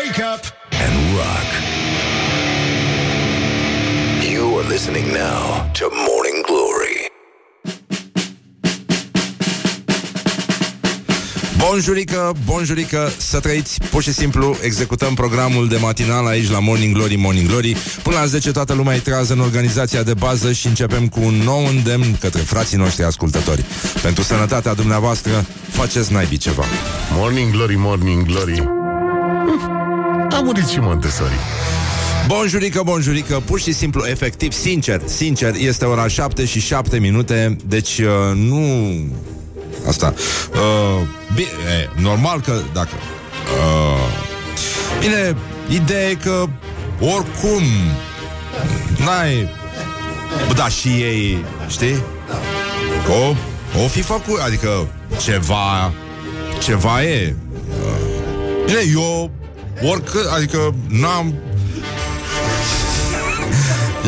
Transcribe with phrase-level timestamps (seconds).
[0.00, 0.44] Wake up
[0.84, 1.48] and rock.
[4.32, 7.10] You are listening now to Morning Glory.
[11.58, 14.56] Bonjurică, bonjurică, să trăiți Pur și simplu.
[14.62, 17.76] Executăm programul de matinal aici la Morning Glory, Morning Glory.
[18.02, 21.34] Până la 10 toată lumea e trează în organizația de bază Și începem cu un
[21.34, 23.64] nou îndemn către frații noștri ascultători.
[24.02, 26.64] Pentru sănătatea dumneavoastră, faceți naibii ceva.
[27.12, 28.58] Morning Glory, Morning Glory.
[28.58, 28.79] Uf,
[30.40, 31.32] A murit și Montessori
[32.26, 37.98] Bonjurică, bonjurică, pur și simplu, efectiv, sincer, sincer, este ora 7 și 7 minute, deci
[37.98, 38.60] uh, nu...
[39.86, 40.14] Asta.
[40.52, 42.88] Uh, bine, e, normal că dacă...
[43.58, 44.08] Uh,
[45.00, 45.36] bine,
[45.68, 46.46] ideea e că
[47.00, 47.62] oricum
[49.04, 49.48] n-ai...
[50.46, 52.02] Bă, da, și ei, știi?
[53.04, 53.34] Că o,
[53.84, 54.86] o fi făcut, adică
[55.22, 55.92] ceva,
[56.62, 57.36] ceva e.
[57.68, 59.30] Uh, bine, eu
[59.82, 61.34] oricât, adică n-am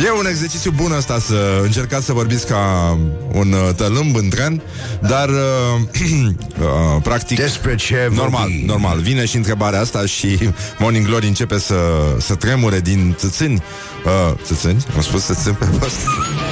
[0.05, 2.98] E un exercițiu bun asta să încercați să vorbiți ca
[3.33, 4.62] un uh, tălâmb în tren,
[5.00, 5.34] dar uh,
[6.31, 8.65] uh, practic Despre ce normal, vorbi?
[8.67, 8.98] normal.
[8.98, 10.39] Vine și întrebarea asta și
[10.78, 11.77] Morning Glory începe să,
[12.19, 13.62] să tremure din țâțâni.
[14.05, 14.84] Uh, țâțâni?
[14.95, 15.97] Am spus țâțâni pe post.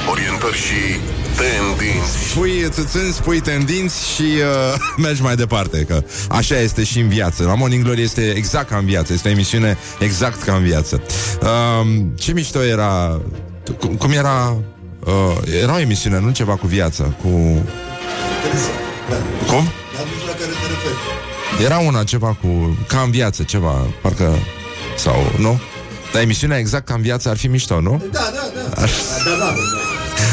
[0.09, 0.99] Orientări și
[1.37, 7.07] tendinți Spui țâțâni, spui tendinți și uh, mergi mai departe, că așa este și în
[7.07, 7.43] viață.
[7.43, 11.01] La Morning Glory este exact ca în viață, este o emisiune exact ca în viață.
[11.41, 13.21] Uh, ce mișto era...
[13.79, 14.57] Cum, cum era...
[15.05, 17.27] Uh, era o emisiune, nu ceva cu viață, cu...
[19.47, 19.67] Cum?
[21.63, 22.77] Era una ceva cu...
[22.87, 24.31] Ca în viață, ceva, parcă...
[24.97, 25.59] Sau, nu?
[26.13, 28.03] Dar emisiunea exact ca în viață ar fi mișto, nu?
[28.11, 28.69] Da, da, da.
[28.75, 28.85] Da,
[29.25, 29.80] da, da.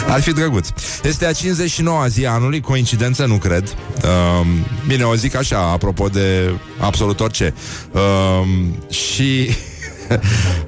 [0.08, 0.68] Ar fi drăguț.
[1.02, 3.76] Este a 59-a zi a anului, coincidență, nu cred.
[4.38, 4.46] Um,
[4.86, 7.54] bine, o zic așa, apropo de absolut orice.
[7.92, 9.48] Um, și...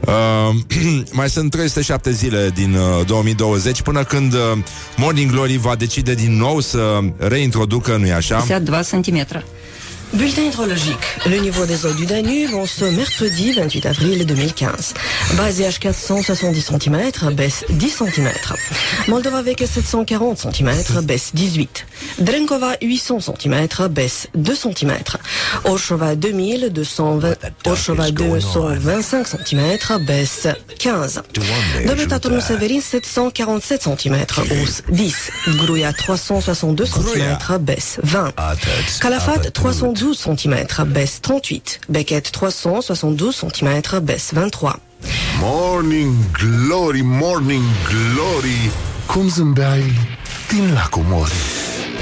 [0.00, 0.66] Um,
[1.12, 4.40] mai sunt 307 zile din uh, 2020 până când uh,
[4.96, 8.44] Morning Glory va decide din nou să reintroducă, nu-i așa?
[8.46, 9.42] 52 cm.
[10.12, 10.98] Bulletin hydrologique.
[11.26, 14.94] Le niveau des eaux du Danube en ce mercredi 28 avril 2015.
[15.36, 18.28] Baziage 470 cm, baisse 10 cm.
[19.06, 21.86] Moldova avec 740 cm, baisse 18.
[22.18, 24.92] Drenkova 800 cm, baisse 2 cm.
[25.64, 31.22] Orshova 2220, Orshova 225 cm, baisse 15.
[31.86, 34.16] Dobeta Turnul Severin 747 cm,
[34.50, 35.14] hausse 10.
[35.56, 38.32] Gruia 362 cm, baisse 20.
[39.00, 39.50] Calafat
[40.00, 41.78] 312 cm, baisse 38.
[41.88, 43.68] Beckett 372 cm,
[44.02, 44.70] baisse 23.
[45.40, 48.70] Morning Glory, Morning Glory
[49.06, 49.92] Cum zâmbeai
[50.48, 51.32] din lacul mori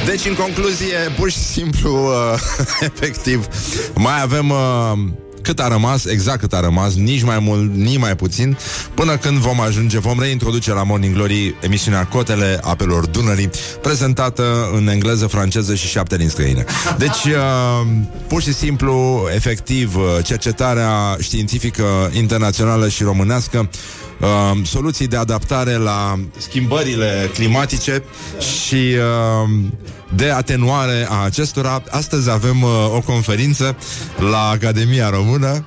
[0.07, 2.41] Deci, în concluzie, pur și simplu, uh,
[2.91, 3.47] efectiv,
[3.95, 4.51] mai avem...
[4.51, 8.57] Uh, cât a rămas, exact cât a rămas, nici mai mult, nici mai puțin,
[8.95, 13.51] până când vom ajunge, vom reintroduce la Morning Glory emisiunea Cotele Apelor Dunării,
[13.83, 16.65] prezentată în engleză, franceză și șapte din străine.
[16.99, 17.87] Deci, uh,
[18.27, 23.69] pur și simplu, efectiv, uh, cercetarea științifică internațională și românească
[24.21, 28.03] uh, soluții de adaptare la schimbările climatice
[28.39, 29.51] și uh,
[30.15, 31.83] de atenuare a acestora.
[31.91, 33.77] Astăzi avem uh, o conferință
[34.31, 35.67] la Academia Română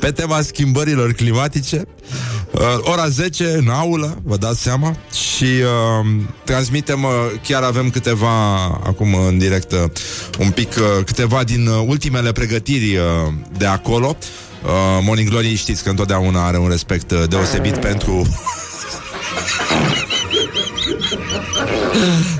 [0.00, 1.84] pe tema schimbărilor climatice.
[2.52, 6.06] Uh, ora 10 în aulă, vă dați seama Și uh,
[6.44, 7.10] transmitem uh,
[7.42, 9.78] Chiar avem câteva Acum în direct uh,
[10.38, 13.02] Un pic uh, câteva din uh, ultimele pregătiri uh,
[13.58, 14.16] De acolo.
[14.64, 14.70] Uh,
[15.02, 18.26] Morning Glory știți că întotdeauna are un respect uh, Deosebit pentru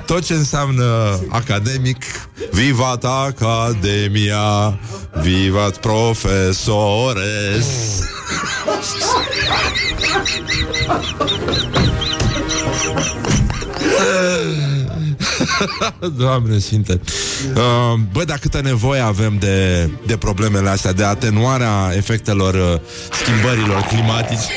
[0.06, 2.04] tot ce înseamnă academic.
[2.50, 4.78] Vivat Academia!
[5.22, 7.66] Vivat Profesores
[16.18, 17.00] Doamne Sfinte.
[17.54, 22.80] Uh, Bă, dar câtă nevoie avem de, de problemele astea De atenuarea efectelor uh,
[23.22, 24.52] Schimbărilor climatice?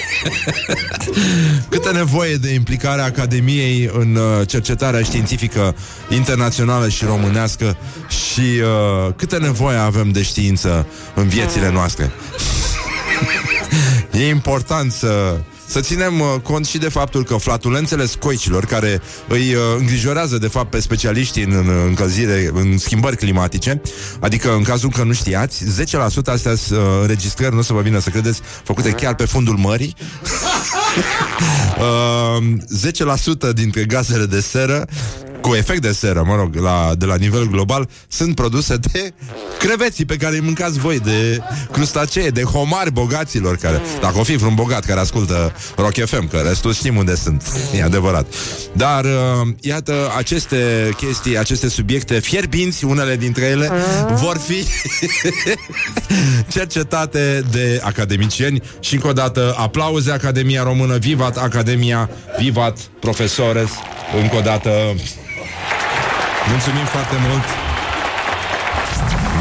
[1.69, 5.75] Câtă nevoie de implicarea Academiei În uh, cercetarea științifică
[6.09, 7.77] Internațională și românească
[8.07, 12.11] Și uh, câtă nevoie avem de știință În viețile noastre
[14.19, 19.53] E important să să ținem uh, cont și de faptul că flatulențele scoicilor, care îi
[19.53, 23.81] uh, îngrijorează de fapt pe specialiștii în, în încălzire, în schimbări climatice,
[24.19, 25.67] adică în cazul că nu știați, 10%
[26.25, 29.55] astea sunt uh, înregistrări, nu o să vă vină să credeți, făcute chiar pe fundul
[29.57, 29.95] mării.
[31.79, 34.87] uh, 10% dintre gazele de seră
[35.45, 39.13] cu efect de seră, mă rog, la, de la nivel global, sunt produse de
[39.59, 41.39] creveții pe care îi mâncați voi, de
[41.71, 46.37] crustacee, de homari bogaților, care, dacă o fi vreun bogat care ascultă Rock FM, că
[46.37, 47.43] restul știm unde sunt,
[47.75, 48.33] e adevărat.
[48.73, 53.71] Dar, uh, iată, aceste chestii, aceste subiecte fierbinți, unele dintre ele,
[54.13, 54.65] vor fi
[56.55, 62.09] cercetate de academicieni și încă o dată aplauze Academia Română, vivat Academia,
[62.39, 63.69] vivat profesores,
[64.21, 64.71] încă o dată
[66.51, 67.43] mulțumim foarte mult.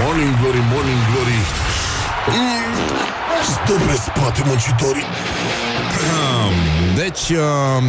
[0.02, 1.38] Morning Glory, Morning Glory.
[2.28, 2.74] Mm,
[3.52, 5.04] Stă pe spate muncitorii.
[6.96, 7.82] Deci, uh,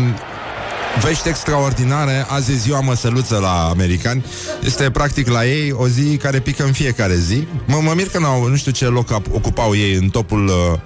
[1.03, 2.25] vești extraordinare.
[2.29, 4.25] Azi e ziua măsăluță la americani.
[4.63, 7.47] Este practic la ei o zi care pică în fiecare zi.
[7.65, 10.79] Mă, mă mir că n-au, nu știu ce loc ap- ocupau ei în topul uh,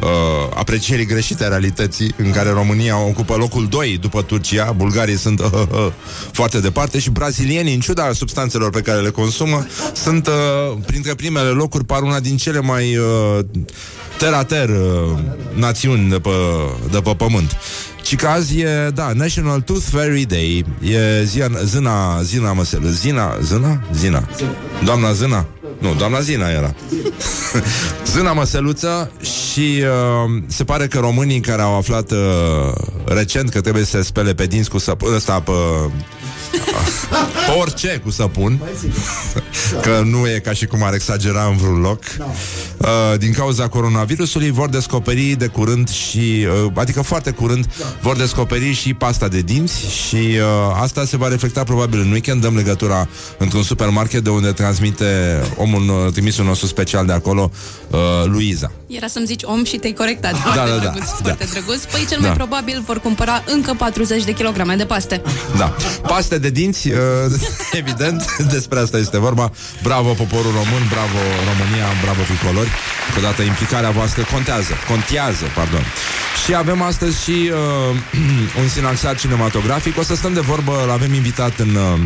[0.00, 0.08] uh,
[0.54, 5.46] aprecierii greșite a realității În care România ocupă locul 2 după Turcia Bulgarii sunt uh,
[5.52, 5.92] uh, uh,
[6.32, 11.48] foarte departe Și brazilienii, în ciuda substanțelor pe care le consumă Sunt uh, printre primele
[11.48, 13.44] locuri Par una din cele mai uh,
[14.18, 15.18] ter-a-ter uh,
[15.54, 16.30] națiuni de pe,
[16.90, 17.56] de pe pământ
[18.06, 23.38] ci că azi e, da, National Tooth Fairy Day E zia, zina, zina măselă Zina,
[23.42, 23.82] zina?
[23.94, 24.28] Zina
[24.84, 25.46] Doamna Zina?
[25.78, 26.74] Nu, doamna Zina era.
[28.12, 32.18] Zâna măseluță Și uh, se pare că românii care au aflat uh,
[33.04, 35.52] Recent că trebuie să se spele pe dinți cu săpun Ăsta pe pe
[37.60, 38.60] orice cu săpun
[39.82, 42.02] Că nu e ca și cum ar exagera în vreun loc
[42.76, 47.66] uh, Din cauza coronavirusului Vor descoperi de curând și uh, Adică foarte curând
[48.00, 50.42] Vor descoperi și pasta de dinți Și uh,
[50.82, 55.88] asta se va reflecta probabil în weekend Dăm legătura într-un supermarket De unde transmite omul
[56.06, 57.50] uh, trimisul nostru special de acolo
[57.90, 60.32] uh, Luiza Era să-mi zici om și te-ai corectat.
[60.32, 60.78] Da, Foarte da, da.
[60.78, 61.16] drăguț, Da.
[61.22, 61.84] foarte drăguț.
[61.84, 62.26] Păi cel Da.
[62.26, 65.22] mai probabil vor cumpăra încă 40 de kilograme de paste.
[65.56, 65.74] Da.
[66.02, 66.98] Paste de dinți, uh,
[67.82, 69.52] evident, despre asta este vorba.
[69.82, 71.18] Bravo poporul român, bravo
[71.50, 72.70] România, bravo tricolori.
[73.06, 75.84] Încă o dată implicarea voastră contează, contează, pardon.
[76.44, 77.96] Și avem astăzi și uh,
[78.60, 79.98] un sinaxar cinematografic.
[79.98, 81.74] O să stăm de vorbă, l-avem invitat în...
[81.74, 82.00] Uh,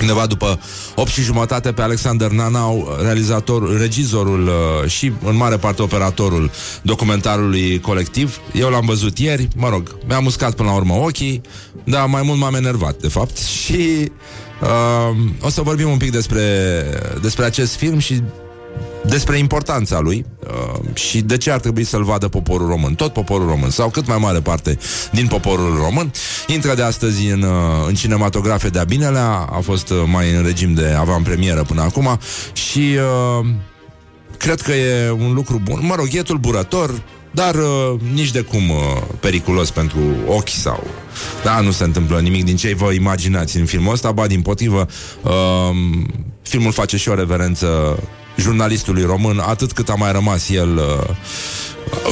[0.00, 0.60] Undeva după
[0.94, 6.50] 8 și jumătate pe Alexander Nanau, realizator, regizorul uh, și în mare parte operatorul
[6.82, 8.40] documentarului colectiv.
[8.52, 11.40] Eu l-am văzut ieri, mă rog, mi-am uscat până la urmă ochii,
[11.84, 13.36] dar mai mult m-am enervat, de fapt.
[13.62, 14.12] Și
[14.62, 16.42] uh, o să vorbim un pic despre,
[17.22, 18.22] despre acest film și
[19.04, 23.46] despre importanța lui uh, și de ce ar trebui să-l vadă poporul român, tot poporul
[23.46, 24.78] român, sau cât mai mare parte
[25.12, 26.12] din poporul român.
[26.46, 27.50] Intră de astăzi în, uh,
[27.86, 32.18] în cinematografe de-a binelea, a fost uh, mai în regim de avantpremieră până acum
[32.52, 32.96] și
[33.40, 33.46] uh,
[34.36, 35.80] cred că e un lucru bun.
[35.82, 38.76] Mă rog, e tulburător, dar uh, nici de cum uh,
[39.20, 40.86] periculos pentru ochi sau...
[41.44, 44.86] Da, nu se întâmplă nimic din ce vă imaginați în filmul ăsta, ba din potrivă,
[45.22, 45.76] uh,
[46.42, 47.98] filmul face și o reverență
[48.38, 51.08] jurnalistului român, atât cât a mai rămas el uh,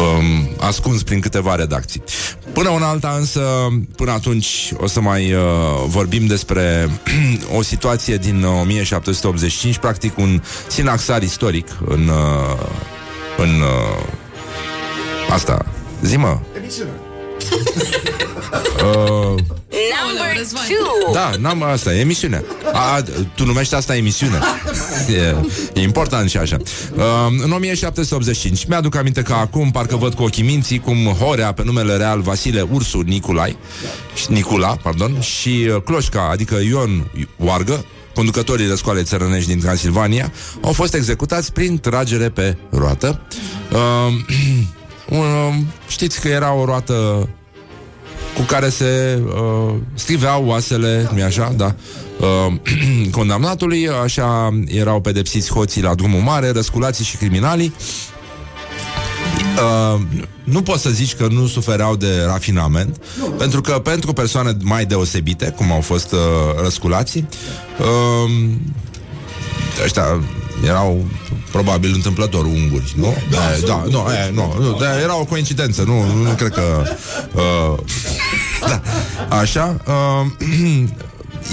[0.00, 2.02] um, ascuns prin câteva redacții.
[2.52, 3.40] Până una alta însă,
[3.96, 5.40] până atunci o să mai uh,
[5.86, 6.90] vorbim despre
[7.58, 12.66] o situație din uh, 1785, practic un sinaxar istoric în, uh,
[13.36, 14.12] în uh,
[15.30, 15.66] asta.
[16.02, 16.38] Zi-mă.
[18.76, 19.42] Uh,
[20.02, 20.62] Aoleu, Răzvan.
[21.12, 22.44] da, n-am asta, e emisiune.
[22.72, 23.02] A,
[23.34, 24.38] tu numești asta emisiune.
[25.08, 25.34] E,
[25.80, 26.56] e important și așa.
[26.94, 27.02] Uh,
[27.44, 31.96] în 1785, mi-aduc aminte că acum parcă văd cu ochii minții cum Horea, pe numele
[31.96, 33.56] real Vasile Ursu Niculai,
[34.14, 40.72] și- Nicula, pardon, și uh, Cloșca, adică Ion Oargă, conducătorii răscoalei țărănești din Transilvania, au
[40.72, 43.20] fost executați prin tragere pe roată.
[43.72, 43.78] Uh,
[45.10, 47.28] um, știți că era o roată
[48.34, 51.74] cu care se uh, striveau oasele, nu așa, da,
[52.20, 52.54] uh,
[53.18, 57.74] condamnatului, așa erau pedepsiți hoții la drumul mare, răsculații și criminalii.
[59.56, 60.00] Uh,
[60.44, 62.96] nu poți să zici că nu sufereau de rafinament,
[63.38, 66.18] pentru că pentru persoane mai deosebite, cum au fost uh,
[66.62, 67.28] răsculații,
[67.78, 68.50] uh,
[69.84, 70.20] ăștia
[70.64, 71.04] erau
[71.52, 73.14] probabil întâmplător unguri, nu?
[73.30, 76.82] Da, da, nu, e, nu, nu da, era o coincidență, nu, nu, nu cred că...
[77.34, 77.78] Uh,
[78.60, 78.82] da,
[79.36, 79.80] așa...
[79.86, 80.26] Uh,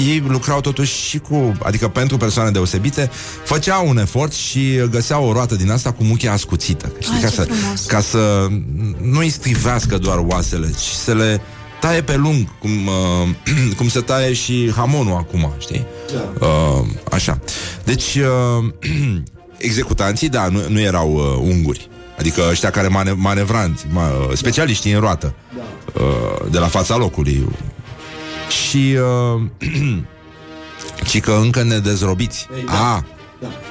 [0.09, 3.09] ei lucrau totuși și cu, adică pentru persoane deosebite,
[3.43, 6.91] făceau un efort și găseau o roată din asta cu muchia ascuțită.
[6.99, 7.85] Știi, Ai, ca, ce să, frumos.
[7.85, 8.47] ca să
[9.01, 11.41] nu îi strivească doar oasele, ci să le
[11.83, 13.29] taie pe lung, cum, uh,
[13.77, 15.85] cum se taie și hamonul acum, știi?
[16.39, 17.39] Uh, așa.
[17.83, 18.65] Deci, uh,
[19.57, 21.89] executanții, da, nu, nu erau uh, unguri.
[22.17, 25.33] Adică ăștia care mane- manevranți, ma, uh, specialiștii în roată,
[25.93, 27.47] uh, de la fața locului.
[28.49, 28.97] Și
[29.35, 29.41] uh,
[31.09, 32.47] Ci că încă ne dezrobiți.
[32.65, 33.05] A,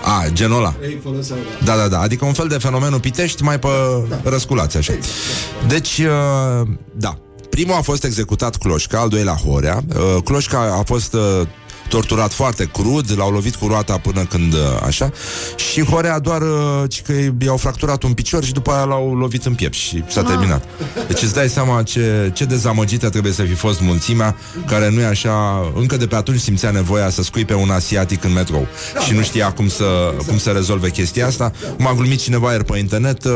[0.02, 0.74] a, genul ăla.
[0.82, 1.72] Ei foloseau, da.
[1.74, 2.00] Da, da, da.
[2.00, 3.68] Adică un fel de fenomenul pitești mai pe
[4.22, 4.92] răsculați, așa.
[5.66, 7.18] Deci, uh, da.
[7.56, 9.80] Primul a fost executat Cloșca, al doilea Horea.
[9.88, 11.20] Uh, Cloșca a fost uh,
[11.92, 15.10] torturat foarte crud, l-au lovit cu roata până când uh, așa
[15.56, 17.12] și Horea doar uh, ci că
[17.44, 20.64] i-au fracturat un picior și după aia l-au lovit în piept și s-a terminat.
[21.06, 25.04] Deci îți dai seama ce, ce dezamăgită trebuie să fi fost mulțimea care nu e
[25.04, 25.32] așa,
[25.74, 28.66] încă de pe atunci simțea nevoia să scuipe un asiatic în metrou
[29.06, 31.52] și nu știa cum să, cum să rezolve chestia asta.
[31.78, 33.32] M-a glumit cineva ieri pe internet, uh,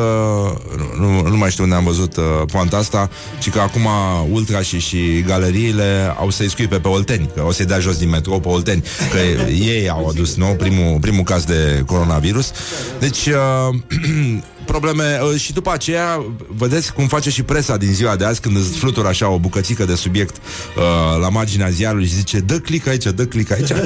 [0.98, 3.88] nu, nu mai știu unde am văzut uh, poanta asta, ci că acum
[4.30, 8.08] ultra și, și galeriile au să-i scuipe pe Olteni, că o să-i dea jos din
[8.08, 12.50] metrou pe Olteni, că ei au adus, nu, primul, primul caz de coronavirus.
[12.98, 13.74] Deci, uh,
[14.66, 18.56] probleme uh, și după aceea vedeți cum face și presa din ziua de azi când
[18.56, 22.86] îți flutură așa o bucățică de subiect uh, la marginea ziarului și zice dă click
[22.86, 23.70] aici, dă click aici.
[23.70, 23.76] Uh,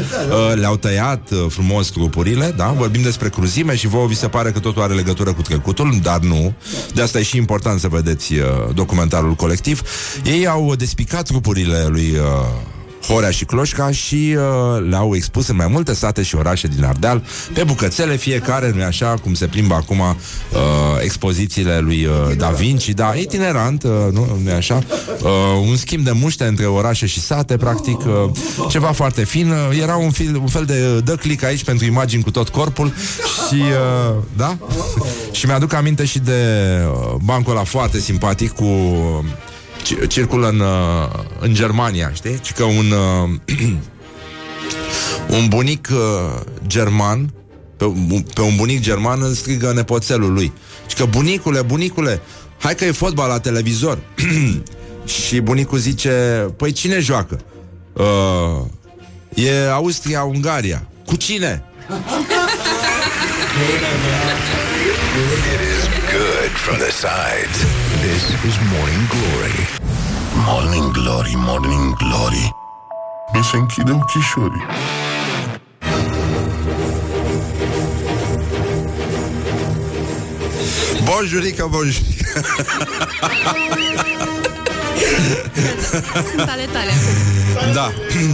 [0.54, 2.74] le-au tăiat uh, frumos grupurile da?
[2.78, 6.18] vorbim despre cruzime și vouă vi se pare că totul are legătură cu trecutul dar
[6.18, 6.54] nu,
[6.94, 9.82] de asta e și important să vedeți uh, documentarul colectiv.
[10.24, 12.70] Ei au despicat grupurile lui uh,
[13.06, 17.22] Horea și Cloșca și uh, le-au expus în mai multe sate și orașe din Ardeal,
[17.54, 20.08] pe bucățele fiecare, nu așa, cum se plimbă acum uh,
[21.02, 24.82] expozițiile lui uh, Da Vinci, da, itinerant, uh, nu, nu așa,
[25.22, 25.28] uh,
[25.68, 28.30] un schimb de muște între orașe și sate, practic, uh,
[28.68, 32.22] ceva foarte fin, uh, era un, fil, un fel de dă click aici pentru imagini
[32.22, 32.92] cu tot corpul
[33.48, 34.56] și, uh, da?
[35.32, 36.32] și mi-aduc aminte și de
[36.90, 39.49] uh, bancul ăla foarte simpatic cu ci-
[40.08, 42.40] circulă în, uh, în Germania, știi?
[42.40, 43.28] Ci că un, uh,
[45.38, 47.32] un bunic uh, german,
[47.76, 50.52] pe, un- pe un bunic german îl strigă nepoțelul lui.
[50.86, 52.20] Și că bunicule, bunicule,
[52.58, 53.98] hai că e fotbal la televizor.
[55.26, 56.10] și bunicul zice,
[56.56, 57.38] păi cine joacă?
[57.92, 58.64] Uh,
[59.34, 60.86] e Austria-Ungaria.
[61.06, 61.62] Cu cine?
[65.10, 67.58] It is good from the sides.
[68.00, 69.58] This is Morning Glory.
[70.46, 72.54] Morning Glory, Morning Glory
[73.34, 74.66] Mi se închide ochișorii
[81.04, 82.44] Bonjurică, bonjurică.
[86.30, 87.72] Sunt ale tale acum.
[87.72, 87.92] Da.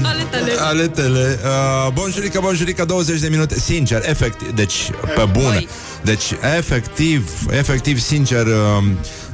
[0.08, 0.52] Ale tale.
[0.58, 1.38] Aletele.
[1.44, 3.60] Uh, bonjurică, bonjurică, 20 de minute.
[3.60, 5.46] Sincer, efectiv, deci, pe bune.
[5.46, 5.68] Băi.
[6.02, 6.24] Deci,
[6.56, 8.84] efectiv, efectiv, sincer, uh,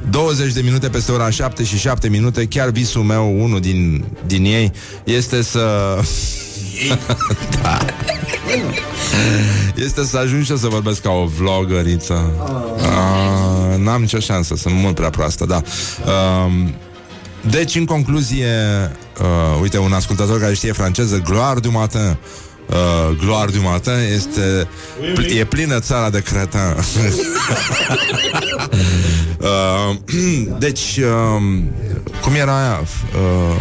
[0.09, 4.45] 20 de minute peste ora 7 și 7 minute, chiar visul meu, unul din, din
[4.45, 4.71] ei,
[5.03, 5.99] este să...
[7.61, 7.77] da.
[9.75, 12.31] Este să ajung și eu să vorbesc ca o vlogăriță.
[12.75, 15.61] Uh, n-am nicio șansă, sunt mult prea proastă, da.
[16.05, 16.51] Uh,
[17.49, 18.47] deci, în concluzie,
[19.21, 22.17] uh, uite, un ascultător care știe franceză, Gloire du matin.
[22.69, 24.67] Uh, Gloire du matin este
[25.13, 26.59] pl- e plină țara de cretin.
[29.39, 29.95] uh,
[30.65, 31.41] deci, uh,
[32.21, 32.79] cum era aia?
[32.81, 33.57] Uh,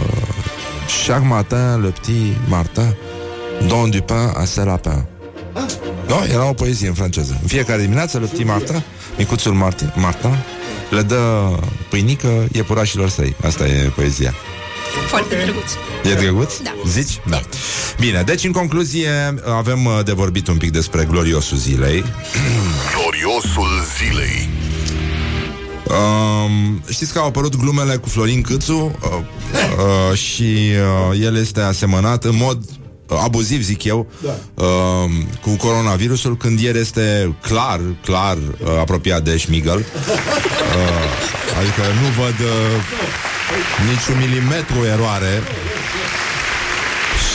[1.07, 2.95] chaque matin, le petit Martin
[3.69, 5.05] donne du pain à ses lapins.
[6.09, 6.25] Nu?
[6.33, 7.39] Era o poezie în franceză.
[7.43, 8.83] În fiecare dimineață, le petit Martin,
[9.19, 10.37] micuțul Martin, Martin,
[10.93, 11.51] le dă
[11.89, 13.37] pâinică iepurașilor săi.
[13.45, 14.35] Asta e poezia.
[15.07, 15.73] Foarte drăguț.
[16.11, 16.59] E drăguț?
[16.59, 16.75] Da.
[16.87, 17.21] Zici?
[17.29, 17.41] Da.
[18.01, 19.11] Bine, deci în concluzie
[19.47, 22.05] avem uh, de vorbit un pic despre gloriosul zilei.
[22.95, 24.49] Gloriosul zilei
[25.87, 29.19] Um, știți că au apărut glumele cu Florin Câțu uh,
[30.11, 30.43] uh, și
[31.13, 34.65] uh, el este asemănat în mod uh, abuziv, zic eu, da.
[34.65, 39.79] uh, cu coronavirusul, când ieri este clar, clar uh, apropiat de Schmigel.
[39.79, 39.85] Uh,
[41.59, 42.83] adică nu văd uh,
[43.89, 45.43] niciun milimetru eroare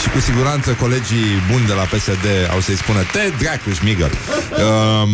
[0.02, 4.12] și cu siguranță colegii buni de la PSD au să-i spună Te dracu, Schmigel!
[4.12, 5.10] Uh,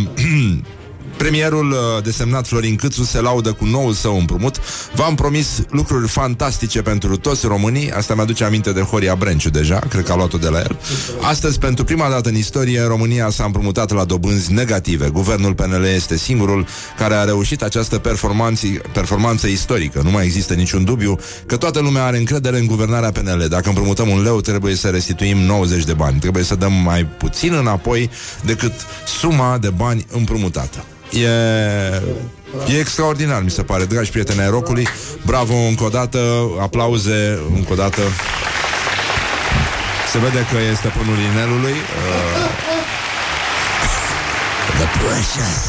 [1.18, 4.60] Premierul uh, desemnat Florin Câțu se laudă cu noul său împrumut.
[4.96, 7.92] V-am promis lucruri fantastice pentru toți românii.
[7.92, 10.80] Asta mi-aduce aminte de Horia Brenciu deja, cred că a luat-o de la el.
[11.22, 15.10] Astăzi, pentru prima dată în istorie, România s-a împrumutat la dobânzi negative.
[15.10, 16.66] Guvernul PNL este singurul
[16.98, 20.02] care a reușit această performanță, performanță istorică.
[20.04, 23.46] Nu mai există niciun dubiu că toată lumea are încredere în guvernarea PNL.
[23.50, 26.20] Dacă împrumutăm un leu, trebuie să restituim 90 de bani.
[26.20, 28.10] Trebuie să dăm mai puțin înapoi
[28.46, 28.74] decât
[29.20, 30.86] suma de bani împrumutată.
[31.14, 31.28] E,
[32.68, 34.88] e extraordinar, mi se pare, dragi prieteni ai rocului.
[35.26, 36.20] Bravo încă o dată,
[36.62, 38.02] aplauze încă o dată.
[40.12, 41.72] Se vede că este pânul inelului.
[41.72, 42.50] Uh,
[44.78, 45.62] The precious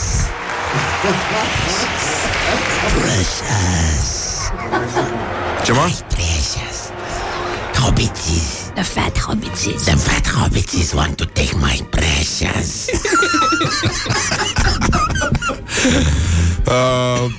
[3.01, 4.23] Precious
[5.65, 5.91] ce mă?
[6.09, 6.79] Precious
[7.81, 9.83] How big is The fat hobbitses.
[9.85, 12.87] The fat hobbitses want to take my precious.
[16.67, 17.31] Uh,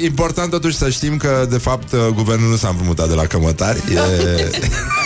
[0.00, 3.26] e important totuși să știm că, de fapt, uh, guvernul nu s-a împrumutat de la
[3.26, 3.82] cămătari.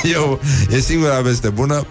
[0.03, 0.38] E, e, o,
[0.71, 1.87] e singura veste bună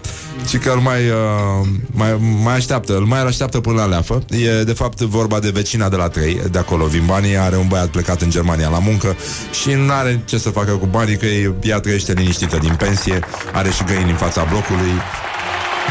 [0.48, 4.22] și că îl mai, uh, mai, mai așteaptă, îl mai așteaptă până la leafă.
[4.28, 7.68] E, de fapt, vorba de vecina de la 3, de acolo, vin banii, are un
[7.68, 9.16] băiat plecat în Germania la muncă
[9.62, 11.26] și nu are ce să facă cu banii, că
[11.62, 13.18] ea trăiește liniștită din pensie,
[13.52, 14.92] are și găini în fața blocului,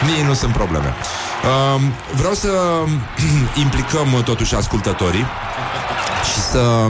[0.06, 0.94] nici nu sunt probleme.
[1.44, 1.82] Uh,
[2.16, 2.50] vreau să
[3.64, 5.26] implicăm totuși ascultătorii
[6.34, 6.88] și să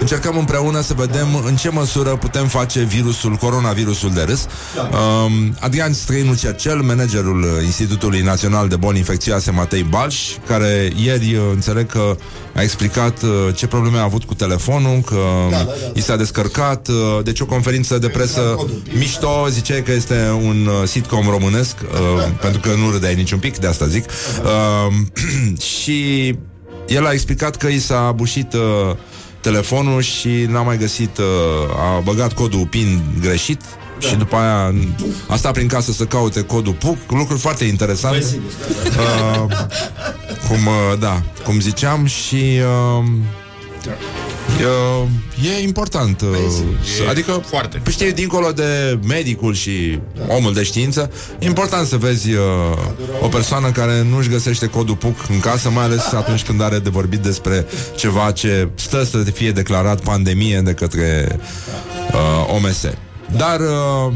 [0.00, 4.46] încercăm împreună să vedem în ce măsură putem face virusul, coronavirusul de râs.
[4.76, 11.42] Um, Adrian Străinu Cercel, managerul Institutului Național de Boli Infecțioase Matei Balș, care ieri uh,
[11.52, 12.16] înțeleg că
[12.54, 15.16] a explicat uh, ce probleme a avut cu telefonul, că
[15.50, 15.72] da, da, da.
[15.94, 18.56] i s-a descărcat, uh, deci o conferință de presă
[18.98, 23.58] mișto, zice că este un uh, sitcom românesc, uh, pentru că nu râdeai niciun pic,
[23.58, 24.04] de asta zic.
[24.42, 24.94] Uh,
[25.78, 26.34] și
[26.86, 28.96] el a explicat că i s-a bușit uh,
[29.44, 31.24] telefonul și n-a mai găsit, uh,
[31.76, 33.60] a băgat codul PIN greșit
[34.00, 34.08] da.
[34.08, 34.74] și după aia
[35.28, 38.24] a stat prin casă să caute codul PUC, lucruri foarte interesante.
[38.86, 39.56] Uh,
[40.48, 42.60] cum, uh, da, cum ziceam și
[43.00, 43.04] uh,
[45.42, 46.28] E, e important uh,
[47.04, 47.82] e Adică foarte.
[47.90, 49.98] Știi, dincolo de medicul și
[50.28, 52.40] omul de știință E important să vezi uh,
[53.22, 56.90] O persoană care nu-și găsește codul PUC în casă Mai ales atunci când are de
[56.90, 61.38] vorbit despre Ceva ce stă să fie declarat pandemie De către
[62.12, 62.86] uh, OMS
[63.36, 64.12] Dar uh,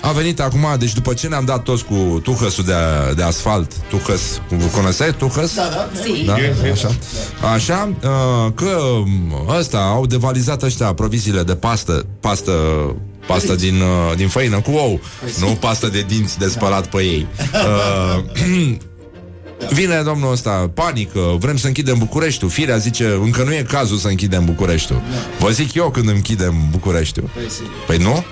[0.00, 2.72] a venit acum, deci după ce ne-am dat toți cu tuhăsul de,
[3.16, 4.40] de asfalt, tuhăs,
[4.74, 5.54] cunoșteai tuhăs?
[5.54, 5.88] Da, da.
[6.02, 6.24] Si.
[6.24, 6.34] Da,
[6.72, 6.90] așa.
[7.54, 8.78] Așa, uh, că
[9.58, 12.52] ăsta au devalizat ăștia proviziile de pastă, pastă
[13.26, 15.00] Pastă din, uh, din făină cu ou
[15.40, 18.76] Nu pastă de dinți de spălat pe ei uh,
[19.68, 22.50] Vine domnul ăsta, panică, vrem să închidem Bucureștiul.
[22.50, 25.02] Firea zice, încă nu e cazul să închidem Bucureștiul.
[25.38, 27.30] Vă zic eu când închidem Bucureștiul.
[27.86, 28.24] Păi nu?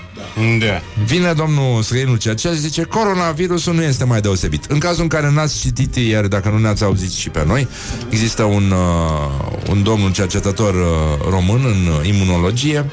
[0.59, 0.81] Da.
[1.05, 5.31] Vine domnul Străinul Cercel și zice Coronavirusul nu este mai deosebit În cazul în care
[5.31, 7.69] n-ați citit ieri Dacă nu ne-ați auzit și pe noi
[8.09, 12.91] Există un, uh, un domnul cercetător uh, român În uh, imunologie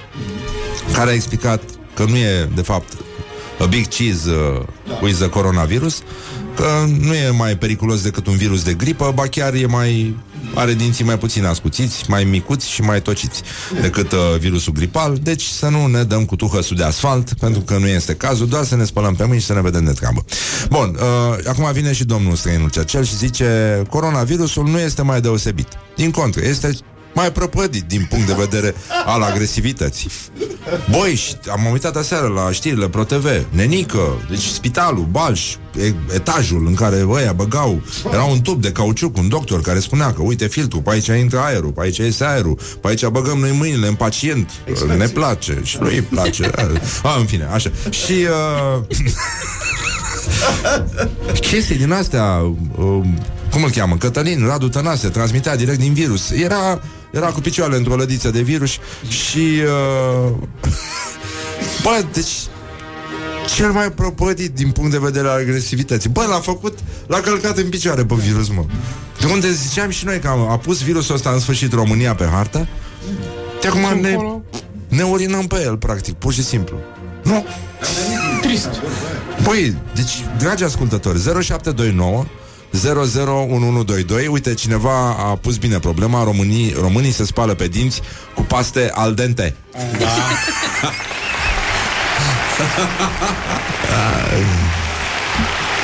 [0.94, 1.62] Care a explicat
[1.94, 2.94] că nu e de fapt
[3.60, 4.62] A big cheese uh,
[5.02, 6.02] with the coronavirus
[6.56, 10.16] Că nu e mai periculos decât un virus de gripă Ba chiar e mai
[10.56, 13.42] are dinții mai puțin ascuțiți, mai micuți și mai tociți
[13.82, 17.78] decât uh, virusul gripal, deci să nu ne dăm cu tuhăsul de asfalt, pentru că
[17.78, 20.26] nu este cazul, doar să ne spălăm pe mâini și să ne vedem de treabă.
[20.70, 25.68] Bun, uh, acum vine și domnul străinul Cercel și zice coronavirusul nu este mai deosebit.
[25.96, 26.72] Din contră, este
[27.16, 28.76] mai prăpădit din punct de vedere
[29.06, 30.10] al agresivității.
[30.90, 36.74] Băi, și am uitat aseară la știrile ProTV, Nenică, deci spitalul, Balș, e- etajul în
[36.74, 40.82] care ăia băgau, era un tub de cauciuc, un doctor care spunea că uite filtrul,
[40.82, 44.52] pe aici intră aerul, pe aici iese aerul, pe aici băgăm noi mâinile în pacient,
[44.98, 46.52] ne place și nu îi place.
[47.04, 47.72] A, în fine, așa.
[47.90, 48.98] Și uh,
[51.50, 53.02] chestii din astea, uh,
[53.52, 53.96] cum îl cheamă?
[53.96, 56.32] Cătălin Radu Tănase transmitea direct din virus.
[56.32, 56.82] Era,
[57.16, 58.72] era cu picioarele într-o lădiță de virus
[59.08, 59.62] și...
[60.28, 60.32] Uh,
[61.84, 62.32] bă, deci
[63.56, 66.10] cel mai propădit din punct de vedere al agresivității.
[66.10, 68.66] Bă, l-a făcut, l-a călcat în picioare pe virus, mă.
[69.20, 72.26] De unde ziceam și noi că a, a pus virusul ăsta în sfârșit România pe
[72.32, 72.68] hartă,
[73.62, 74.18] de acum ne,
[74.88, 76.78] ne urinăm pe el, practic, pur și simplu.
[77.24, 77.46] Nu?
[78.42, 78.70] Trist.
[79.44, 82.26] Păi, deci, dragi ascultători, 0729
[82.76, 88.02] 001122 Uite, cineva a pus bine problema Românii, Românii se spală pe dinți
[88.36, 89.56] Cu paste al dente.
[89.72, 90.06] Da.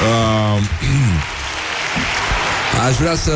[0.02, 0.62] Uh,
[2.80, 3.32] Aș vrea să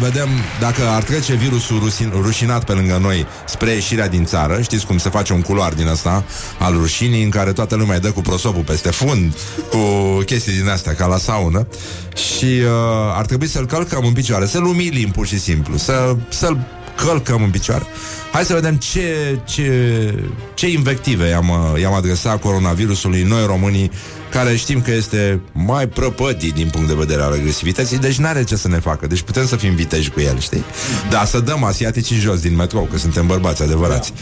[0.00, 0.28] vedem
[0.60, 4.60] dacă ar trece virusul rusin, rușinat pe lângă noi spre ieșirea din țară.
[4.62, 6.24] Știți cum se face un culoar din asta
[6.58, 9.36] al rușinii în care toată lumea îi dă cu prosopul peste fund,
[9.70, 9.78] cu
[10.26, 11.66] chestii din astea, ca la saună.
[12.14, 12.70] Și uh,
[13.16, 16.58] ar trebui să-l călcăm în picioare, să-l umilim pur și simplu, să, să-l
[17.06, 17.84] călcăm în picioare.
[18.32, 20.14] Hai să vedem ce, ce,
[20.54, 23.90] ce invective i-am, uh, i-am adresat coronavirusului noi românii
[24.30, 28.56] care știm că este mai prăpădit din punct de vedere al agresivității, deci n-are ce
[28.56, 29.06] să ne facă.
[29.06, 30.64] Deci putem să fim viteji cu el, știi?
[31.10, 34.12] Da, să dăm asiaticii jos din metrou, că suntem bărbați adevărați.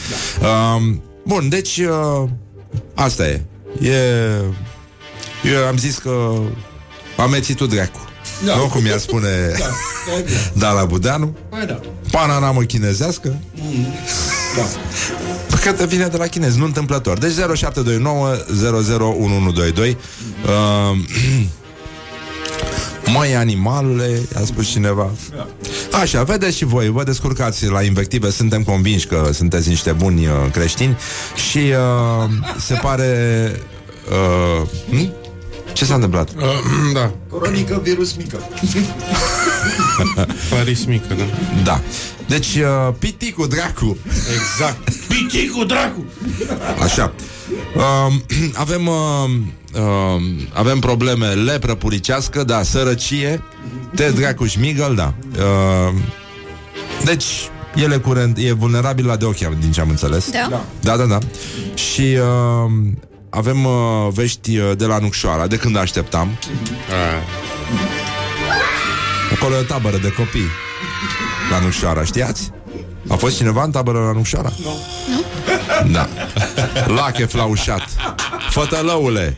[0.76, 2.28] Um, bun, deci uh,
[2.94, 3.42] asta e.
[3.80, 3.96] e.
[5.54, 6.34] Eu am zis că
[7.16, 8.00] am mețit tu dracu.
[8.44, 8.56] Da.
[8.56, 11.36] Nu cum i-ar spune Da, Dala Budeanu.
[11.48, 11.80] Păi da.
[12.10, 13.36] Pananamă chinezească.
[14.56, 14.62] Da.
[15.66, 17.18] Că te vine de la chinezi, nu întâmplător.
[17.18, 18.36] Deci 0729
[19.08, 19.96] 001122
[20.44, 20.98] uh,
[23.12, 25.10] Măi, animalele, a spus cineva.
[25.92, 30.32] Așa, vedeți și voi, vă descurcați la invective, suntem convinși că sunteți niște buni uh,
[30.52, 30.96] creștini
[31.50, 33.50] și uh, se pare...
[34.10, 35.12] Uh, hm?
[35.72, 36.28] Ce s-a întâmplat?
[36.36, 36.42] Uh,
[36.98, 37.12] da.
[37.30, 38.38] Coronică, virus mică.
[40.50, 41.24] Paris mică, da.
[41.64, 41.80] Da.
[42.26, 43.96] Deci, uh, piticul dracu.
[44.34, 44.90] Exact.
[45.14, 46.04] Piticul dracu!
[46.82, 47.12] Așa.
[47.76, 48.14] Uh,
[48.64, 48.94] avem, uh,
[49.74, 53.42] uh, avem probleme lepră puricească, da, sărăcie,
[53.94, 55.14] te dracu șmigăl, da.
[55.38, 55.94] Uh,
[57.04, 57.24] deci,
[57.74, 60.30] el e, curent, e vulnerabil la de ochi, din ce am înțeles.
[60.30, 60.64] Da.
[60.80, 61.18] Da, da, da.
[61.74, 62.72] Și uh,
[63.30, 63.72] avem uh,
[64.12, 66.28] vești uh, de la Nucșoara, de când așteptam.
[66.90, 67.22] A,
[69.36, 70.48] Acolo e o tabără de copii
[71.50, 72.50] la Nucșoara, știați?
[73.08, 74.52] A fost cineva în tabără la Nucșoara?
[74.62, 74.74] Nu.
[75.92, 76.08] Da.
[76.86, 77.88] Lache flaușat.
[78.50, 79.36] Fătălăule.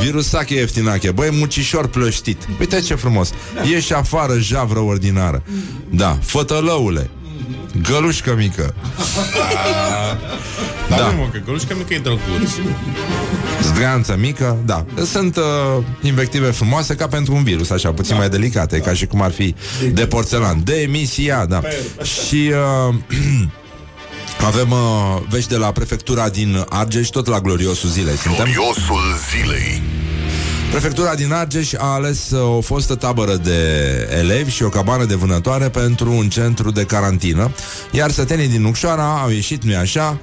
[0.00, 1.10] Virusache ieftinache.
[1.10, 2.48] Băi, mucișor plăștit.
[2.60, 3.30] Uite ce frumos.
[3.70, 5.42] Ieși afară, javră ordinară.
[5.90, 6.18] Da.
[6.22, 7.10] Fătălăule.
[7.82, 8.74] Gălușcă mică.
[8.88, 10.18] da,
[10.96, 10.96] Da.
[10.96, 11.06] da.
[11.06, 12.50] mă, că gălușca mică e drăguț.
[13.62, 14.84] Zdreanță mică, da.
[15.04, 15.42] Sunt uh,
[16.02, 19.54] invective frumoase ca pentru un virus, așa, puțin mai delicate, ca și cum ar fi
[19.92, 20.64] de porțelan.
[20.64, 21.60] De emisia, da.
[22.02, 22.52] Și
[22.88, 22.94] uh,
[24.46, 24.78] avem uh,
[25.28, 28.44] vești de la prefectura din Argeș, tot la gloriosul zilei suntem.
[28.44, 29.82] Gloriosul zilei.
[30.70, 33.58] Prefectura din Argeș a ales uh, o fostă tabără de
[34.18, 37.50] elevi și o cabană de vânătoare pentru un centru de carantină,
[37.90, 40.18] iar sătenii din Nucșoara au ieșit, nu-i așa,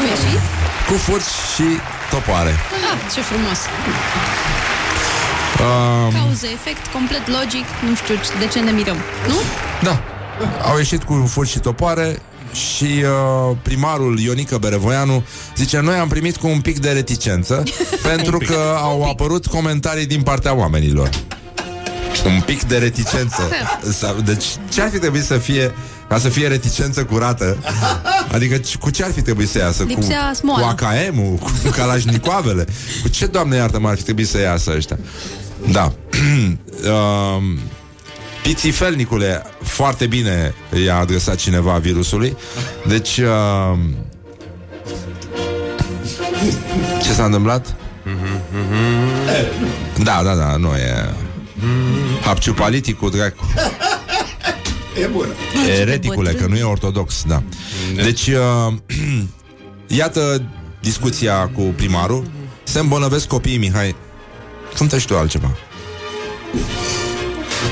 [0.00, 0.40] Nu ieșit?
[0.88, 1.22] cu furci
[1.54, 1.64] și
[2.10, 2.50] topoare.
[2.92, 3.58] Ah, ce frumos.
[5.60, 7.64] Uh, Cauză, efect, complet logic.
[7.88, 8.96] Nu știu de ce ne mirăm.
[9.28, 9.34] Nu?
[9.82, 10.00] Da.
[10.70, 15.24] Au ieșit cu furci și topoare și uh, primarul Ionică Berevoianu
[15.56, 17.62] zice Noi am primit cu un pic de reticență
[18.10, 21.10] Pentru că au apărut comentarii din partea oamenilor.
[22.26, 23.48] Un pic de reticență.
[23.92, 25.74] Sa- Deci ce ar fi trebuit să fie
[26.08, 27.56] Ca să fie reticență curată?
[28.32, 29.82] Adică c- cu ce ar fi trebuit să iasă?
[29.82, 30.74] Cu, Lipsea smoala.
[30.74, 32.64] cu AKM-ul, cu Kalashnikovele
[33.02, 34.98] Cu ce, doamne iartă ar fi trebuit să iasă ăștia?
[35.72, 35.92] Da.
[36.80, 37.58] Um,
[38.42, 42.36] Pițifelnicule, foarte bine i-a adresat cineva virusului.
[42.86, 43.78] Deci, uh,
[47.02, 47.76] ce s-a întâmplat?
[50.02, 51.14] Da, da, da, nu e...
[52.24, 53.54] Hapciupaliticul, dracu.
[55.02, 55.28] E bună.
[55.80, 57.42] Ereticule, că nu e ortodox, da.
[57.94, 58.72] Deci, uh,
[60.00, 60.42] iată
[60.80, 62.30] discuția cu primarul.
[62.62, 63.94] Se îmbolnăvesc copiii, Mihai.
[64.74, 65.56] Cântă și tu altceva.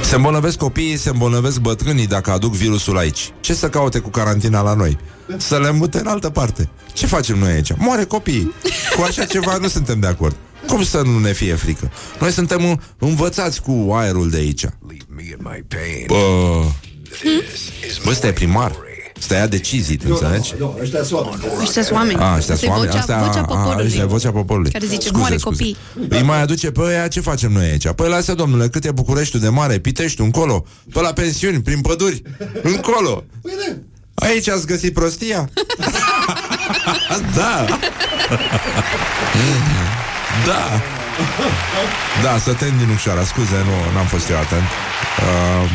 [0.03, 3.33] Se îmbolnăvesc copiii, se îmbolnăvesc bătrânii dacă aduc virusul aici.
[3.41, 4.99] Ce să caute cu carantina la noi?
[5.37, 6.69] Să le îmbute în altă parte.
[6.93, 7.73] Ce facem noi aici?
[7.77, 8.55] Moare copiii.
[8.97, 10.37] Cu așa ceva nu suntem de acord.
[10.67, 11.91] Cum să nu ne fie frică?
[12.21, 14.63] Noi suntem uh, învățați cu aerul de aici.
[14.63, 16.05] Leave me in my pain.
[16.07, 16.65] Bă,
[17.11, 18.73] This is bă, ăsta e primar.
[19.19, 20.55] Ăsta ia decizii, tu înțelegi?
[20.59, 21.43] Nu, ăștia sunt oameni.
[21.61, 22.19] Ăștia sunt oameni.
[22.21, 22.91] A, ăștia Asta sunt e oameni.
[22.91, 23.87] vocea, Asta, vocea a, poporului.
[23.87, 24.71] ăștia e vocea poporului.
[24.71, 25.77] Care zice, moare copii.
[26.09, 27.89] Îi mai aduce pe ăia, ce facem noi aici?
[27.91, 32.23] Păi lasă, domnule, cât e Bucureștiul de mare, Pitești, încolo, pe la pensiuni, prin păduri,
[32.63, 33.25] încolo.
[33.43, 33.83] Uite,
[34.15, 35.51] Aici ați găsit prostia?
[37.37, 37.65] da.
[40.47, 40.81] da.
[42.23, 44.63] Da, să ten din ușoara, scuze, nu n-am fost eu atent.
[45.19, 45.71] Uh,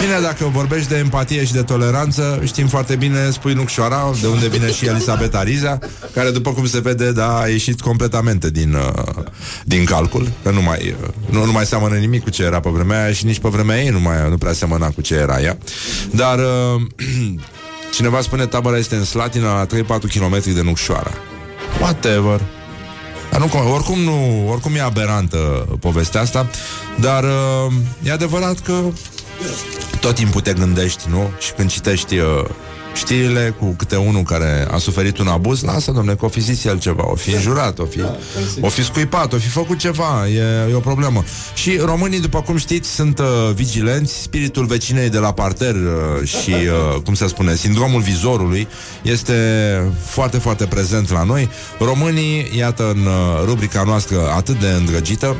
[0.00, 4.48] bine, dacă vorbești de empatie și de toleranță, știm foarte bine, spui Nucșoara, de unde
[4.48, 5.78] vine și Elisabeta Ariza,
[6.14, 9.24] care, după cum se vede, da, a ieșit completamente din, uh,
[9.64, 12.70] din calcul, că nu mai, uh, nu, nu mai seamănă nimic cu ce era pe
[12.70, 15.40] vremea aia și nici pe vremea ei nu, mai, nu prea semăna cu ce era
[15.40, 15.58] ea.
[16.10, 16.82] Dar uh,
[17.96, 21.10] cineva spune tabăra este în Slatina, la 3-4 km de Nucșoara.
[21.80, 22.40] Whatever.
[23.32, 26.50] Dar nu, oricum nu, oricum e aberantă povestea asta,
[27.00, 28.80] dar uh, e adevărat că
[30.00, 31.30] tot timpul te gândești, nu?
[31.38, 32.44] Și când citești uh,
[32.94, 36.64] știrile cu câte unul care a suferit un abuz, lasă, domne, că o fi zis
[36.64, 38.00] el ceva, o fi înjurat, o fi,
[38.60, 41.24] o fi scuipat, o fi făcut ceva, e, e o problemă.
[41.54, 46.50] Și românii, după cum știți, sunt uh, vigilenți, spiritul vecinei de la parter uh, și,
[46.50, 48.68] uh, cum se spune, sindromul vizorului
[49.02, 49.34] este
[50.04, 51.48] foarte, foarte prezent la noi.
[51.78, 55.36] Românii, iată, în uh, rubrica noastră atât de îndrăgită,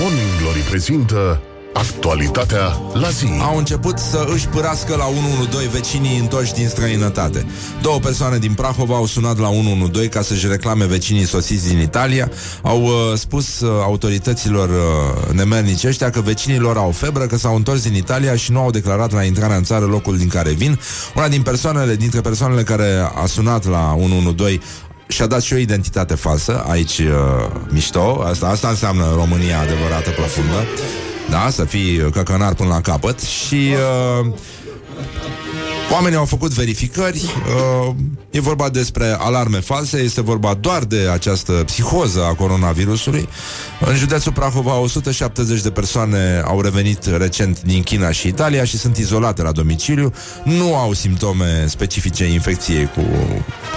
[0.00, 1.40] Morning Glory prezintă
[1.74, 3.26] Actualitatea la zi.
[3.40, 7.46] Au început să își pârască la 112 vecinii întorși din străinătate.
[7.82, 12.30] Două persoane din Prahova au sunat la 112 ca să-și reclame vecinii sosiți din Italia.
[12.62, 17.82] Au uh, spus uh, autorităților uh, nemernici ăștia că vecinilor au febră, că s-au întors
[17.82, 20.80] din Italia și nu au declarat la intrarea în țară locul din care vin.
[21.16, 24.60] Una din persoanele, dintre persoanele care a sunat la 112
[25.08, 27.06] și-a dat și o identitate falsă, aici uh,
[27.68, 30.66] mișto, asta, asta înseamnă România adevărată profundă,
[31.30, 33.74] da, să fii căcănar până la capăt și
[34.20, 34.32] uh,
[35.92, 37.22] Oamenii au făcut verificări,
[37.88, 37.94] uh,
[38.30, 43.28] e vorba despre alarme false, este vorba doar de această psihoză a coronavirusului.
[43.80, 48.96] În județul Prahova, 170 de persoane au revenit recent din China și Italia și sunt
[48.96, 50.12] izolate la domiciliu.
[50.44, 53.02] Nu au simptome specifice infecției cu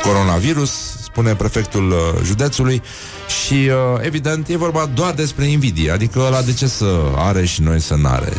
[0.02, 0.72] coronavirus,
[1.04, 2.82] spune prefectul uh, județului.
[3.28, 7.62] Și, uh, evident, e vorba doar despre invidie, adică ăla de ce să are și
[7.62, 8.32] noi să n-are.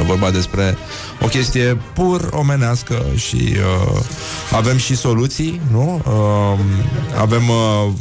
[0.00, 0.76] E vorba despre
[1.20, 4.00] o chestie pur omenească și uh,
[4.52, 6.02] avem și soluții, nu?
[6.06, 6.58] Uh,
[7.20, 7.48] avem...
[7.48, 7.92] Uh,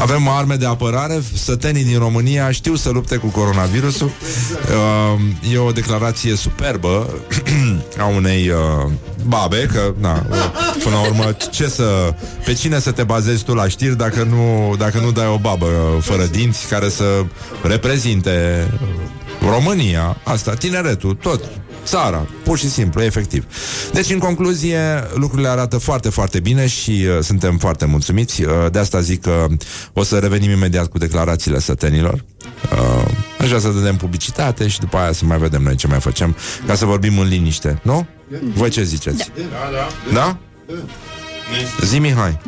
[0.00, 4.06] avem arme de apărare, sătenii din România știu să lupte cu coronavirusul.
[4.06, 7.14] Uh, e o declarație superbă
[8.02, 8.90] a unei uh,
[9.26, 10.12] babe, că, na,
[10.82, 14.74] până la urmă, ce să, pe cine să te bazezi tu la știri dacă nu,
[14.78, 15.66] dacă nu dai o babă
[16.00, 17.24] fără dinți care să
[17.62, 18.66] reprezinte
[19.50, 21.40] România, asta, tineretul, tot,
[21.84, 23.44] țara, pur și simplu, efectiv.
[23.92, 24.78] Deci, în concluzie,
[25.14, 28.42] lucrurile arată foarte, foarte bine și uh, suntem foarte mulțumiți.
[28.42, 29.46] Uh, de asta zic că
[29.92, 32.24] o să revenim imediat cu declarațiile sătenilor.
[32.72, 36.00] Uh, aș vrea să dăm publicitate și după aia să mai vedem noi ce mai
[36.00, 38.06] facem, ca să vorbim în liniște, nu?
[38.54, 39.30] Voi ce ziceți?
[39.36, 40.12] Da, da.
[40.12, 40.38] Da?
[41.84, 42.38] Zi, Mihai.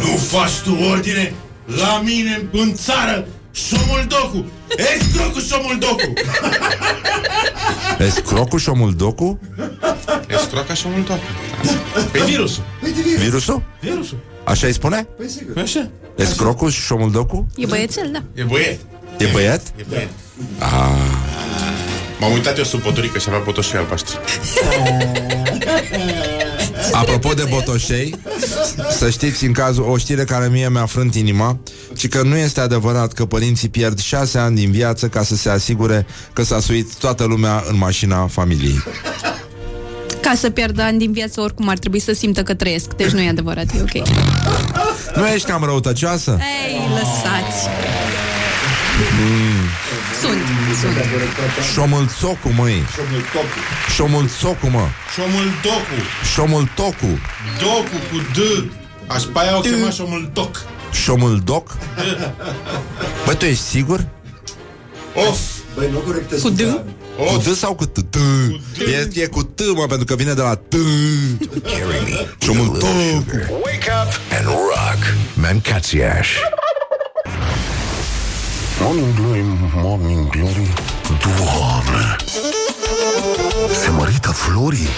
[0.00, 1.34] Nu faci tu ordine
[1.66, 4.44] la mine în țară Șomul Docu!
[4.76, 6.12] Escrocu Șomul Docu!
[7.98, 9.38] Escrocu și omul docu?
[10.28, 11.20] Escroca Șomul Docu.
[12.12, 12.62] Pe virusul.
[13.18, 13.62] Virusul?
[13.80, 14.18] Virusul.
[14.44, 15.06] Așa îi spune?
[15.16, 15.58] Păi sigur.
[15.58, 15.90] Așa.
[16.16, 17.46] Escrocu și omul docu?
[17.56, 18.22] E băiețel, da.
[18.34, 18.80] E băiet.
[19.18, 19.62] E băiat?
[19.76, 20.08] E băiet.
[22.20, 24.18] M-am uitat eu sub poturică și avea botoșii albaștri.
[26.92, 28.14] Apropo de botoșei,
[28.90, 31.58] să știți în cazul o știre care mie mi-a frânt inima,
[31.96, 35.48] ci că nu este adevărat că părinții pierd șase ani din viață ca să se
[35.48, 38.82] asigure că s-a suit toată lumea în mașina familiei.
[40.20, 42.94] Ca să pierdă ani din viață, oricum ar trebui să simtă că trăiesc.
[42.94, 44.08] Deci nu e adevărat, e ok.
[45.16, 46.38] Nu ești cam răutăcioasă?
[46.66, 47.58] Ei, lăsați.
[47.62, 49.53] Sunt, sunt.
[51.74, 52.82] Șomâlțocu, măi!
[53.94, 54.86] Șomâlțocu, mă!
[55.14, 55.98] Șomul Docu.
[56.34, 57.18] Șomul tocu!
[57.58, 58.38] Docu cu D.
[59.06, 60.64] Aș pe aia o chema Șomul Doc.
[60.92, 61.76] Șomâldoc?
[63.24, 64.06] Băi, tu ești sigur?
[65.14, 65.38] Of.
[65.74, 66.60] Băi, nu corectez Cu D?
[67.16, 67.98] Cu D sau cu T?
[67.98, 68.16] T.
[68.78, 70.74] E, e cu T, mă, pentru că vine de la T.
[72.42, 72.86] Șomâldoc!
[73.48, 75.14] Wake up and rock.
[75.34, 76.28] Mancațiaș.
[78.80, 80.72] Morning Glory, Morning Glory.
[81.22, 82.16] Doamne!
[83.72, 84.88] Se mărită florii.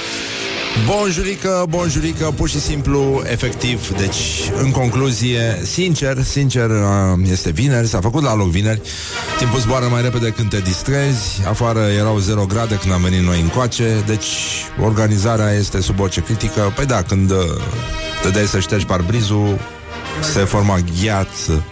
[0.87, 8.01] Bonjurică, bonjurică, pur și simplu, efectiv Deci, în concluzie, sincer, sincer uh, Este vineri, s-a
[8.01, 8.81] făcut la loc vineri
[9.39, 13.41] Timpul zboară mai repede când te distrezi Afară erau 0 grade când am venit noi
[13.41, 14.27] încoace Deci,
[14.81, 16.73] organizarea este sub orice critică.
[16.75, 17.37] Păi da, când uh,
[18.23, 19.59] te dai să ștergi parbrizul
[20.33, 21.65] Se forma gheață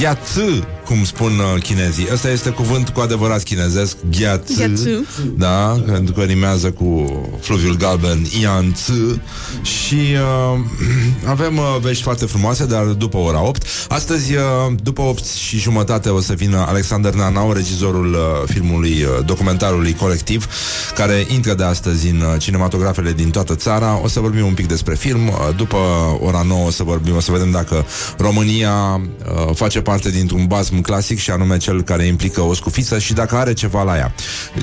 [0.00, 2.08] Gheață, cum spun uh, chinezii.
[2.12, 3.96] Ăsta este cuvânt cu adevărat chinezesc.
[4.18, 4.52] Gheață.
[4.56, 5.06] Gheață.
[5.36, 9.20] Da, pentru că rimează cu fluviul galben Ianță
[9.62, 10.58] Și uh,
[11.34, 14.40] avem uh, vești foarte frumoase Dar după ora 8 Astăzi, uh,
[14.82, 20.46] după 8 și jumătate O să vină Alexander Nanau Regizorul uh, filmului, uh, documentarului colectiv
[20.94, 24.00] Care intră de astăzi În uh, cinematografele din toată țara.
[24.02, 25.28] O să vorbim un pic despre film.
[25.28, 25.76] Uh, După
[26.20, 27.86] ora 9 o să vorbim O să vedem dacă
[28.18, 33.12] România uh, face parte dintr-un basm clasic și anume cel care implică o scufiță și
[33.12, 34.14] dacă are ceva la ea.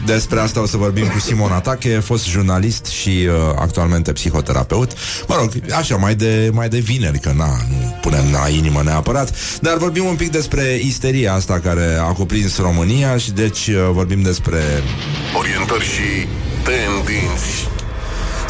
[0.06, 4.92] Despre asta o să vorbim cu Simon Atache, fost jurnalist și uh, actualmente psihoterapeut.
[5.28, 9.34] Mă rog, așa, mai de, mai de vineri, că na, nu punem la inimă neapărat,
[9.62, 14.22] dar vorbim un pic despre isteria asta care a cuprins România și deci uh, vorbim
[14.22, 14.60] despre
[15.38, 16.28] Orientări și
[16.64, 17.77] tendinți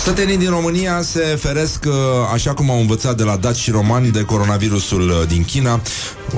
[0.08, 1.94] Sătenii din România se feresc, uh,
[2.34, 5.82] așa cum au învățat de la daci și romani, de coronavirusul uh, din China.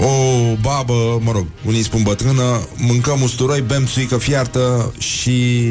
[0.02, 5.64] O babă, mă rog, unii spun bătrână, mâncăm usturoi, bem țuică fiartă și...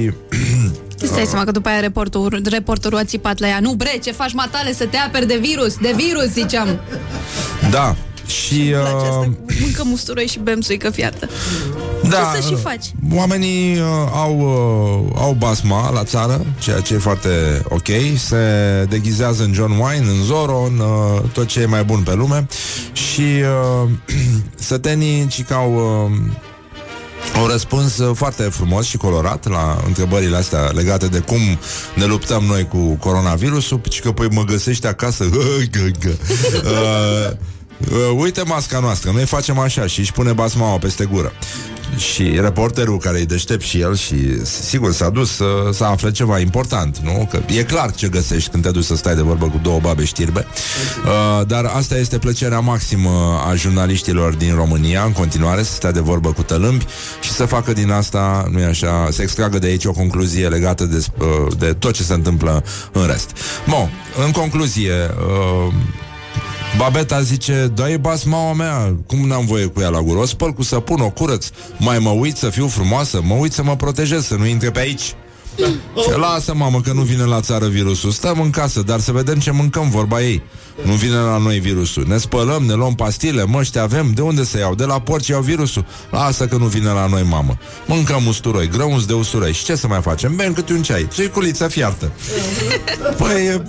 [1.02, 3.60] Îți dai seama că după aia reporterul, reporterul a țipat la ea.
[3.60, 6.80] Nu bre, ce faci matale să te aperi de virus De virus, ziceam.
[7.70, 7.96] Da,
[8.28, 8.54] și...
[8.54, 11.28] Place asta Uh, cu mâncăm usturoi și bem suică fiartă
[12.02, 12.84] Ce să și faci?
[13.14, 17.88] Oamenii uh, au, uh, au basma la țară, ceea ce e foarte ok.
[18.16, 18.36] Se
[18.88, 22.46] deghizează în John Wayne, în Zorro, în uh, tot ce e mai bun pe lume.
[22.92, 23.20] Și
[23.82, 23.90] uh,
[24.68, 25.74] sătenii cică au...
[25.74, 26.32] Uh,
[27.36, 31.38] au răspuns uh, foarte frumos și colorat la întrebările astea legate de cum
[31.94, 35.24] ne luptăm noi cu coronavirusul, ci că păi mă găsești acasă.
[35.32, 37.30] uh,
[37.78, 41.32] Uh, uite masca noastră, noi facem așa și își pune basmaua peste gură.
[41.96, 46.38] Și reporterul care e deștept și el și sigur s-a dus să, să afle ceva
[46.38, 47.28] important, nu?
[47.30, 50.04] Că e clar ce găsești când te duci să stai de vorbă cu două babe
[50.04, 50.46] știrbe.
[51.04, 56.00] Uh, dar asta este plăcerea maximă a jurnaliștilor din România în continuare să stea de
[56.00, 56.86] vorbă cu tălâmbi
[57.20, 61.04] și să facă din asta, nu așa, să extragă de aici o concluzie legată de,
[61.18, 63.30] uh, de tot ce se întâmplă în rest.
[63.68, 63.90] Bun,
[64.24, 64.92] în concluzie,
[65.66, 65.72] uh,
[66.76, 70.18] Babeta zice, dă-i basmaua mea Cum n-am voie cu ea la gură?
[70.18, 71.46] O spăl cu săpun, o curăț.
[71.78, 74.78] Mai mă uit să fiu frumoasă Mă uit să mă protejez, să nu intre pe
[74.78, 75.14] aici.
[75.94, 78.10] Ce lasă, mamă, că nu vine la țară virusul.
[78.10, 80.42] Stăm în casă, dar să vedem ce mâncăm, vorba ei.
[80.84, 82.04] Nu vine la noi virusul.
[82.06, 84.12] Ne spălăm, ne luăm pastile, măști avem.
[84.14, 84.74] De unde să iau?
[84.74, 85.86] De la porci iau virusul.
[86.10, 87.58] Lasă că nu vine la noi, mamă.
[87.86, 89.52] Mâncăm usturoi, grăunți de usturoi.
[89.52, 90.36] Și ce să mai facem?
[90.36, 92.12] Bem câte un ceai, țuiculiță fiartă.
[93.18, 93.62] Păi, e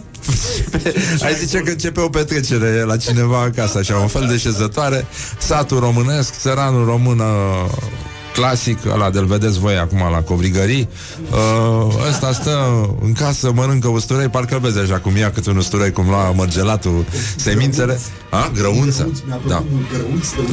[1.26, 5.06] ai zice că începe o petrecere la cineva acasă, așa, un fel de șezătoare,
[5.38, 7.72] satul românesc, țăranul român uh,
[8.39, 10.89] clasic, ăla de-l vedeți voi acum la covrigării,
[11.32, 15.91] uh, ăsta stă în casă, mănâncă usturoi, parcă vezi așa cum ia câte un usturoi,
[15.91, 17.99] cum lua mărgelatul, semințele.
[18.30, 19.12] A, grăunță.
[19.47, 19.63] Da.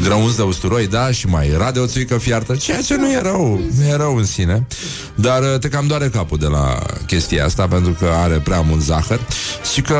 [0.03, 3.21] Grăunț de usturoi, da, și mai era de o țuică fiartă, ceea ce nu e
[3.23, 4.67] rău, nu e rău în sine,
[5.15, 8.83] dar uh, te cam doare capul de la chestia asta, pentru că are prea mult
[8.83, 9.21] zahăr
[9.73, 9.97] și că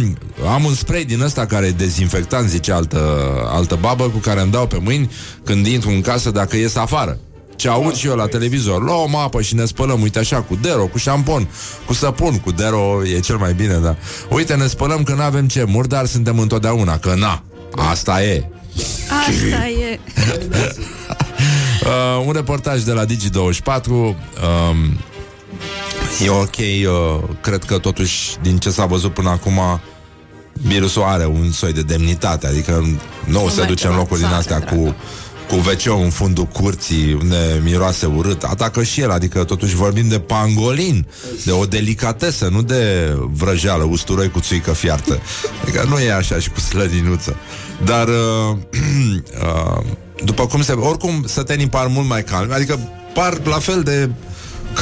[0.54, 3.00] am un spray din ăsta care e dezinfectant, zice altă,
[3.46, 5.10] altă babă, cu care îmi dau pe mâini
[5.44, 7.07] când intru în casă dacă ies afară.
[7.58, 10.86] Ce aud și eu la televizor Luăm apă și ne spălăm, uite așa, cu dero,
[10.86, 11.48] cu șampon
[11.86, 13.96] Cu săpun, cu dero e cel mai bine, da
[14.30, 17.42] Uite, ne spălăm că nu avem ce Murdar suntem întotdeauna, că na
[17.90, 18.44] Asta e
[19.28, 20.00] Asta e.
[21.86, 24.14] uh, Un reportaj de la Digi24 um,
[26.24, 29.80] E ok, uh, cred că totuși Din ce s-a văzut până acum
[30.52, 32.84] Virusul are un soi de demnitate Adică
[33.24, 34.76] nu o să merge duce în la locuri din țară, astea dragă.
[34.76, 34.94] cu
[35.48, 40.18] cu wc în fundul curții unde miroase urât, atacă și el, adică totuși vorbim de
[40.18, 41.06] pangolin,
[41.44, 45.20] de o delicatesă, nu de vrăjeală, usturoi cu țuică fiartă.
[45.62, 47.36] Adică nu e așa și cu slădinuță.
[47.84, 48.14] Dar uh,
[49.42, 49.84] uh,
[50.24, 50.72] după cum se...
[50.72, 52.78] Oricum, sătenii par mult mai calmi, adică
[53.14, 54.10] par la fel de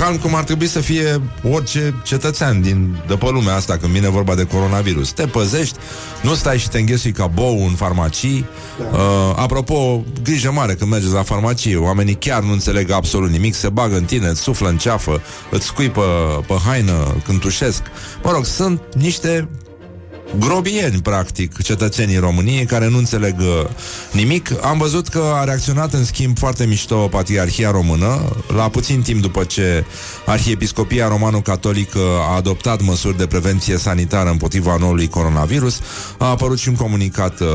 [0.01, 4.09] calm cum ar trebui să fie orice cetățean din, de pe lumea asta când vine
[4.09, 5.13] vorba de coronavirus.
[5.13, 5.77] Te păzești,
[6.23, 8.47] nu stai și te înghesui ca bou în farmacii.
[8.93, 8.99] Uh,
[9.37, 11.77] apropo, grijă mare când mergeți la farmacie.
[11.77, 15.67] Oamenii chiar nu înțeleg absolut nimic, se bagă în tine, îți suflă în ceafă, îți
[15.67, 16.03] scuipă
[16.47, 17.83] pe haină când tușesc.
[18.23, 19.49] Mă rog, sunt niște
[20.39, 23.47] grobieni, practic, cetățenii României care nu înțeleg uh,
[24.13, 24.65] nimic.
[24.65, 29.45] Am văzut că a reacționat în schimb foarte mișto Patriarhia Română, la puțin timp după
[29.45, 29.85] ce
[30.27, 35.81] Arhiepiscopia Romano-Catolică a adoptat măsuri de prevenție sanitară împotriva noului coronavirus.
[36.19, 37.47] A apărut și un comunicat uh,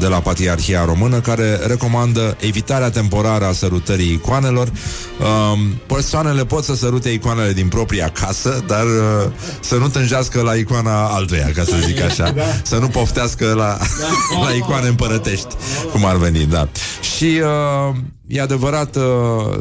[0.00, 4.68] de la Patriarhia Română care recomandă evitarea temporară a sărutării icoanelor.
[4.68, 10.54] Um, persoanele pot să sărute icoanele din propria casă, dar uh, să nu tânjească la
[10.54, 12.34] icoana altuia, ca să zic așa.
[12.62, 13.78] Să nu poftească la,
[14.44, 15.54] la icoane împărătești,
[15.92, 16.68] cum ar veni, da.
[17.16, 19.02] Și uh, e adevărat, uh,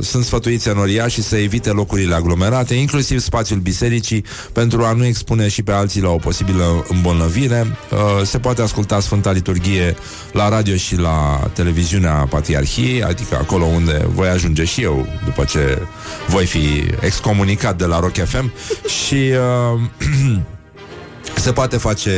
[0.01, 5.63] sunt sfătuiți înoriașii să evite locurile aglomerate, inclusiv spațiul bisericii, pentru a nu expune și
[5.63, 7.77] pe alții la o posibilă îmbolnăvire.
[7.91, 9.95] Uh, se poate asculta Sfânta Liturghie
[10.31, 15.81] la radio și la televiziunea Patriarhiei, adică acolo unde voi ajunge și eu după ce
[16.27, 18.51] voi fi excomunicat de la Rock FM
[18.87, 19.79] și uh,
[21.39, 22.11] se poate face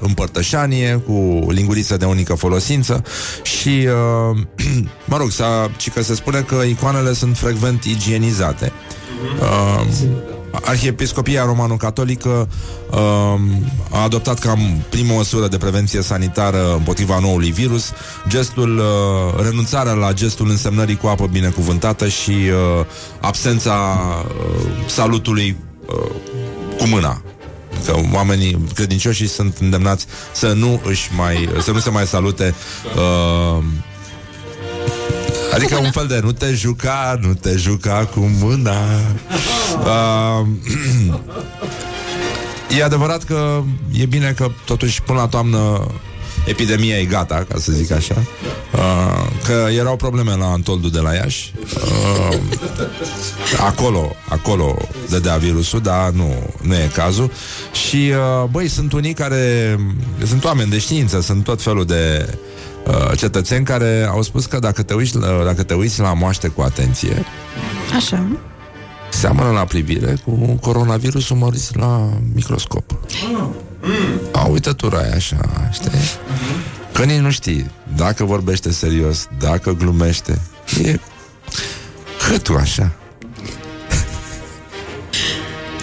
[0.00, 3.02] împărtășanie cu linguriță de unică folosință
[3.42, 3.88] și,
[4.30, 4.38] uh,
[5.10, 8.72] mă rog, s-a, ci că se spune că icoanele sunt frecvent igienizate.
[9.40, 9.86] Uh,
[10.50, 12.48] Arhiepiscopia Romano-Catolică
[12.90, 12.98] uh,
[13.90, 14.54] a adoptat ca
[14.88, 17.92] primă măsură de prevenție sanitară împotriva noului virus
[18.28, 22.86] gestul, uh, renunțarea la gestul însemnării cu apă binecuvântată și uh,
[23.20, 26.10] absența uh, salutului uh,
[26.78, 27.22] cu mâna
[27.86, 32.54] că oamenii credincioși sunt îndemnați să nu își mai, să nu se mai salute
[32.96, 33.64] uh,
[35.54, 38.76] Adică un fel de nu te juca, nu te juca cu mâna.
[39.84, 40.46] Uh,
[42.78, 43.62] E adevărat că
[43.92, 45.86] e bine că totuși până la toamnă
[46.48, 48.14] epidemia e gata, ca să zic așa.
[48.74, 51.52] Uh, că erau probleme la Antoldu de la Iași.
[51.74, 52.38] Uh,
[53.66, 54.76] acolo, acolo
[55.08, 57.30] dădea virusul, dar nu, nu e cazul.
[57.88, 59.76] Și, uh, băi, sunt unii care...
[60.26, 62.34] Sunt oameni de știință, sunt tot felul de
[62.86, 66.48] uh, cetățeni care au spus că dacă te uiți, la- dacă te uiți la moaște
[66.48, 67.24] cu atenție,
[67.96, 68.26] Așa.
[69.10, 72.84] seamănă la privire cu coronavirusul mărit la microscop.
[74.32, 75.90] A, uitătura e așa, știi?
[76.92, 80.40] Că nici nu știi dacă vorbește serios, dacă glumește.
[80.82, 80.98] E
[82.30, 82.92] hătul așa.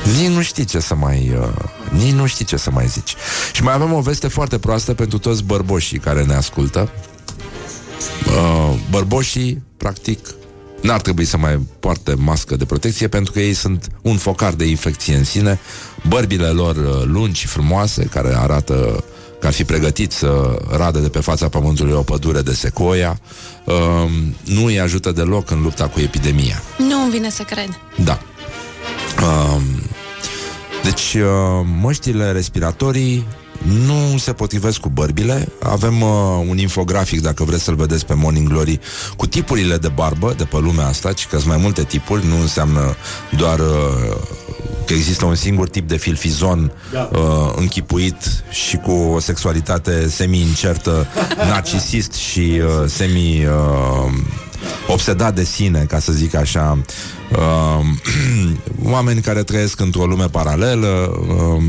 [0.17, 1.47] Nici nu știi ce să mai uh,
[1.91, 3.15] Nici nu știi ce să mai zici
[3.53, 6.89] Și mai avem o veste foarte proastă Pentru toți bărboșii care ne ascultă
[8.27, 10.19] uh, Bărboșii Practic
[10.81, 14.65] N-ar trebui să mai poarte mască de protecție Pentru că ei sunt un focar de
[14.65, 15.59] infecție în sine
[16.07, 19.03] Bărbile lor uh, lungi și frumoase Care arată
[19.39, 23.19] că ar fi pregătit să radă de pe fața pământului o pădure de secoia
[23.65, 23.73] uh,
[24.43, 27.79] Nu îi ajută deloc în lupta cu epidemia Nu îmi vine să cred.
[28.03, 28.19] da.
[29.23, 29.63] Um,
[30.83, 33.25] deci, uh, măștile respiratorii
[33.65, 35.47] nu se potrivesc cu bărbile.
[35.63, 36.09] Avem uh,
[36.49, 38.79] un infografic, dacă vreți să-l vedeți pe Morning Glory,
[39.17, 42.39] cu tipurile de barbă de pe lumea asta, ci că sunt mai multe tipuri, nu
[42.39, 42.95] înseamnă
[43.37, 43.65] doar uh,
[44.85, 47.09] că există un singur tip de filfizon Da.
[47.13, 51.07] uh, închipuit și cu o sexualitate semi-incertă,
[51.51, 53.45] narcisist și uh, semi...
[53.45, 54.11] Uh,
[54.87, 56.77] obsedat de sine, ca să zic așa,
[57.31, 57.85] uh,
[58.93, 61.19] oameni care trăiesc într-o lume paralelă,
[61.57, 61.63] uh,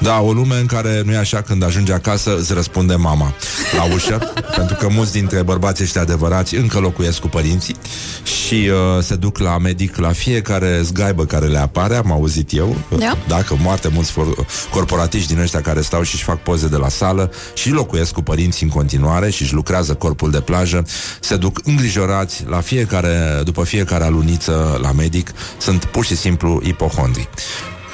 [0.00, 3.34] da, o lume în care nu e așa când ajunge acasă îți răspunde mama
[3.76, 7.76] la ușă, pentru că mulți dintre bărbații ăștia adevărați încă locuiesc cu părinții
[8.22, 12.76] și uh, se duc la medic la fiecare zgaibă care le apare, am auzit eu,
[12.98, 13.16] Da.
[13.28, 16.88] dacă moarte mulți for- corporatiști din ăștia care stau și își fac poze de la
[16.88, 20.86] sală și locuiesc cu părinții în continuare și își lucrează corpul de plajă,
[21.20, 27.28] se duc îngrijorați la fiecare, după fiecare aluniță la medic, sunt pur și simplu ipohondri.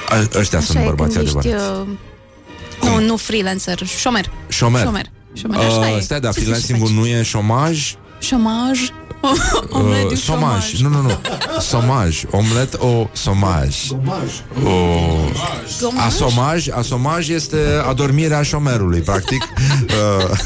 [0.09, 1.39] A- Ăștia Așa sunt e bărbații când ești...
[1.39, 1.81] adevărați.
[1.81, 4.31] Uh, nu, nu freelancer, șomer.
[4.49, 4.83] Șomer.
[4.83, 5.11] Șomer.
[5.33, 6.01] Șomer, așa Uh, e.
[6.01, 6.97] stai, dar Ce să freelancing-ul faci?
[6.97, 7.95] nu e șomaj?
[8.19, 8.79] Șomaj.
[9.71, 10.65] Omlet Uh, du somaj.
[10.65, 10.81] șomaj.
[10.81, 11.19] Nu, nu, nu.
[11.61, 12.23] Somaj.
[12.31, 13.77] Omlet o somaj.
[13.91, 14.31] Omaj.
[14.65, 14.71] O...
[15.81, 16.05] Gomaj?
[16.07, 17.59] Asomaj, asomaj este
[17.89, 19.43] adormirea șomerului, practic.
[19.43, 20.31] Uh,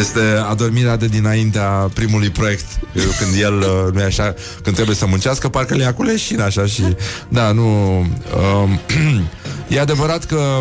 [0.00, 2.66] este adormirea de dinaintea primului proiect.
[2.92, 6.40] Când el, uh, nu e așa, când trebuie să muncească, parcă le ia cu leșin,
[6.40, 6.82] așa și...
[7.28, 7.98] Da, nu...
[7.98, 8.80] Um,
[9.68, 10.60] e adevărat că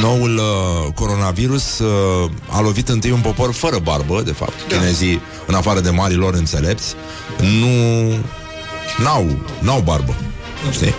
[0.00, 4.54] noul uh, coronavirus uh, a lovit întâi un popor fără barbă, de fapt.
[4.68, 6.94] Chinezii, în afară de marilor înțelepți,
[7.38, 8.08] nu...
[9.02, 9.26] N-au,
[9.60, 10.14] n-au barbă.
[10.70, 10.94] Știi?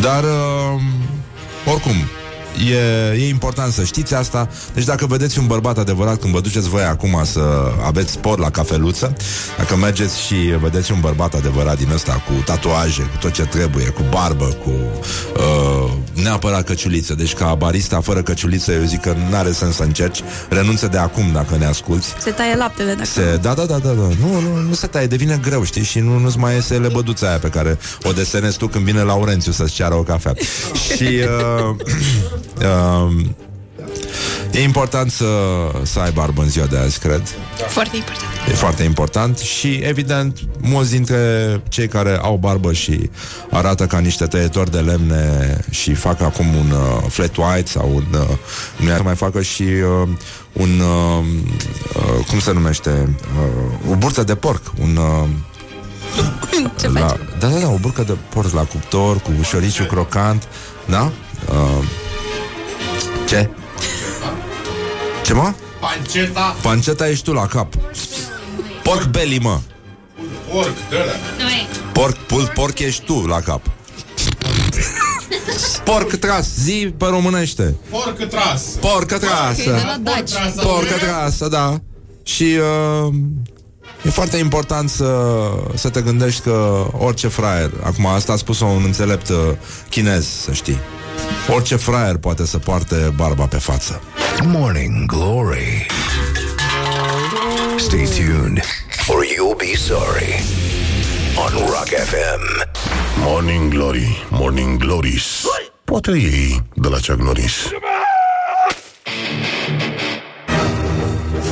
[0.00, 0.80] Dar, uh,
[1.64, 1.94] oricum,
[2.70, 4.48] e, e important să știți asta.
[4.74, 8.50] Deci dacă vedeți un bărbat adevărat când vă duceți voi acum să aveți spor la
[8.50, 9.16] cafeluță,
[9.56, 13.86] dacă mergeți și vedeți un bărbat adevărat din ăsta cu tatuaje, cu tot ce trebuie,
[13.86, 15.92] cu barbă, cu uh,
[16.22, 17.14] neapărat căciuliță.
[17.14, 20.20] Deci ca barista fără căciuliță, eu zic că nu are sens să încerci.
[20.48, 22.14] Renunță de acum dacă ne asculți.
[22.20, 23.04] Se taie laptele dacă...
[23.04, 24.08] Se, da, da, da, da, da.
[24.20, 25.82] Nu, nu, nu se taie, devine greu, știi?
[25.82, 29.52] Și nu, nu-ți mai iese lebăduța aia pe care o desenezi tu când vine Laurențiu
[29.52, 30.34] să-ți ceară o cafea.
[30.96, 31.76] și uh,
[32.58, 33.26] uh,
[34.52, 35.26] e important să,
[35.82, 37.22] să ai barbă în ziua de azi, cred.
[37.68, 38.30] Foarte important.
[38.50, 43.10] E foarte important și, evident, mulți dintre cei care au barbă și
[43.50, 48.04] arată ca niște tăietori de lemne și fac acum un uh, flat white sau un...
[48.12, 48.36] Uh,
[48.76, 50.08] nu să mai facă și uh,
[50.52, 50.80] un...
[50.80, 51.24] Uh,
[51.94, 53.16] uh, cum se numește?
[53.90, 54.72] Uh, o burtă de porc.
[54.80, 54.96] Un...
[54.96, 55.28] Uh,
[56.80, 57.18] Ce la, faci?
[57.38, 60.48] da, da, da, o burcă de porc la cuptor cu șoriciu crocant.
[60.86, 61.12] Da?
[61.48, 61.84] Uh,
[63.26, 63.48] ce?
[65.24, 65.52] Ce, mă?
[65.80, 67.74] Panceta, Panceta ești tu la cap.
[68.82, 69.60] Porc belly, mă.
[70.52, 71.12] porc, de ăla.
[71.92, 73.60] Porc, pul, porc ești tu la cap.
[75.84, 77.74] Porc tras, zi pe românește.
[77.90, 78.62] Porc tras.
[78.62, 79.70] Porcă Ok, de trasă.
[79.70, 80.30] la Daci.
[80.62, 81.80] Porcă trasă, da.
[82.22, 82.58] Și
[83.06, 83.14] uh,
[84.04, 85.28] e foarte important să,
[85.74, 89.36] să te gândești că orice fraier, acum asta a spus un înțelept uh,
[89.90, 90.78] chinez, să știi.
[91.48, 94.00] Orice fraier poate să poarte barba pe față.
[94.44, 95.86] Morning Glory.
[97.76, 98.60] Stay tuned
[99.08, 100.42] or you'll be sorry.
[101.36, 102.74] On Rock FM.
[103.18, 105.44] Morning Glory, Morning Glories
[105.84, 107.52] Poate ei de la Chuck Norris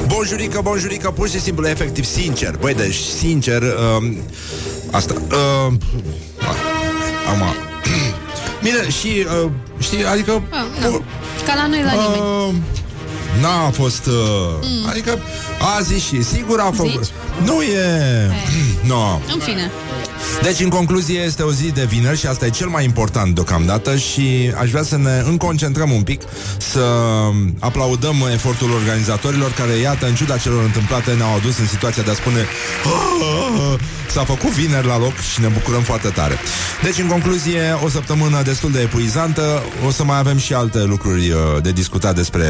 [0.07, 2.57] Bonjurică, bonjurică, pur și simplu, efectiv, sincer.
[2.61, 4.17] Băi, deci, sincer, um,
[4.91, 5.15] asta.
[5.15, 5.79] Um,
[7.29, 7.55] am,
[8.65, 10.43] Bine, și, uh, știi, adică...
[10.51, 11.03] Ah, nu.
[11.47, 12.23] Ca la noi, la nimeni.
[12.49, 12.55] Uh,
[13.41, 14.07] N-a fost...
[14.07, 14.13] Uh,
[14.63, 14.89] mm.
[14.89, 15.19] Adică
[15.77, 17.05] a zis și sigur a făcut...
[17.05, 17.13] Zici?
[17.45, 18.31] Nu e...
[18.91, 19.19] no.
[19.33, 19.71] În fine.
[20.43, 23.97] Deci, în concluzie, este o zi de vineri și asta e cel mai important deocamdată
[23.97, 26.23] și aș vrea să ne înconcentrăm un pic,
[26.59, 26.85] să
[27.59, 32.15] aplaudăm efortul organizatorilor care, iată, în ciuda celor întâmplate, ne-au adus în situația de a
[32.15, 32.47] spune
[32.85, 33.79] "Ah,
[34.11, 36.39] s-a făcut vineri la loc și ne bucurăm foarte tare.
[36.83, 41.31] Deci, în concluzie, o săptămână destul de epuizantă, o să mai avem și alte lucruri
[41.31, 42.47] uh, de discutat despre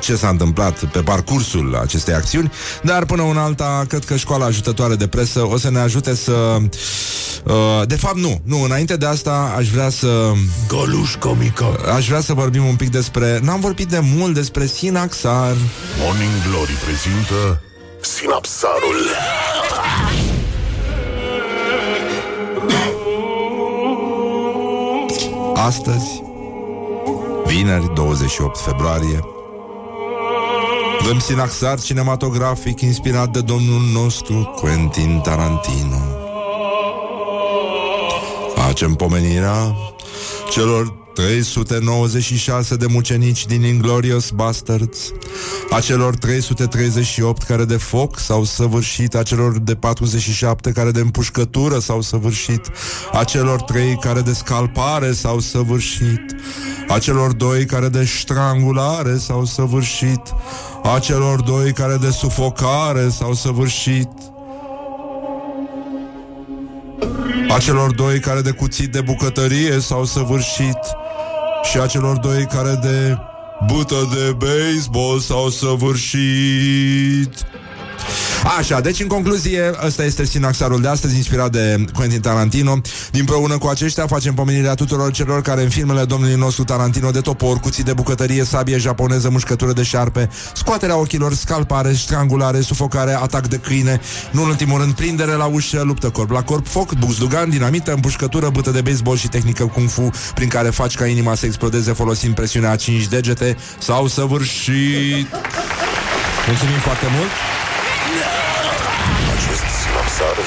[0.00, 2.52] ce s-a întâmplat pe parcursul acestei acțiuni,
[2.82, 6.56] dar până una alta, cred că școala ajutătoare de presă o să ne ajute să...
[7.44, 8.40] Uh, de fapt, nu.
[8.44, 10.32] Nu, înainte de asta aș vrea să...
[10.68, 13.38] Găluș comică Aș vrea să vorbim un pic despre...
[13.42, 15.56] N-am vorbit de mult despre Sinaxar.
[15.98, 17.62] Morning Glory prezintă
[18.00, 19.06] Sinapsarul
[25.54, 26.22] Astăzi,
[27.46, 29.20] vineri 28 februarie,
[31.06, 36.17] dăm Sinaxar cinematografic inspirat de domnul nostru Quentin Tarantino.
[38.68, 39.74] Facem pomenirea
[40.50, 45.12] celor 396 de mucenici din Inglorious Bastards,
[45.70, 51.78] a celor 338 care de foc s-au săvârșit, a celor de 47 care de împușcătură
[51.78, 52.70] s-au săvârșit,
[53.12, 56.24] a celor 3 care de scalpare s-au săvârșit,
[56.88, 60.22] a celor 2 care de strangulare s-au săvârșit,
[60.94, 64.08] a celor 2 care de sufocare s-au săvârșit,
[67.48, 70.78] a celor doi care de cuțit de bucătărie s-au săvârșit
[71.62, 73.16] și a celor doi care de
[73.66, 77.46] bută de baseball s-au săvârșit.
[78.56, 82.80] Așa, deci în concluzie, ăsta este sinaxarul de astăzi, inspirat de Quentin Tarantino.
[83.10, 87.58] Dinpreună cu aceștia facem pomenirea tuturor celor care în filmele domnului nostru Tarantino de topor,
[87.58, 93.56] cuții de bucătărie, sabie japoneză, mușcătură de șarpe, scoaterea ochilor, scalpare, strangulare, sufocare, atac de
[93.56, 97.92] câine, nu în ultimul rând, prindere la ușă, luptă corp la corp, foc, buzdugan, dinamită,
[97.92, 101.92] împușcătură, bâtă de baseball și tehnică kung fu prin care faci ca inima să explodeze
[101.92, 105.26] folosind presiunea a 5 degete sau săvârșit.
[106.46, 107.30] Mulțumim foarte mult!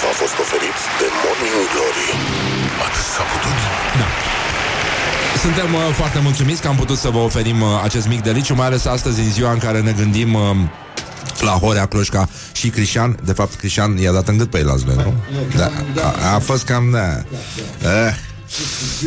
[0.02, 2.08] Acest Sinapsar v-a fost oferit de Morning Glory
[2.86, 3.58] Atât s-a putut
[5.40, 8.66] Suntem uh, foarte mulțumiți că am putut să vă oferim uh, acest mic deliciu, mai
[8.66, 10.42] ales astăzi în ziua în care ne gândim uh,
[11.40, 13.20] la Horea, Cloșca și Crișan.
[13.24, 15.14] De fapt, Crișan i-a dat în gât pe el azi, nu?
[15.56, 15.72] Da,
[16.02, 16.92] a, a fost cam...
[16.92, 18.08] Da.
[18.08, 18.31] Eh.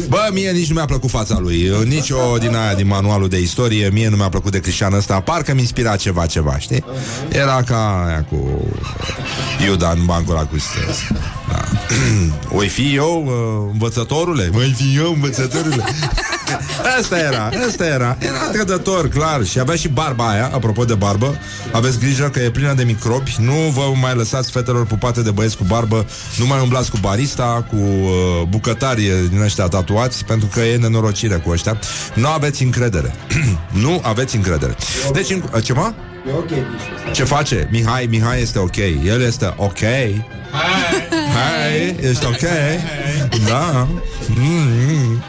[0.08, 3.40] Bă, mie nici nu mi-a plăcut fața lui Nici o din aia din manualul de
[3.40, 6.84] istorie Mie nu mi-a plăcut de Cristian ăsta Parcă mi inspira ceva, ceva, știi?
[7.28, 8.68] Era ca aia cu
[9.66, 11.43] Iuda în bancul ăla cu stres da.
[12.58, 14.48] Oi fi eu uh, învățătorule?
[14.52, 15.84] Voi fi eu învățătorule?
[16.98, 18.16] Asta era, asta era.
[18.20, 19.44] Era trădător, clar.
[19.44, 21.38] Și avea și barba aia, apropo de barbă.
[21.72, 23.36] Aveți grijă că e plină de microbi.
[23.38, 26.06] Nu vă mai lăsați fetelor pupate de băieți cu barbă.
[26.38, 31.34] Nu mai umblați cu barista Cu uh, bucătari din ăștia tatuați Pentru că e nenorocire
[31.34, 31.78] cu ăștia.
[32.14, 33.14] Nu aveți încredere.
[33.82, 34.76] Nu aveți încredere.
[35.12, 35.92] Deci, în, ce mă?
[36.28, 37.12] E ok, bișul.
[37.12, 37.68] Ce face?
[37.70, 38.76] Mihai, Mihai este ok.
[39.04, 39.78] El este ok.
[39.78, 41.08] Hai,
[42.00, 42.48] ești ok?
[43.48, 43.88] Da
[44.30, 45.22] mm-hmm.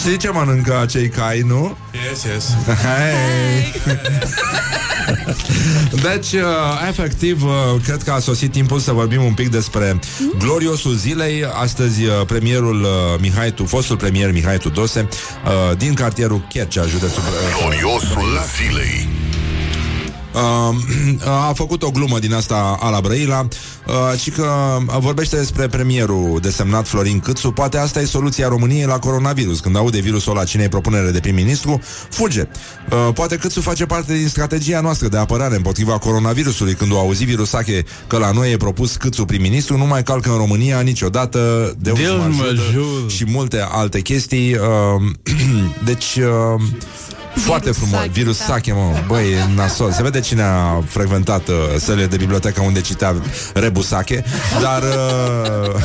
[0.00, 1.76] Știi ce mănâncă acei cai, nu?
[2.10, 2.54] Yes, yes.
[2.66, 3.72] Hai.
[6.02, 7.50] Deci, uh, efectiv, uh,
[7.84, 9.98] cred că a sosit timpul să vorbim un pic despre
[10.38, 11.44] gloriosul zilei.
[11.44, 12.88] Astăzi, uh, premierul uh,
[13.20, 15.08] Mihai Tu, fostul premier Mihai Tudose,
[15.44, 17.22] uh, din cartierul Chercea, județul...
[17.22, 19.25] Uh, Gloriosul zilei Uh,
[21.48, 23.48] a făcut o glumă din asta a la Brăila
[23.86, 27.50] uh, Și că vorbește despre premierul desemnat Florin Câțu.
[27.50, 29.60] Poate asta e soluția României la coronavirus.
[29.60, 31.80] Când aude virusul ăla cine propunere de prim-ministru
[32.10, 32.48] Fuge.
[32.90, 36.74] Uh, Poate Câțu face parte din strategia noastră de apărare Împotriva coronavirusului.
[36.74, 40.36] Când o auzi virusache că la noi e propus Câțu prim-ministru Nu mai calcă în
[40.36, 41.38] România niciodată
[41.78, 43.08] Deus, Deus mă mă ajută ajută.
[43.08, 44.54] Și multe alte chestii.
[44.54, 44.60] Uh,
[45.88, 46.62] Deci uh,
[47.40, 48.44] foarte frumos, Sache, virus da.
[48.44, 49.92] sache, mă, băi, e nasol.
[49.92, 53.14] Se vede cine a frecventat uh, sălile de bibliotecă unde citea
[53.54, 54.24] Rebu Sache,
[54.60, 55.80] dar uh,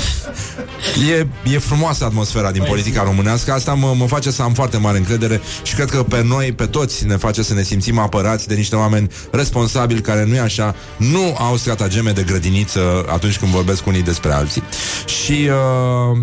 [1.17, 3.51] e, e frumoasă atmosfera din politica românească.
[3.51, 6.65] Asta mă, mă face să am foarte mare încredere și cred că pe noi, pe
[6.65, 10.75] toți, ne face să ne simțim apărați de niște oameni responsabili care nu e așa,
[10.97, 14.63] nu au stratageme de grădiniță atunci când vorbesc unii despre alții.
[15.05, 15.49] Și
[16.11, 16.17] uh,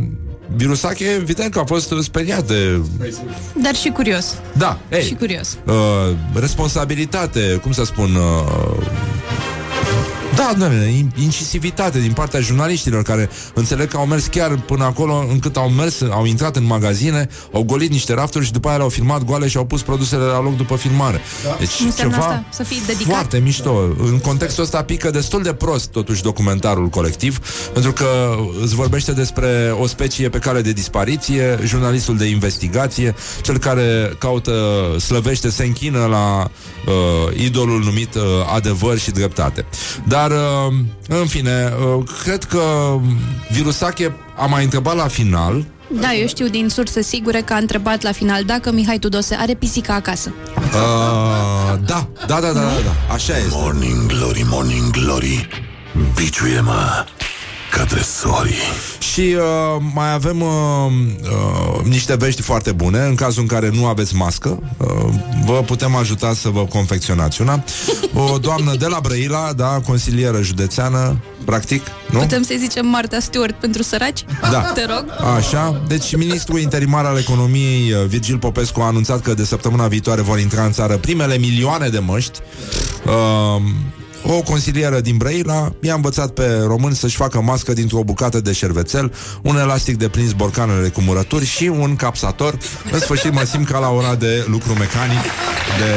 [0.57, 2.81] Virusache, evident că a fost speriat de
[3.63, 4.35] Dar și curios.
[4.53, 5.57] da, ei, Și curios.
[5.67, 5.75] uh,
[6.35, 8.87] responsabilitate, cum să spun, uh,
[10.39, 15.57] Da, doamne, incisivitate din partea jurnaliștilor care înțeleg că au mers chiar până acolo încât
[15.57, 19.25] au mers, au intrat în magazine, au golit niște rafturi și după aia le-au filmat
[19.25, 21.21] goale și au pus produsele la loc după filmare.
[21.45, 21.57] Da.
[21.59, 22.45] Deci Ce înseamnă ceva asta?
[22.53, 23.13] Să fii dedicat?
[23.13, 23.81] foarte mișto.
[23.99, 27.39] În contextul ăsta pică destul de prost totuși documentarul colectiv,
[27.73, 33.59] pentru că îți vorbește despre o specie pe cale de dispariție, jurnalistul de investigație, cel
[33.59, 34.53] care caută,
[35.01, 36.51] slăvește, se închină la
[36.87, 38.23] uh, idolul numit uh,
[38.55, 39.65] adevăr și dreptate.
[40.05, 40.75] Dar, uh,
[41.09, 42.61] în fine, uh, cred că
[43.51, 45.65] Virusache a mai întrebat la final
[46.01, 49.55] Da, eu știu din surse sigure că a întrebat la final dacă Mihai Tudose are
[49.55, 50.33] pisica acasă.
[50.57, 53.49] uh, da, da, da, da, da, da, așa este.
[53.53, 55.49] Morning glory, morning glory
[56.15, 57.05] Biciuie-mă
[57.71, 58.55] ca tresorii
[58.99, 60.49] Și uh, mai avem uh,
[61.23, 65.15] uh, niște vești foarte bune În cazul în care nu aveți mască uh,
[65.45, 67.65] Vă putem ajuta să vă confecționați una
[68.15, 72.19] O doamnă de la Brăila, da, consilieră județeană Practic, nu?
[72.19, 74.25] Putem să-i zicem Marta Stewart pentru săraci?
[74.51, 74.61] Da.
[74.61, 75.05] Te rog.
[75.37, 80.21] Așa, deci ministrul interimar al economiei uh, Virgil Popescu a anunțat că de săptămâna viitoare
[80.21, 82.39] vor intra în țară primele milioane de măști
[83.07, 83.63] uh,
[84.23, 89.13] o consilieră din Brăila i-a învățat pe români să-și facă mască dintr-o bucată de șervețel,
[89.43, 92.59] un elastic de prins borcanele cu murături și un capsator.
[92.93, 95.23] În sfârșit mă simt ca la ora de lucru mecanic,
[95.79, 95.93] de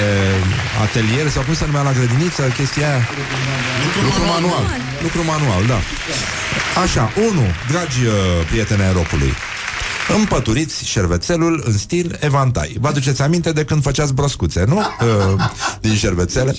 [0.81, 3.07] atelier, sau cum se numea la grădiniță, chestia aia?
[4.03, 4.65] Lucru manual.
[5.01, 5.79] Lucru manual, da.
[6.81, 7.41] Așa, 1.
[7.71, 8.13] Dragi uh,
[8.49, 9.33] prieteni ai rocului,
[10.07, 12.77] Împăturiți șervețelul în stil evantai.
[12.79, 14.79] Vă aduceți aminte de când făceați broscuțe, nu?
[15.01, 15.49] Uh,
[15.81, 16.55] din șervețele.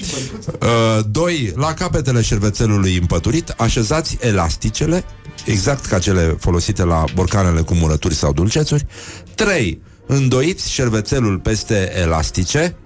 [0.60, 5.04] Uh, doi, la capetele șervețelului împăturit, așezați elasticele,
[5.44, 8.86] exact ca cele folosite la borcanele cu murături sau dulcețuri.
[9.34, 12.76] Trei, îndoiți șervețelul peste elastice,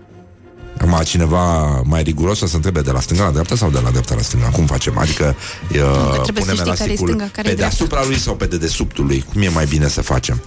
[0.79, 3.91] Acum cineva mai riguros o să întrebe de la stânga la dreapta sau de la
[3.91, 4.47] dreapta la stânga?
[4.49, 4.99] Cum facem?
[4.99, 5.35] Adică
[5.73, 9.07] uh, trebuie să știi care e stânga, care e pe deasupra lui sau pe dedesubtul
[9.07, 9.25] lui?
[9.33, 10.41] Cum e mai bine să facem?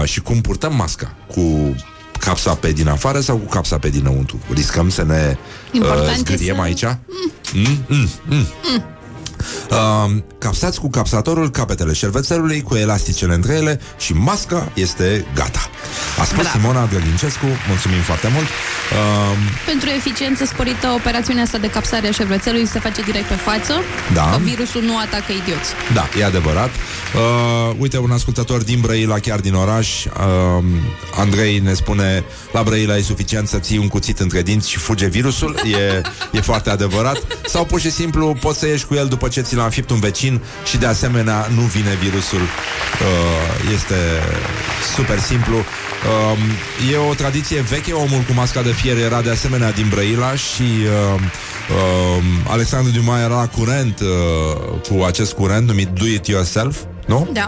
[0.00, 1.14] Uh, și cum purtăm masca?
[1.34, 1.74] Cu
[2.18, 4.38] capsa pe din afară sau cu capsa pe dinăuntru?
[4.52, 6.84] Riscăm să ne uh, Important e zgâriem să- aici?
[6.84, 8.46] Mm, mm, mm.
[9.70, 15.70] Uh, capsați cu capsatorul capetele șervețelului cu elasticele între ele și masca este gata.
[16.20, 16.58] A spus Bravo.
[16.58, 18.44] Simona Drăgincescu, mulțumim foarte mult.
[18.46, 19.36] Uh,
[19.66, 23.72] Pentru eficiență sporită, operațiunea asta de capsare a șervețelului se face direct pe față,
[24.14, 24.30] Da.
[24.30, 25.70] că virusul nu atacă idioți.
[25.94, 26.68] Da, e adevărat.
[26.68, 30.64] Uh, uite, un ascultător din Brăila, chiar din oraș, uh,
[31.16, 35.06] Andrei ne spune la Brăila e suficient să ții un cuțit între dinți și fuge
[35.06, 35.56] virusul.
[35.64, 36.00] E,
[36.32, 37.22] e foarte adevărat.
[37.46, 40.00] Sau pur și simplu poți să ieși cu el după ce ți l-a înfipt un
[40.00, 42.40] vecin și de asemenea nu vine virusul.
[42.40, 43.94] Uh, este
[44.96, 45.56] super simplu.
[45.56, 46.38] Um,
[46.92, 50.62] e o tradiție veche, omul cu masca de fier era de asemenea din Brăila și
[50.62, 51.20] uh,
[51.76, 56.76] uh, Alexandru Dumas era la curent uh, cu acest curent numit Do It Yourself,
[57.06, 57.28] nu?
[57.32, 57.46] Da.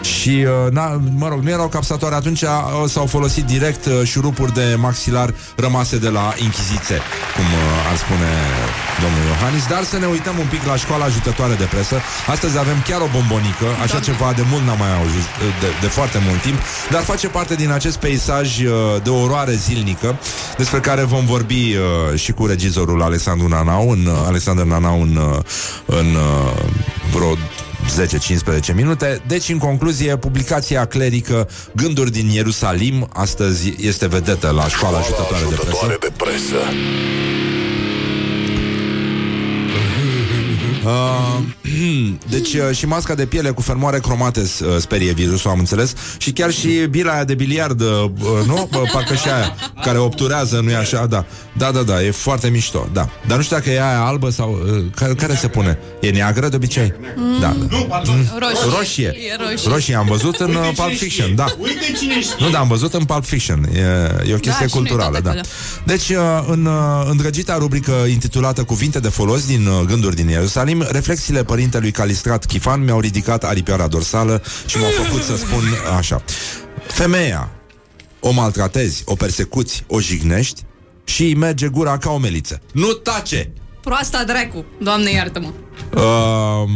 [0.00, 2.48] Și, uh, na, mă rog, nu erau capsatoare atunci, uh,
[2.88, 6.96] s-au folosit direct uh, șurupuri de maxilar rămase de la Inchiziție,
[7.36, 8.30] cum uh, ar spune
[9.04, 11.96] domnul Iohannis, dar să ne uităm un pic la școala ajutătoare de presă.
[12.34, 15.88] Astăzi avem chiar o bombonică, așa ceva de mult n-am mai auzit, uh, de, de
[15.98, 16.58] foarte mult timp,
[16.90, 18.72] dar face parte din acest peisaj uh,
[19.02, 20.18] de oroare zilnică,
[20.56, 25.16] despre care vom vorbi uh, și cu regizorul Alexandru Nanau, în, uh, Alexandru Nanau în,
[25.16, 25.38] uh,
[25.86, 26.62] în uh,
[27.14, 27.36] vreo
[28.70, 29.22] 10-15 minute.
[29.26, 35.54] Deci, în concluzie, publicația clerică Gânduri din Ierusalim astăzi este vedetă la școala ajutătoare de
[35.54, 35.68] presă.
[35.68, 37.47] Ajutătoare de presă
[40.88, 41.42] Uh,
[42.34, 46.32] deci uh, și masca de piele cu fermoare cromate uh, sperie virusul, am înțeles Și
[46.32, 48.10] chiar și bila aia de biliard, uh,
[48.46, 48.68] nu?
[48.70, 51.06] Bă, parcă și aia Care obturează, nu-i așa?
[51.06, 53.08] Da, da, da, da e foarte mișto da.
[53.26, 55.78] Dar nu știu dacă e aia albă sau uh, care, care se pune?
[56.00, 56.94] E neagră de obicei?
[57.40, 57.76] Da, da.
[57.76, 58.32] Nu, pardon.
[58.38, 58.76] Roșie.
[58.78, 59.06] Roșie.
[59.06, 59.70] E roșie.
[59.70, 61.08] Roșie, am văzut în Uite uh, cine Pulp știe.
[61.08, 62.34] Fiction, da Uite cine știe.
[62.38, 63.68] Nu, dar am văzut în Pulp Fiction.
[63.74, 63.80] E,
[64.30, 65.30] e o chestie și noi culturală, tot da.
[65.30, 65.44] acolo.
[65.84, 66.16] Deci, uh,
[66.46, 71.90] în uh, îndrăgita rubrică intitulată Cuvinte de folos din uh, Gânduri din Ierusalim, reflexiile părintelui
[71.90, 75.62] Calistrat Chifan mi-au ridicat aripioara dorsală și m-au făcut să spun
[75.96, 76.22] așa.
[76.86, 77.50] Femeia,
[78.20, 80.62] o maltratezi, o persecuți, o jignești
[81.04, 82.60] și îi merge gura ca o meliță.
[82.72, 83.52] Nu tace!
[83.80, 84.64] Proasta dracu.
[84.80, 85.48] Doamne, iartă-mă.
[85.94, 86.70] Uh,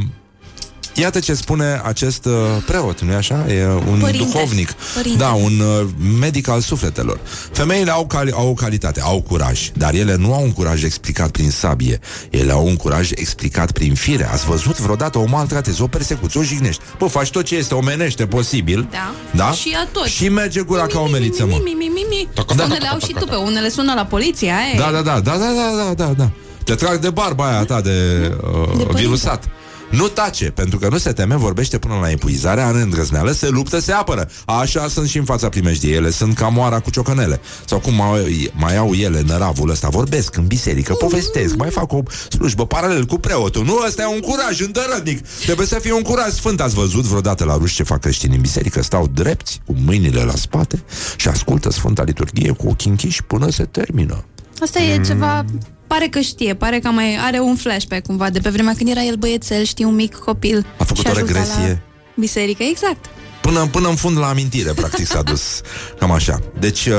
[0.94, 2.32] Iată ce spune acest uh,
[2.66, 3.46] preot, nu-i așa?
[3.48, 4.72] E un părinte, duhovnic.
[4.94, 5.18] Părinte.
[5.18, 5.86] Da, un uh,
[6.20, 7.20] medic al sufletelor.
[7.52, 11.30] Femeile au, cali- au o calitate, au curaj, dar ele nu au un curaj explicat
[11.30, 12.00] prin sabie.
[12.30, 14.28] Ele au un curaj explicat prin fire.
[14.32, 16.82] Ați văzut vreodată o maltratezi, o persecuție, o jignești.
[16.98, 18.88] Bă, faci tot ce este omenește posibil.
[18.90, 19.14] Da.
[19.30, 19.50] da?
[19.52, 20.04] Și a tot.
[20.06, 21.60] Și merge gura mi, ca o meliță, mă.
[21.64, 22.28] Mi, mi, mi, mi.
[22.56, 22.64] Da.
[22.64, 25.84] Unele au și tu pe unele sună la poliție, aia Da, da, da, da, da,
[25.86, 26.30] da, da, da.
[26.64, 29.38] Te trag de barba aia ta de, uh, de virusat.
[29.38, 29.61] Părinte
[29.92, 30.16] virusat.
[30.16, 33.80] Nu tace, pentru că nu se teme, vorbește până la epuizare, are îndrăzneală, se luptă,
[33.80, 34.28] se apără.
[34.44, 35.94] Așa sunt și în fața primejdiei.
[35.94, 37.40] Ele sunt ca moara cu ciocănele.
[37.64, 39.88] Sau cum mai, mai au ele năravul ăsta.
[39.88, 43.64] Vorbesc în biserică, povestesc, mai fac o slujbă paralel cu preotul.
[43.64, 45.26] Nu, ăsta e un curaj îndărătnic.
[45.44, 46.60] Trebuie să fie un curaj sfânt.
[46.60, 48.82] Ați văzut vreodată la ruși ce fac creștinii în biserică?
[48.82, 50.82] Stau drepți, cu mâinile la spate
[51.16, 54.24] și ascultă Sfânta Liturghie cu ochii închiși până se termină.
[54.60, 55.44] Asta e ceva...
[55.92, 59.02] Pare că știe, pare că mai are un flashback cumva de pe vremea când era
[59.02, 60.66] el băiețel, știi, un mic copil.
[60.78, 61.68] A făcut și o ajuta regresie.
[61.68, 63.04] La biserică, exact.
[63.40, 65.60] Până, până în fund la amintire, practic, s-a dus
[65.98, 66.38] cam așa.
[66.58, 66.94] Deci, uh,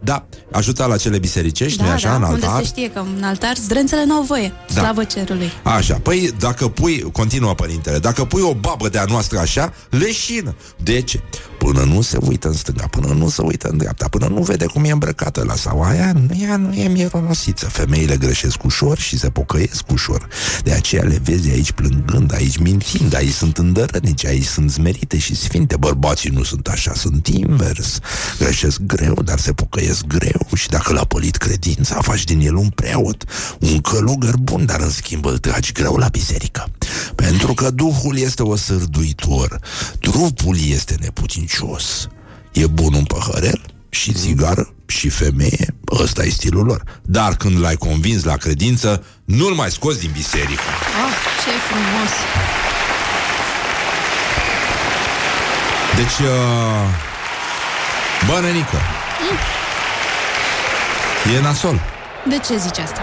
[0.00, 2.60] da, ajuta la cele bisericești, nu da, așa, da, în unde altar.
[2.60, 4.52] se știe că în altar zdrențele n-au voie.
[4.74, 4.80] Da.
[4.80, 5.52] Slavă cerului.
[5.62, 10.56] Așa, păi dacă pui, continuă părintele, dacă pui o babă de-a noastră așa, leșină.
[10.82, 11.20] De ce?
[11.58, 14.66] Până nu se uită în stânga, până nu se uită în dreapta, până nu vede
[14.66, 17.66] cum e îmbrăcată la sau aia, ea nu e mironosiță.
[17.68, 20.28] Femeile greșesc ușor și se pocăiesc ușor.
[20.62, 25.34] De aceea le vezi aici plângând, aici mințind, aici sunt îndărănici, aici sunt smerite și
[25.34, 25.76] sfinte.
[25.76, 27.98] Bărbații nu sunt așa, sunt invers.
[28.38, 32.68] Greșesc greu, dar se pocăiesc greu și dacă l-a pălit credința, faci din el un
[32.68, 33.24] preot,
[33.60, 36.70] un călugăr bun, dar în schimb îl tragi greu la biserică.
[37.14, 39.60] Pentru că Duhul este o sârduitor,
[40.00, 40.96] trupul este
[41.46, 42.08] neputincios.
[42.52, 46.82] E bun un păhărel și țigară și femeie, ăsta e stilul lor.
[47.02, 50.62] Dar când l-ai convins la credință, nu-l mai scoți din biserică.
[51.04, 51.12] Oh,
[51.44, 52.10] ce frumos.
[55.96, 56.84] Deci, uh,
[58.26, 58.76] bă, nenică,
[61.36, 61.80] e nasol.
[62.28, 63.00] De ce zici asta?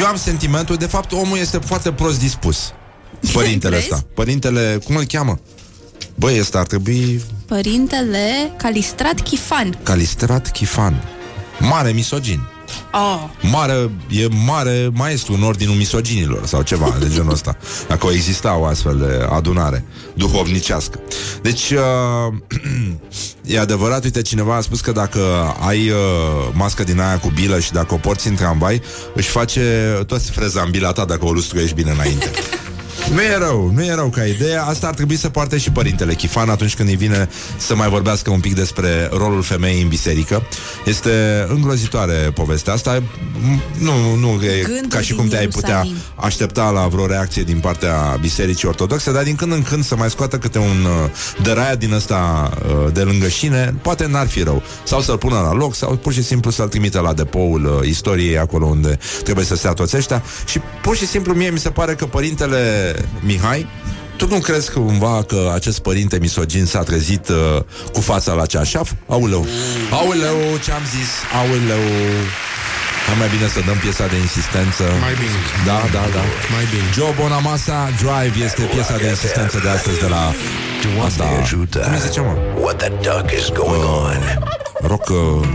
[0.00, 2.72] Eu am sentimentul, de fapt, omul este foarte prost dispus.
[3.32, 3.92] Părintele Crezi?
[3.92, 4.06] ăsta.
[4.14, 5.38] Părintele, cum îl cheamă?
[6.18, 9.78] Băi, ăsta ar trebui Părintele Calistrat Chifan.
[9.82, 11.04] Calistrat Chifan.
[11.58, 12.40] Mare misogin.
[12.92, 17.56] Oh, Mare, e mare maestru în ordinul misoginilor sau ceva de genul ăsta.
[17.88, 21.00] Dacă o exista o astfel de adunare duhovnicească.
[21.42, 22.34] Deci, uh,
[23.54, 25.20] e adevărat, uite, cineva a spus că dacă
[25.66, 25.96] ai uh,
[26.52, 28.82] mască din aia cu bilă și dacă o porți în tramvai,
[29.14, 29.62] își face
[30.06, 32.30] toți frezambila ta dacă o lustruiești bine înainte.
[33.12, 36.14] Nu e rău, nu e rău ca idee Asta ar trebui să poarte și părintele
[36.14, 40.42] Chifan Atunci când îi vine să mai vorbească un pic Despre rolul femeii în biserică.
[40.84, 42.98] Este îngrozitoare povestea asta.
[43.00, 45.96] M- Nu, nu e Gândul ca și din cum te-ai putea Ierusalim.
[46.14, 50.10] aștepta La vreo reacție din partea bisericii ortodoxe Dar din când în când să mai
[50.10, 53.74] scoată câte un uh, Dăraia din ăsta uh, de lângă șine.
[53.82, 54.62] Poate n-ar fi rău.
[54.84, 58.38] Sau să-l pună la loc Sau pur și simplu să-l trimite la depoul uh, istoriei
[58.38, 61.94] Acolo unde trebuie să stea toți ăștia Și pur și simplu mie mi se pare
[61.94, 63.66] că părintele Mihai
[64.16, 67.36] tu nu crezi cumva că acest părinte misogin s-a trezit uh,
[67.92, 68.90] cu fața la ceașaf?
[69.08, 69.46] Auleu,
[69.90, 71.10] auleu, ce-am zis?
[71.40, 71.84] Auleu,
[73.06, 75.38] Hai mai bine să dăm piesa de insistență Mai bine.
[75.66, 76.22] Da, da, da
[76.54, 76.86] Mai bine.
[76.96, 80.24] Joe Bonamassa, Drive este piesa de insistență de astăzi de la
[81.06, 81.78] Asta, Doamne ajută.
[81.78, 82.34] cum îi zice, mă?
[82.64, 84.20] What the duck is going on?
[84.90, 85.46] Rock uh,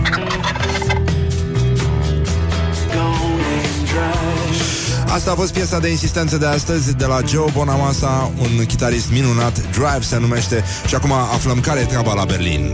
[5.14, 9.72] Asta a fost piesa de insistență de astăzi de la Joe Bonamassa, un chitarist minunat,
[9.72, 12.74] Drive se numește și acum aflăm care e treaba la Berlin.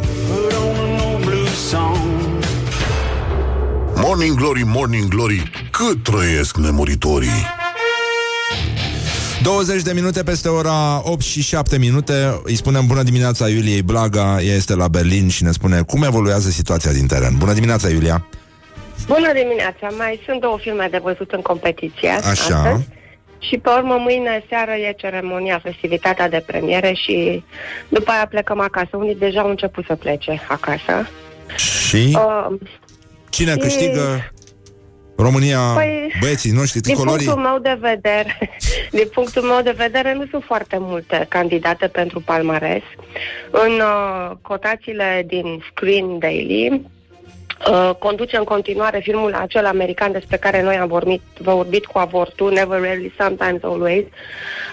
[3.96, 7.46] Morning Glory, Morning Glory, cât trăiesc nemuritorii.
[9.44, 14.42] 20 de minute peste ora 8 și 7 minute Îi spunem bună dimineața Iuliei Blaga
[14.42, 18.26] Ea este la Berlin și ne spune cum evoluează situația din teren Bună dimineața Iulia
[19.14, 19.88] Bună dimineața!
[19.97, 22.32] Mai sunt două filme de văzut în competiție Așa.
[22.32, 22.88] astăzi.
[23.39, 27.43] Și pe urmă mâine seară e ceremonia, festivitatea de premiere și
[27.88, 28.89] după aia plecăm acasă.
[28.97, 31.07] Unii deja au început să plece acasă.
[31.55, 32.47] Și Uh,
[33.30, 34.32] cine și- câștigă
[35.18, 38.49] România, Păi, băieții noștri, din tricolorii punctul meu de vedere,
[38.99, 42.84] din punctul meu de vedere, nu sunt foarte multe candidate pentru palmares.
[43.51, 46.86] În uh, cotațiile din Screen Daily,
[47.68, 52.51] Uh, conduce în continuare filmul acel american despre care noi am vorbit, vorbit cu avortul,
[52.51, 54.05] Never Rarely, Sometimes Always,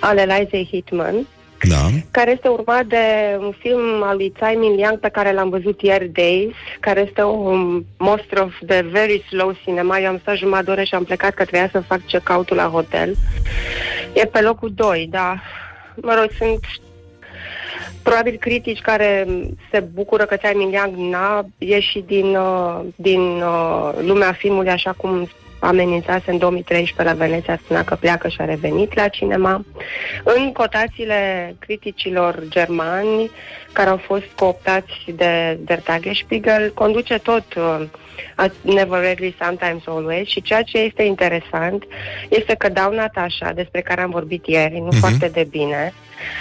[0.01, 1.27] al Eliza Hitman,
[1.69, 5.49] Da, care este urmat de un film al lui Tsai Min Liang pe care l-am
[5.49, 9.99] văzut ieri, Days, care este un monster of the very slow cinema.
[9.99, 12.69] Eu am stat jumătate de oră și am plecat că trebuia să fac check-out-ul la
[12.69, 13.15] hotel.
[14.13, 15.43] E pe locul 2, dar,
[15.95, 16.61] mă rog, sunt
[18.03, 19.27] probabil critici care
[19.71, 24.93] se bucură că Tsai Min Liang n-a ieșit din, uh, din uh, lumea filmului așa
[24.97, 29.65] cum amenințase în 2013 la Veneția, spunea că pleacă și a revenit la cinema.
[30.25, 33.31] În cotațiile criticilor germani,
[33.73, 37.81] care au fost cooptați de Der Tagesspiegel, conduce tot uh,
[38.35, 41.85] a- Never Really, Sometimes Always și ceea ce este interesant
[42.29, 44.97] este că Dau Natasha, despre care am vorbit ieri, nu Mhm.
[44.99, 45.93] foarte de bine,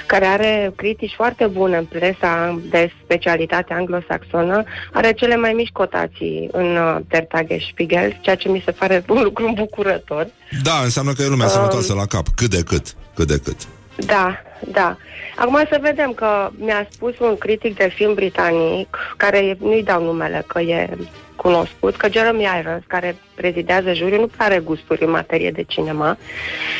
[0.06, 4.64] care are critici foarte bune în presa de specialitate anglosaxonă,
[4.94, 9.24] are cele mai mici cotații în uh, Der Tagesspiegel, ceea ce mi se pare un
[9.24, 10.28] lucru îmbucurător.
[10.64, 12.28] Da, înseamnă că e lumea Um, sănătoasă la cap.
[12.36, 12.94] Cât de cât.
[13.16, 13.58] Cât de cât.
[13.96, 14.98] Da, da.
[15.36, 20.44] Acum să vedem că mi-a spus un critic de film britanic, care nu-i dau numele,
[20.48, 20.90] că e
[21.36, 26.18] cunoscut, că Jeremy Irons, care prezidează juriul, nu prea are gusturi în materie de cinema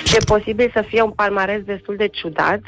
[0.04, 2.62] și e posibil să fie un palmares destul de ciudat,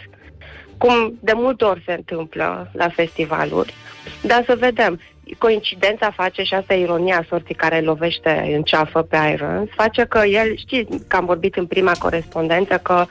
[0.78, 3.74] cum de multe ori se întâmplă la festivaluri,
[4.22, 5.00] dar să vedem.
[5.38, 10.26] Coincidența face, și asta e ironia sorții care lovește în ceafă pe Irons, face că
[10.26, 13.06] el, știți că am vorbit în prima corespondență că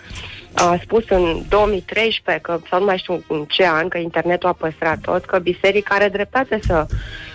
[0.55, 4.53] a spus în 2013, că, sau nu mai știu în ce an, că internetul a
[4.53, 6.87] păstrat tot, că biserica are dreptate să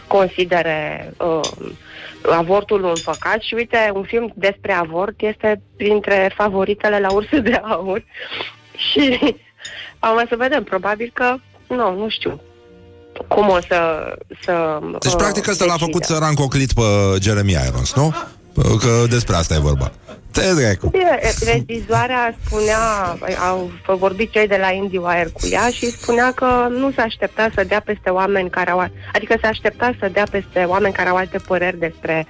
[0.07, 1.49] considere uh,
[2.29, 7.61] avortul un păcat și uite, un film despre avort este printre favoritele la urse de
[7.63, 8.03] aur
[8.91, 9.35] și
[10.01, 11.35] am să vedem, probabil că,
[11.67, 12.41] nu, nu știu
[13.27, 14.13] cum o să...
[14.43, 15.91] să Deci, uh, practic, ăsta l-a decide.
[15.91, 16.81] făcut să rancoclit pe
[17.21, 18.13] Jeremy Irons, nu?
[18.55, 19.91] Că despre asta e vorba.
[20.31, 20.87] Te dracu.
[20.87, 21.19] Bine,
[21.53, 22.79] regizoarea spunea,
[23.49, 27.63] au vorbit cei de la IndieWire cu ea și spunea că nu se aștepta să
[27.63, 28.79] dea peste oameni care au,
[29.13, 32.27] adică se aștepta să dea peste oameni care au alte păreri despre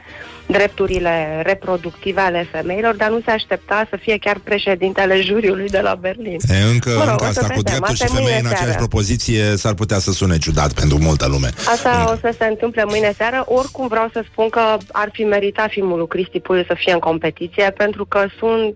[0.52, 5.96] drepturile reproductive ale femeilor, dar nu se aștepta să fie chiar președintele juriului de la
[5.96, 6.38] Berlin.
[6.50, 7.64] E, încă, Mă rog, încă o să asta cu vedem.
[7.64, 8.78] dreptul și Asta e femei mâine în aceeași seară.
[8.88, 11.50] propoziție s-ar putea să sune ciudat pentru multă lume.
[11.68, 13.44] Asta o să se întâmple mâine seară.
[13.48, 17.00] Oricum vreau să spun că ar fi meritat filmul lui Cristi Puiu să fie în
[17.00, 18.76] competiție, pentru că sunt,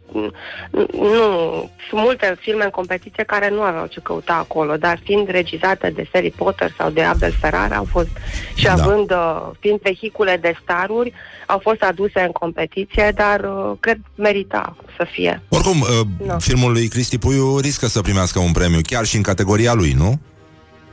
[0.92, 5.90] nu, sunt multe filme în competiție care nu aveau ce căuta acolo, dar fiind regizate
[5.96, 8.10] de Harry Potter sau de Abel Ferrara, au fost
[8.56, 8.72] și Da.
[8.72, 11.14] având, uh, fiind vehicule de staruri,
[11.48, 15.42] au fost aduse în competiție, dar uh, cred merita să fie.
[15.50, 15.88] Oricum, uh,
[16.26, 16.38] Da.
[16.38, 20.20] filmul lui Cristi Puiu riscă să primească un premiu, chiar și în categoria lui, nu?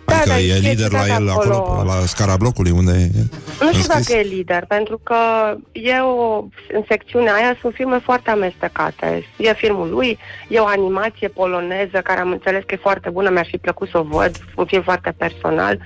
[0.07, 1.83] Da, Adică dar e e lider la citat el acolo, acolo.
[1.85, 3.11] la scara blocului, unde e
[3.61, 4.07] Nu știu înscris?
[4.09, 5.15] dacă e lider, pentru că
[5.73, 9.27] e o, în secțiunea aia sunt filme foarte amestecate.
[9.37, 10.19] E filmul lui,
[10.49, 13.99] e o animație poloneză care am înțeles că e foarte bună, mi-ar fi plăcut să
[13.99, 15.79] o văd, un film foarte personal,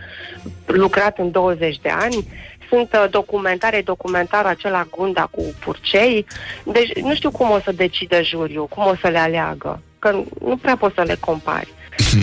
[0.66, 2.26] lucrat în 20 de ani.
[2.69, 6.27] Sunt uh, documentare, documentarul acela Gunda cu purcei.
[6.64, 10.11] Deci nu știu cum o să decide juriul, cum o să le aleagă, că
[10.41, 11.75] nu prea poți să le compari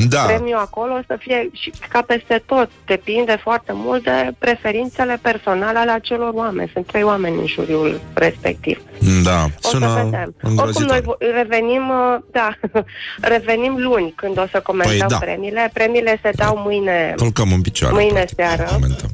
[0.09, 0.21] Da.
[0.21, 2.69] premiul acolo să fie și ca peste tot.
[2.85, 6.69] Depinde foarte mult de preferințele personale ale acelor oameni.
[6.73, 8.81] Sunt trei oameni în juriul respectiv.
[9.23, 10.11] Da, O să sună vedem.
[10.19, 10.85] Oricum, îngrozitor.
[10.89, 12.49] noi vo- revenim, uh, da,
[13.33, 15.17] revenim luni când o să comentăm Păi da.
[15.17, 15.69] premiile.
[15.73, 17.93] Premiile se dau mâine, Călcăm în picioare.
[17.93, 18.63] mâine practic, seară.
[18.73, 19.09] comentăm.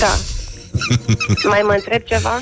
[0.00, 0.12] Da.
[1.44, 2.40] Mai mă întreb ceva?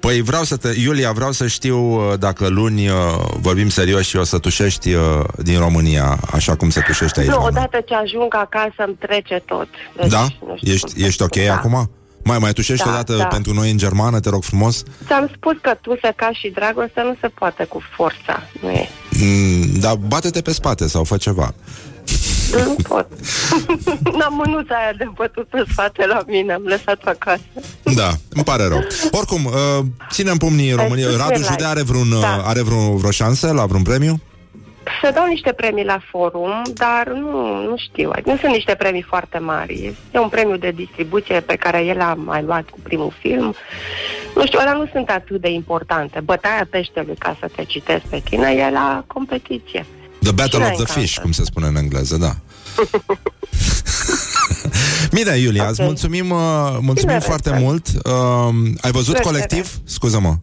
[0.00, 0.68] Păi vreau să te...
[0.80, 2.94] Iulia, vreau să știu uh, dacă luni uh,
[3.40, 5.02] vorbim serios și o să tușești uh,
[5.36, 7.28] din România, așa cum se tușește aici.
[7.28, 7.50] nu, la noi.
[7.50, 9.68] odată ce ajung acasă îmi trece tot.
[10.00, 10.20] Deci, Da?
[10.20, 11.46] nu știu Ești, cum să ești ok spun.
[11.46, 11.54] Da.
[11.54, 11.90] acum?
[12.24, 13.24] Mai mai tușești Da, odată da.
[13.24, 14.82] pentru noi în germană, te rog frumos?
[15.06, 18.42] Ți-am spus că tu să ca și dragoste nu se poate cu forța.
[18.60, 18.88] Nu e.
[19.10, 21.54] Mm, dar bate-te pe spate sau fă ceva.
[22.52, 23.06] Nu pot.
[24.18, 27.42] N-am mânuța aia de bătut pe spate la mine, am lăsat-o acasă.
[27.82, 28.84] Da, îmi pare rău.
[29.10, 31.06] Oricum, uh, ținem pumnii România.
[31.08, 31.64] sus Radu de Jude like.
[31.64, 32.42] are vreun, uh, Da.
[32.44, 34.20] are vreun, vreo șansă la vreun premiu?
[35.02, 39.02] Se dau niște premii la forum, dar nu, nu știu, adică nu sunt niște premii
[39.02, 39.94] foarte mari.
[40.12, 43.54] E un premiu de distribuție pe care el a mai luat cu primul film.
[44.34, 46.20] Nu știu, alea nu sunt atât de importante.
[46.20, 49.86] Bătaia peștelui, ca să te citesc pe tine, e la competiție.
[50.28, 51.00] The Battle Cine of the încantă?
[51.00, 52.36] Fish, cum se spune în engleză, da.
[55.12, 55.70] Bine, Iulia, Ok.
[55.70, 56.38] îți mulțumim, uh,
[56.80, 57.66] mulțumim Bine, foarte Răzvan.
[57.68, 57.86] mult.
[57.88, 59.22] Uh, ai văzut Plăcere.
[59.22, 59.80] colectiv?
[59.84, 60.34] Scuză-mă.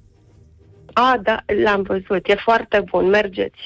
[0.94, 3.58] A, da, l-am văzut, e foarte bun, mergeți.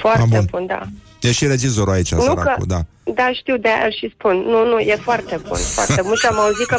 [0.00, 0.38] Foarte Ah, bun.
[0.38, 0.46] bun.
[0.50, 0.80] bun, da.
[1.20, 2.84] E și regizorul aici, Nu săracul, că- da.
[3.04, 4.36] Da, știu, de aia și spun.
[4.36, 6.14] Nu, nu, e foarte bun, foarte bun.
[6.14, 6.76] Și am auzit că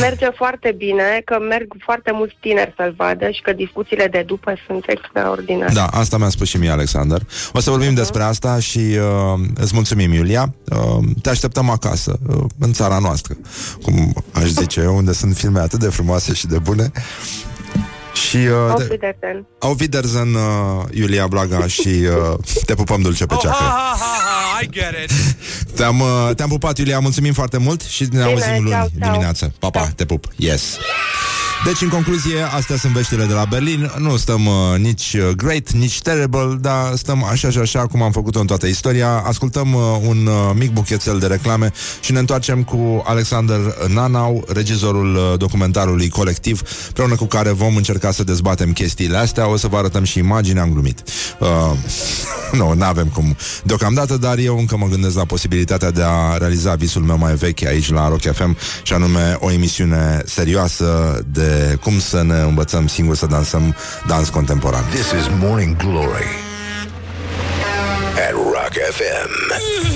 [0.00, 4.54] merge foarte bine, că merg foarte mulți tineri să-l vadă și că discuțiile de după
[4.66, 5.72] sunt extraordinare.
[5.72, 7.20] Da, asta mi-a spus și mie Alexander.
[7.52, 10.54] O să vorbim despre asta și uh, îți mulțumim, Iulia.
[10.70, 13.36] Uh, te așteptăm acasă, uh, în țara noastră,
[13.82, 16.92] cum aș zice eu, unde sunt filme atât de frumoase și de bune.
[18.26, 19.46] Și uh, Auf de, Wiedersehen.
[19.58, 20.40] au Wiedersehen, uh,
[20.94, 23.64] Iulia Blaga și uh, te pupăm dulce pe ceacră.
[23.64, 25.10] ha, ha, ha, I get it.
[25.76, 29.10] Te-am, uh, te-am pupat, Iulia, mulțumim foarte mult și ne Bine, auzim luni ceau, ceau.
[29.10, 29.52] dimineață.
[29.58, 30.24] Pa, pa, te pup.
[30.36, 30.76] Yes.
[31.64, 33.90] Deci, în concluzie, astea sunt veștile de la Berlin.
[33.98, 38.12] Nu stăm uh, nici uh, great, nici terrible, dar stăm așa și așa cum am
[38.12, 39.22] făcut-o în toată istoria.
[39.26, 43.58] Ascultăm uh, un uh, mic buchețel de reclame și ne întoarcem cu Alexander
[43.88, 49.48] Nanau, regizorul uh, documentarului colectiv, împreună cu care vom încerca să dezbatem chestiile astea.
[49.48, 51.02] O să vă arătăm și imagini, am glumit.
[51.38, 51.48] Uh,
[52.58, 56.74] nu, nu avem cum deocamdată, dar eu încă mă gândesc la posibilitatea de a realiza
[56.74, 61.98] visul meu mai vechi aici la Rock FM și anume o emisiune serioasă de cum
[62.00, 63.74] să ne învățăm singuri să dansăm
[64.06, 64.84] dans contemporan.
[64.84, 66.26] This is Morning Glory
[68.28, 69.30] at Rock FM.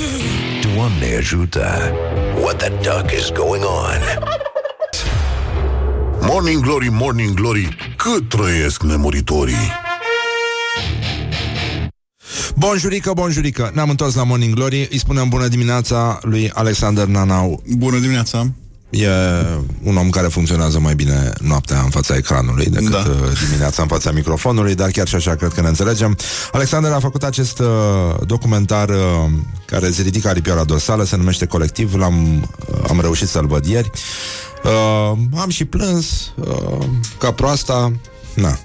[0.74, 1.92] Doamne ajută!
[2.40, 4.00] What the duck is going on?
[6.32, 9.72] Morning Glory, Morning Glory, cât trăiesc nemuritorii.
[12.54, 13.70] Bonjurică, bonjurică!
[13.74, 14.88] Ne-am întors la Morning Glory.
[14.90, 17.62] Îi spunem bună dimineața lui Alexander Nanau.
[17.76, 18.46] Bună dimineața!
[18.90, 19.08] E
[19.82, 22.98] un om care funcționează mai bine noaptea în fața ecranului decât Da.
[23.02, 23.12] da.
[23.46, 26.16] dimineața în fața microfonului, dar chiar și așa cred că ne înțelegem.
[26.52, 27.66] Alexander a făcut acest uh,
[28.26, 28.96] documentar uh,
[29.66, 33.90] care îți ridică aripioara dorsală, se numește Colectiv, l-am uh, am reușit să-l văd ieri.
[34.64, 36.84] Uh, am și plâns uh,
[37.18, 37.92] ca proasta.
[38.34, 38.58] Na.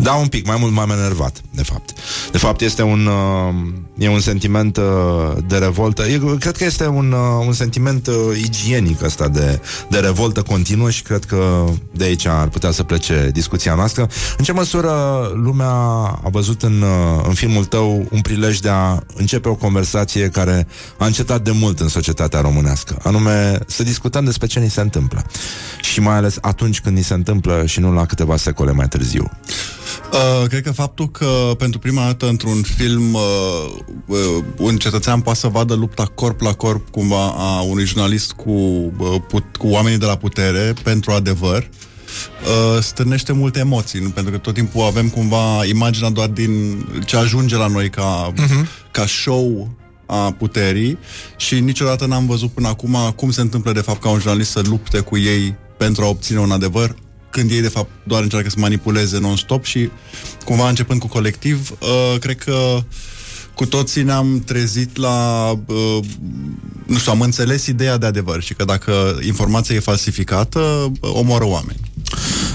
[0.00, 1.92] Da, un pic, mai mult m-am enervat, de fapt.
[2.32, 4.84] De fapt, este un, uh, e un sentiment uh,
[5.46, 6.06] de revoltă.
[6.06, 10.90] Eu cred că este un, uh, un sentiment uh, igienic ăsta de, de revoltă continuă
[10.90, 14.08] și cred că de aici ar putea să plece discuția noastră.
[14.38, 14.92] În ce măsură
[15.34, 15.70] lumea
[16.24, 20.66] a văzut în, uh, în filmul tău un prilej de a începe o conversație care
[20.98, 25.24] a încetat de mult în societatea românească, anume să discutăm despre ce ni se întâmplă.
[25.80, 29.30] Și mai ales atunci când ni se întâmplă și nu la câteva secole mai târziu.
[30.12, 33.20] Uh, cred că faptul că pentru prima dată într-un film uh,
[34.06, 38.50] uh, un cetățean poate să vadă lupta corp la corp cumva a unui jurnalist cu,
[38.50, 41.68] uh, put, cu oamenii de la putere pentru adevăr
[42.42, 44.08] uh, stârnește multe emoții, nu?
[44.08, 48.90] pentru că tot timpul avem cumva imaginea doar din ce ajunge la noi ca, uh-huh.
[48.90, 49.68] ca show
[50.06, 50.98] a puterii
[51.36, 54.62] și niciodată n-am văzut până acum cum se întâmplă de fapt ca un jurnalist să
[54.64, 56.94] lupte cu ei pentru a obține un adevăr
[57.30, 59.90] când ei de fapt doar încearcă să manipuleze non-stop și
[60.44, 62.82] cumva începând cu colectiv, uh, cred că
[63.54, 66.04] cu toții ne-am trezit la, uh,
[66.86, 70.58] nu știu, am înțeles ideea de adevăr și că dacă informația e falsificată,
[71.00, 71.80] uh, omoară oameni.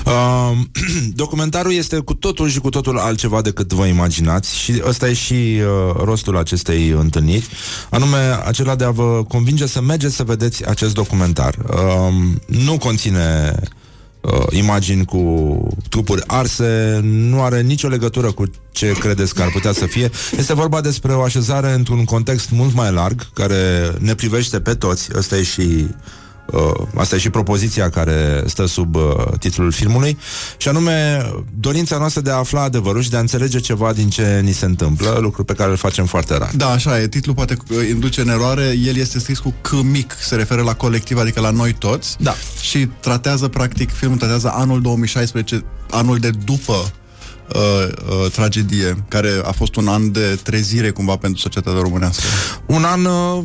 [0.05, 0.57] Uh,
[1.23, 5.33] documentarul este cu totul și cu totul altceva decât vă imaginați și ăsta e și
[5.33, 7.47] uh, rostul acestei întâlniri,
[7.89, 11.55] anume acela de a vă convinge să mergeți să vedeți acest documentar.
[11.69, 12.13] Uh,
[12.45, 13.67] nu conține uh,
[14.49, 19.85] imagini cu trupuri arse, nu are nicio legătură cu ce credeți că ar putea să
[19.85, 20.09] fie.
[20.37, 25.09] Este vorba despre o așezare într-un context mult mai larg, care ne privește pe toți.
[25.15, 25.87] Ăsta e și
[26.45, 29.03] Uh, asta e și propoziția care stă sub uh,
[29.39, 30.17] titlul filmului
[30.57, 31.25] și anume
[31.59, 34.65] dorința noastră de a afla adevărul și de a înțelege ceva din ce ni se
[34.65, 36.51] întâmplă, lucru pe care îl facem foarte rar.
[36.55, 37.07] Da, așa e.
[37.07, 38.75] Titlul poate uh, induce în eroare.
[38.85, 42.15] El este scris cu C mic, se referă la colectiv, adică la noi toți.
[42.19, 42.35] Da.
[42.61, 46.91] Și tratează, practic, filmul tratează anul 2016, anul de după
[47.55, 47.87] uh,
[48.25, 52.23] uh, tragedie, care a fost un an de trezire cumva pentru societatea românească.
[52.65, 53.43] Un an, uh,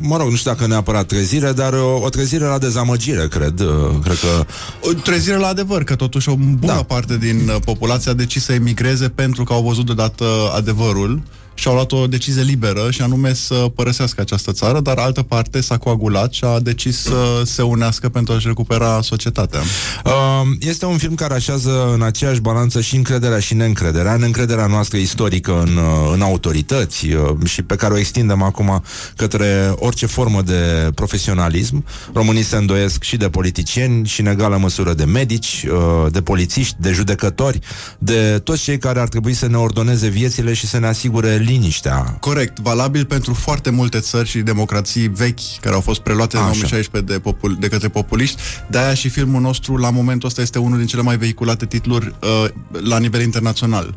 [0.00, 3.60] mă rog, nu știu dacă neapărat trezire, dar uh, o trezire la dezamăgire, cred.
[3.60, 3.68] Uh,
[4.02, 4.46] cred că
[4.88, 6.82] O trezire la adevăr, că totuși o bună da.
[6.82, 10.24] parte din uh, populație a decis să emigreze pentru că au văzut deodată
[10.56, 11.22] adevărul
[11.54, 15.60] și au luat o decizie liberă și anume să părăsească această țară, dar altă parte
[15.60, 19.60] s-a coagulat și a decis să se unească pentru a-și recupera societatea.
[20.04, 20.12] Uh,
[20.60, 25.60] Este un film care așează în aceeași balanță și încrederea și neîncrederea, neîncrederea noastră istorică
[25.66, 28.82] în, uh, în autorități uh, și pe care o extindem acum
[29.16, 31.84] către orice formă de profesionalism.
[32.12, 36.76] Românii se îndoiesc și de politicieni și în egală măsură de medici, uh, de polițiști,
[36.78, 37.58] de judecători,
[37.98, 42.16] de toți cei care ar trebui să ne ordoneze viețile și să ne asigure liniștea.
[42.20, 46.50] Corect, valabil pentru foarte multe țări și democrații vechi care au fost preluate în Așa.
[46.52, 48.42] 2016 de, popul- de către populiști.
[48.68, 52.48] De-aia și filmul nostru la momentul ăsta este unul din cele mai vehiculate titluri uh,
[52.80, 53.94] la nivel internațional.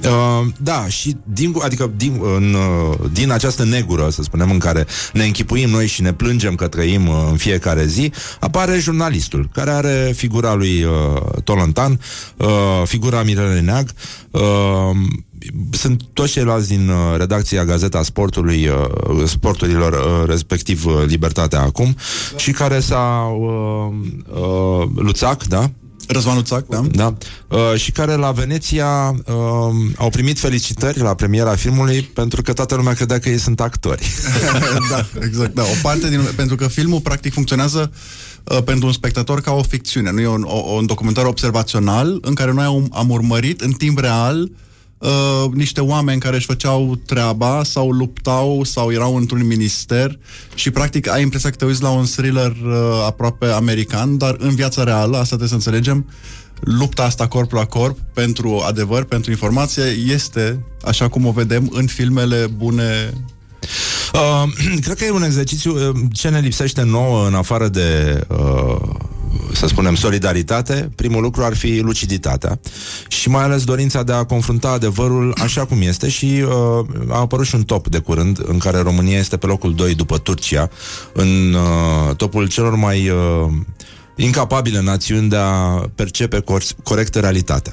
[0.00, 4.86] Uh, da, și din, adică din, în, uh, din această negură, să spunem, în care
[5.12, 9.70] ne închipuim noi și ne plângem că trăim uh, în fiecare zi, apare jurnalistul, care
[9.70, 12.00] are figura lui uh, Tolontan,
[12.36, 12.48] uh,
[12.84, 13.90] figura Mirele Neag,
[14.30, 14.40] uh,
[15.70, 21.96] sunt toți ceilalți din uh, redacția Gazeta Sportului, uh, sporturilor, uh, respectiv uh, Libertatea acum,
[22.36, 25.70] și care s-au uh, uh, Luțac, da?
[26.08, 26.80] Răzvan Luțac, da?
[26.92, 27.14] Da.
[27.48, 29.34] Uh, și care la Veneția uh,
[29.96, 34.06] au primit felicitări la premiera filmului pentru că toată lumea credea că ei sunt actori.
[34.90, 35.62] da, exact, da.
[35.62, 36.20] O parte din...
[36.36, 37.92] Pentru că filmul practic funcționează
[38.44, 42.34] uh, pentru un spectator ca o ficțiune, nu e un, o, un documentar observațional în
[42.34, 44.50] care noi am, am urmărit în timp real uh,
[45.52, 50.18] niște oameni care își făceau treaba sau luptau sau erau într-un minister
[50.54, 54.54] și practic ai impresia că te uiți la un thriller uh, aproape american, dar în
[54.54, 56.06] viața reală, asta trebuie să înțelegem,
[56.60, 61.86] lupta asta corp la corp pentru adevăr, pentru informație, este așa cum o vedem în
[61.86, 63.12] filmele bune.
[64.14, 64.44] Uh,
[64.84, 68.94] cred că e un exercițiu uh, ce ne lipsește nouă în afară de uh,
[69.52, 72.60] să spunem, solidaritate, primul lucru ar fi luciditatea
[73.08, 77.46] și mai ales dorința de a confrunta adevărul așa cum este și uh, a apărut
[77.46, 80.70] și un top de curând în care România este pe locul 2 după Turcia
[81.12, 83.50] în uh, topul celor mai uh,
[84.16, 87.72] incapabile națiuni de a percepe cor- corect realitatea.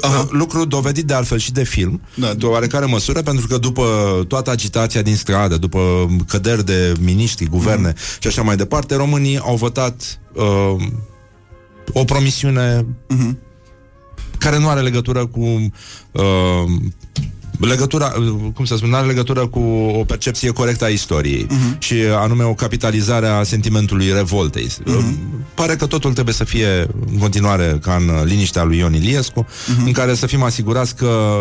[0.00, 0.28] Aha.
[0.30, 2.34] Lucru dovedit de altfel și de film, da.
[2.34, 3.84] de o oarecare măsură, pentru că după
[4.28, 7.94] toată agitația din stradă, după căderi de miniștri, guverne mm.
[8.20, 10.86] și așa mai departe, românii au votat uh,
[11.92, 13.36] o promisiune mm-hmm.
[14.38, 15.72] care nu are legătură cu
[16.12, 16.64] uh,
[17.66, 18.12] legătura,
[18.54, 19.60] cum să spun, nu are legătură cu
[19.98, 21.78] o percepție corectă a istoriei uh-huh.
[21.78, 24.66] și anume o capitalizare a sentimentului revoltei.
[24.66, 25.14] Uh-huh.
[25.54, 29.84] Pare că totul trebuie să fie în continuare ca în liniștea lui Ion Iliescu, uh-huh.
[29.86, 31.40] în care să fim asigurați că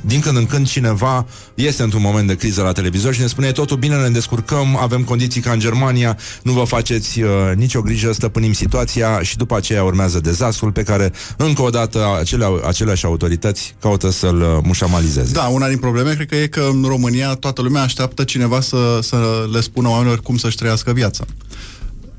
[0.00, 3.52] din când în când cineva este într-un moment de criză la televizor și ne spune
[3.52, 8.12] totul bine, ne descurcăm, avem condiții ca în Germania, nu vă faceți uh, nicio grijă,
[8.12, 13.74] stăpânim situația și după aceea urmează dezastrul pe care încă o dată acele, aceleași autorități
[13.80, 15.32] caută să-l uh, mușamalizeze.
[15.32, 18.98] Da, una din probleme cred că e că în România toată lumea așteaptă cineva să,
[19.02, 21.24] să le spună oamenilor cum să-și trăiască viața.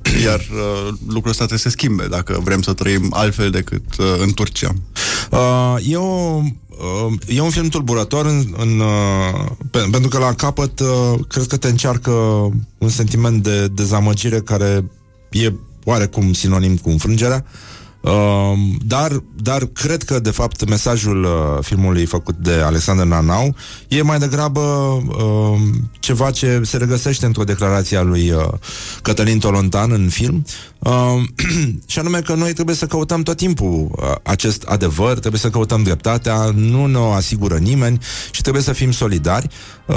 [0.25, 4.05] Iar uh, lucrul ăsta trebuie să se schimbe dacă vrem să trăim altfel decât uh,
[4.19, 4.73] în Turcia.
[5.31, 10.33] Uh, e, o, uh, e un film tulburător în, în, uh, pe, pentru că la
[10.33, 12.11] capăt uh, cred că te încearcă
[12.77, 14.85] un sentiment de dezamăgire care
[15.31, 17.45] e oarecum sinonim cu înfrângerea.
[17.45, 17.78] Uh,
[18.85, 23.55] dar, dar cred că, de fapt, mesajul uh, filmului făcut de Alexander Nanau
[23.87, 25.59] e mai degrabă uh,
[25.99, 28.47] ceva ce se regăsește într-o declarație a lui uh,
[29.01, 30.45] Cătălin Tolontan în film,
[30.79, 31.21] Uh,
[31.91, 35.83] și anume că noi trebuie să căutăm tot timpul uh, acest adevăr, trebuie să căutăm
[35.83, 37.99] dreptatea, nu ne o asigură nimeni
[38.31, 39.47] și trebuie să fim solidari.
[39.89, 39.95] Uh,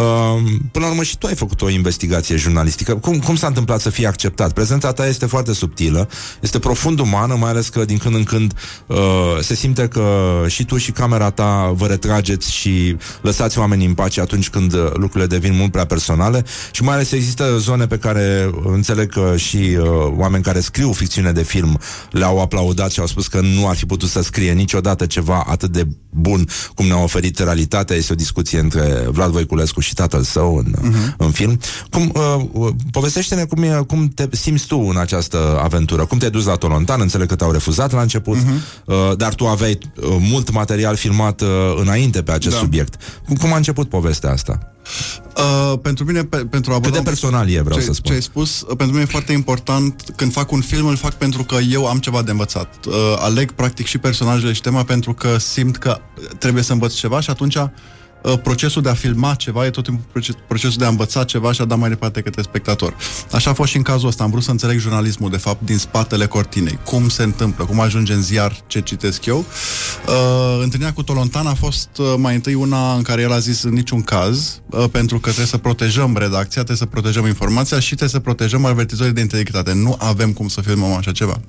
[0.70, 2.94] până la urmă și tu ai făcut o investigație jurnalistică.
[2.94, 4.52] Cum, cum s-a întâmplat să fie acceptat?
[4.52, 6.08] Prezența ta este foarte subtilă,
[6.40, 8.52] este profund umană, mai ales că din când în când
[8.86, 8.96] uh,
[9.40, 10.04] se simte că
[10.46, 14.90] și tu și camera ta vă retrageți și lăsați oamenii în pace atunci când uh,
[14.92, 19.56] lucrurile devin mult prea personale și mai ales există zone pe care înțeleg că și
[19.56, 19.86] uh,
[20.16, 21.78] oameni care scriu ficțiune de film
[22.10, 25.70] le-au aplaudat și au spus că nu ar fi putut să scrie niciodată ceva atât
[25.70, 27.96] de bun cum ne-a oferit realitatea.
[27.96, 31.16] Este o discuție între Vlad Voiculescu și tatăl său în, uh-huh.
[31.16, 31.58] în film.
[31.90, 36.04] Cum, uh, uh, povestește-ne cum, e, cum te simți tu în această aventură.
[36.04, 37.00] Cum te-ai dus la Tolontan?
[37.00, 38.84] Înțeleg că te-au refuzat la început, uh-huh.
[38.84, 41.48] uh, dar tu aveai uh, mult material filmat uh,
[41.80, 42.60] înainte pe acest da.
[42.60, 43.02] subiect.
[43.26, 44.72] Cum, cum a început povestea asta?
[45.36, 48.10] Uh, pentru mine, pe, pentru a Cât de personal e, vreau ce, să spun.
[48.10, 51.12] Ce ai spus, uh, pentru mine e foarte important când fac un film, îl fac
[51.12, 52.74] pentru că eu am ceva de învățat.
[52.86, 56.00] Uh, aleg practic și personajele și tema pentru că simt că
[56.38, 57.68] trebuie să învăț ceva și atunci Uh,
[58.42, 61.64] procesul de a filma ceva e tot timpul procesul de a învăța ceva și a
[61.64, 62.96] da mai departe către spectator.
[63.32, 64.24] Așa a fost și în cazul ăsta.
[64.24, 66.78] Am vrut să înțeleg jurnalismul, de fapt, din spatele cortinei.
[66.84, 69.38] Cum se întâmplă, cum ajunge în ziar ce citesc eu.
[69.38, 73.62] Uh, întâlnirea cu Tolontan a fost uh, mai întâi una în care el a zis
[73.62, 77.86] în niciun caz, uh, pentru că trebuie să protejăm redacția, trebuie să protejăm informația și
[77.86, 79.72] trebuie să protejăm avertizorii de integritate.
[79.72, 81.40] Nu avem cum să filmăm așa ceva.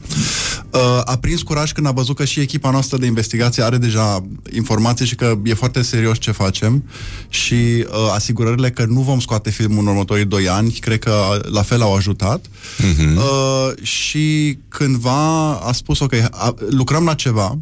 [0.74, 4.26] Uh, a prins curaj când a văzut că și echipa noastră de investigație are deja
[4.56, 6.84] informații și că e foarte serios ce face facem
[7.30, 11.62] și uh, asigurările că nu vom scoate filmul în următorii doi ani, cred că la
[11.62, 12.46] fel au ajutat.
[12.46, 13.16] Uh-huh.
[13.16, 17.58] Uh, și cândva a spus, ok, a, lucrăm la ceva,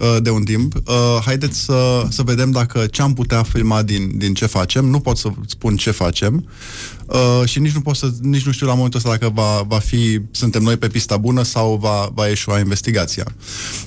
[0.00, 0.74] uh, de un timp.
[0.74, 4.84] Uh, haideți să, să vedem dacă ce am putea filma din, din ce facem.
[4.84, 6.48] Nu pot să spun ce facem.
[7.12, 9.78] Uh, și nici nu pot să, nici nu știu la momentul ăsta dacă va, va
[9.78, 13.24] fi, suntem noi pe pista bună sau va, va ieșua investigația.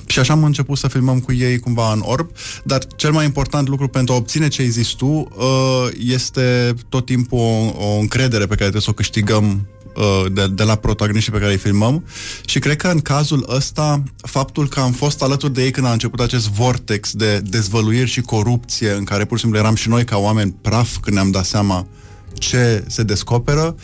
[0.06, 2.30] Și așa am început să filmăm cu ei cumva în orb,
[2.64, 7.06] dar cel mai important lucru pentru a obține ce ai zis tu uh, este tot
[7.06, 9.66] timpul o, o încredere pe care trebuie să o câștigăm
[9.96, 12.04] uh, de, de la protagoniștii pe care îi filmăm
[12.44, 15.92] și cred că în cazul ăsta faptul că am fost alături de ei când a
[15.92, 20.04] început acest vortex de dezvăluiri și corupție în care pur și simplu eram și noi
[20.04, 21.86] ca oameni praf când ne-am dat seama
[22.38, 23.74] ce se descoperă,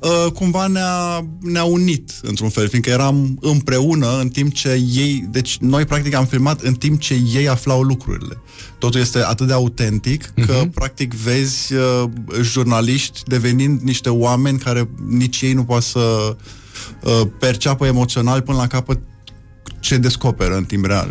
[0.00, 5.56] uh, cumva ne-a, ne-a unit într-un fel, fiindcă eram împreună în timp ce ei, deci
[5.58, 8.36] noi practic am filmat în timp ce ei aflau lucrurile.
[8.78, 10.70] Totul este atât de autentic că Mhm.
[10.70, 12.04] practic vezi uh,
[12.42, 16.36] jurnaliști devenind niște oameni care nici ei nu pot să
[17.02, 18.98] uh, perceapă emoțional până la capăt
[19.80, 21.08] ce descoperă în timp real.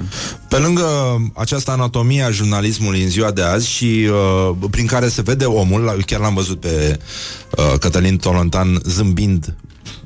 [0.49, 0.85] Pe lângă
[1.33, 5.81] această anatomie a jurnalismului în ziua de azi și uh, prin care se vede omul,
[5.81, 6.99] la- chiar l-am văzut pe
[7.57, 9.53] uh, Cătălin Tolontan zâmbind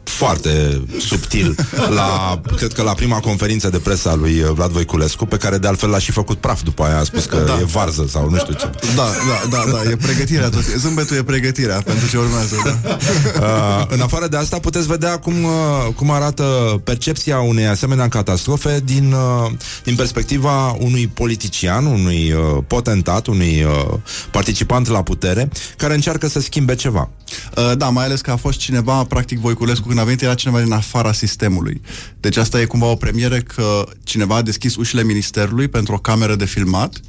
[0.09, 1.55] foarte subtil
[1.89, 5.57] la, cred că la prima conferință de presă a lui uh, Vlad Voiculescu, pe care
[5.57, 7.59] de altfel l-a și făcut praf după aia, a spus că Da.
[7.59, 8.69] e varză sau nu știu ce.
[8.95, 9.07] Da,
[9.49, 10.63] da, da, da, e pregătirea tot.
[10.77, 12.55] Zâmbetul e pregătirea pentru ce urmează.
[12.83, 12.97] Da.
[13.41, 16.43] Uh, în afară de asta puteți vedea cum, uh, cum arată
[16.83, 19.51] percepția unei asemenea catastrofe din, uh,
[19.83, 23.97] din perspectiva unui politician, unui uh, potentat, unui uh,
[24.31, 27.09] participant la putere, care încearcă să schimbe ceva.
[27.57, 30.61] Uh, Da, mai ales că a fost cineva, practic Voiculescu, când a venit, era cineva
[30.61, 31.81] din afara sistemului.
[32.19, 36.35] Deci asta e cumva o premieră că cineva a deschis ușile ministerului pentru o cameră
[36.35, 36.99] de filmat,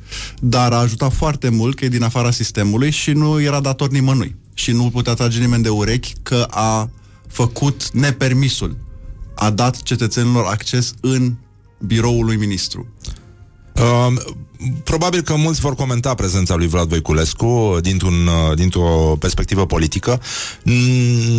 [0.41, 4.37] dar a ajutat foarte mult că e din afara sistemului și nu era dator nimănui.
[4.55, 6.91] Și nu putea trage nimeni de urechi că a
[7.29, 8.77] făcut nepermisul.
[9.35, 11.35] A dat cetățenilor acces în
[11.87, 12.87] biroul lui ministru.
[13.75, 14.15] Uh,
[14.85, 20.21] probabil că mulți vor comenta prezența lui Vlad Voiculescu dintr-un, uh, dintr-o perspectivă politică.
[20.63, 20.75] Mm,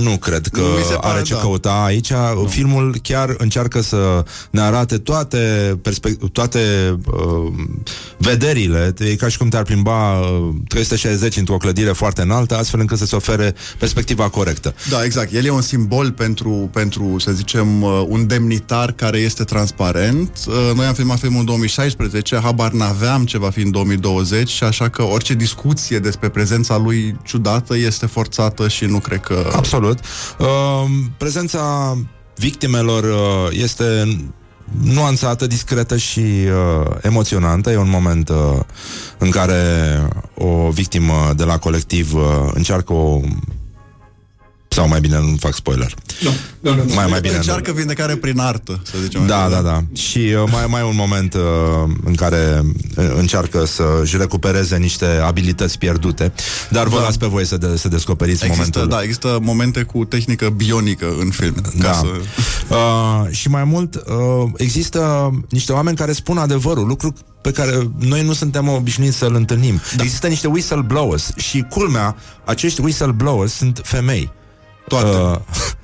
[0.04, 1.40] Nu cred că Mi se pare, are ce da.
[1.40, 2.12] căuta aici.
[2.48, 5.38] Filmul chiar încearcă să ne arate toate,
[5.90, 6.60] perspec- toate
[7.06, 7.54] uh,
[8.18, 8.94] vederile.
[9.00, 13.06] E ca și cum te-ar plimba uh, 360 într-o clădire foarte înaltă, astfel încât să
[13.06, 14.74] se ofere perspectiva corectă.
[14.90, 15.34] Da, exact.
[15.34, 20.32] El e un simbol pentru, pentru să zicem, uh, un demnitar care este transparent.
[20.48, 22.72] Uh, Noi am filmat filmul în 2016, habar
[23.12, 27.78] n-aveam ce va fi în 2020 și așa că orice discuție despre prezența lui ciudată
[27.78, 29.52] este forțată și nu cred că...
[29.56, 30.00] Absolut.
[30.40, 30.48] Uh,
[31.18, 31.98] prezența
[32.36, 34.18] victimelor uh, este
[34.84, 37.72] nuanțată, discretă și uh, emoționantă.
[37.72, 38.60] E un moment uh,
[39.18, 39.64] în care
[40.36, 42.22] o victimă de la colectiv uh,
[42.54, 43.20] încearcă o...
[44.76, 45.94] Sau mai bine nu fac spoiler.
[46.24, 46.30] Da,
[46.60, 46.94] da, da.
[46.94, 47.40] Mai, mai bine nu.
[47.40, 49.26] Încearcă vindecare prin artă, să zicem.
[49.26, 49.84] Da, așa, da, da.
[49.94, 51.42] Și uh, mai, mai e un moment uh,
[52.04, 52.62] în care
[52.98, 56.34] uh, încearcă să-și recupereze niște abilități pierdute,
[56.70, 57.04] dar vă Da.
[57.04, 58.98] las pe voi să, de, să descoperiți Există, momentul.
[58.98, 61.54] da, există momente cu tehnică bionică în film.
[61.54, 61.94] Ca Da.
[61.94, 62.06] să...
[62.72, 64.04] Uh, și mai mult, uh,
[64.58, 69.82] există niște oameni care spun adevărul, lucru pe care noi nu suntem obișnuiți să-l întâlnim.
[69.96, 70.04] Da.
[70.04, 72.16] Există niște whistleblowers și culmea,
[72.46, 74.32] acești whistleblowers sunt femei.
[74.88, 75.10] Toate.
[75.10, 75.38] Uh,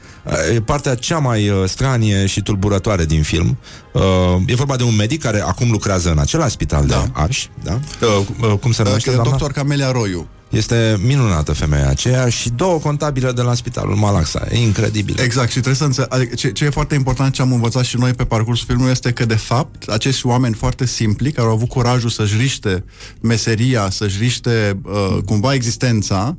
[0.53, 3.57] E partea cea mai uh, stranie și tulburătoare din film.
[3.93, 4.01] Uh,
[4.45, 6.95] e vorba de un medic care acum lucrează în același spital da.
[6.95, 7.47] de Arș.
[7.63, 7.79] Da?
[8.01, 9.31] Uh, uh, cum se numește, Uh, doamna?
[9.31, 10.27] Doctor Camelia Roiu.
[10.49, 14.45] Este minunată femeia aceea și două contabile de la spitalul Malaxa.
[14.51, 15.19] E incredibil.
[15.19, 17.97] Exact, și trebuie să înțeleg, adică ce, ce e foarte important ce am învățat și
[17.97, 21.69] noi pe parcursul filmului este că, de fapt, acești oameni foarte simpli, care au avut
[21.69, 22.83] curajul să-și riște
[23.21, 26.37] meseria, să-și riște uh, cumva existența,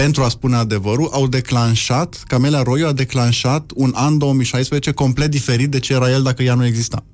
[0.00, 5.70] pentru a spune adevărul, au declanșat, Camelia Roiu a declanșat un an 2016 complet diferit
[5.70, 7.04] de ce era el dacă ea nu exista.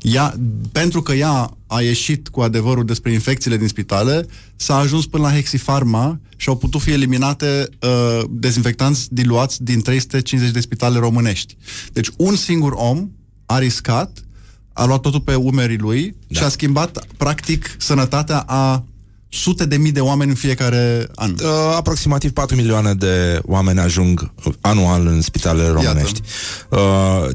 [0.00, 0.34] Ea,
[0.72, 5.34] pentru că ea a ieșit cu adevărul despre infecțiile din spitale, s-a ajuns până la
[5.34, 11.56] Hexifarma și au putut fi eliminate uh, dezinfectanți diluați din 350 de spitale românești.
[11.92, 13.10] Deci un singur om
[13.46, 14.24] a riscat,
[14.72, 16.38] a luat totul pe umerii lui da.
[16.38, 18.84] și a schimbat, practic, sănătatea a
[19.28, 21.30] sute de mii de oameni în fiecare an.
[21.30, 26.20] Uh, aproximativ 4 milioane de oameni ajung uh, anual în spitalele românești.
[26.68, 26.78] Uh,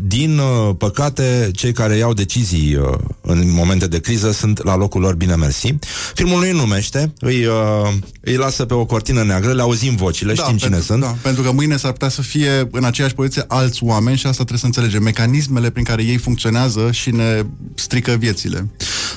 [0.02, 5.02] din uh, păcate, cei care iau decizii uh, în momente de criză sunt la locul
[5.02, 5.76] lor bine mersi.
[6.14, 10.34] Filmul nu îi numește, îi, uh, îi lasă pe o cortină neagră, le auzim vocile,
[10.34, 11.02] știm cine pentru, sunt.
[11.02, 14.44] Da, pentru că mâine s-ar putea să fie în aceeași poziție alți oameni și asta
[14.44, 15.04] trebuie să înțelegem.
[15.04, 17.46] Mecanismele prin care ei funcționează și ne
[17.76, 18.70] strică viețile.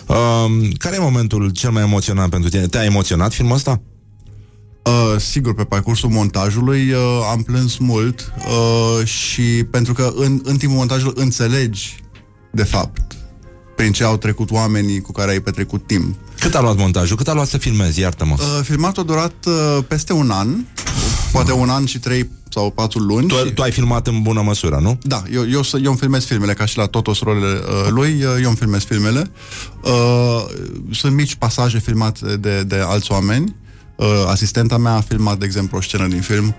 [0.06, 0.16] Uh,
[0.78, 2.65] care e momentul cel mai emoționant pentru tine?
[2.66, 3.80] Te-a emoționat filmul ăsta?
[4.84, 10.56] Uh, sigur, pe parcursul montajului uh, am plâns mult uh, și pentru că în, în
[10.56, 11.96] timpul montajului înțelegi,
[12.52, 13.16] de fapt,
[13.76, 16.16] prin ce au trecut oamenii cu care ai petrecut timp.
[16.40, 17.16] Cât a luat montajul?
[17.16, 18.00] Cât a luat să filmezi?
[18.00, 18.36] Iartă-mă.
[18.38, 20.48] Uh, filmatul a durat uh, peste un an,
[21.32, 23.26] poate un an și trei sau patru luni.
[23.26, 23.52] Tu, și...
[23.52, 24.98] tu ai filmat în bună măsură, nu?
[25.02, 28.42] Da, eu, eu, eu îmi filmez filmele, ca și la totos rolele uh, lui, uh,
[28.42, 29.30] eu îmi filmez filmele.
[29.82, 30.44] Uh,
[30.90, 33.56] sunt mici pasaje filmate de, de alți oameni.
[33.96, 36.54] Uh, asistenta mea a filmat, de exemplu, o scenă din film.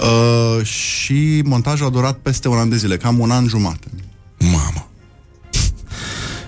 [0.00, 3.88] Uh, și montajul a durat peste un an de zile, cam un an jumate.
[4.38, 4.88] Mamă.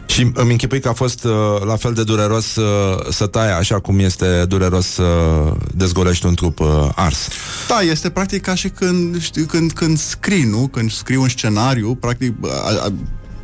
[0.06, 1.32] Și îmi închipui că a fost uh,
[1.64, 5.04] la fel de dureros uh, să tai așa cum este dureros să
[5.74, 7.28] dezgolești un trup uh, ars.
[7.68, 10.68] Da, este practic ca și când, știi, când, când scrii, nu?
[10.68, 12.92] Când scrii un scenariu, practic a, a,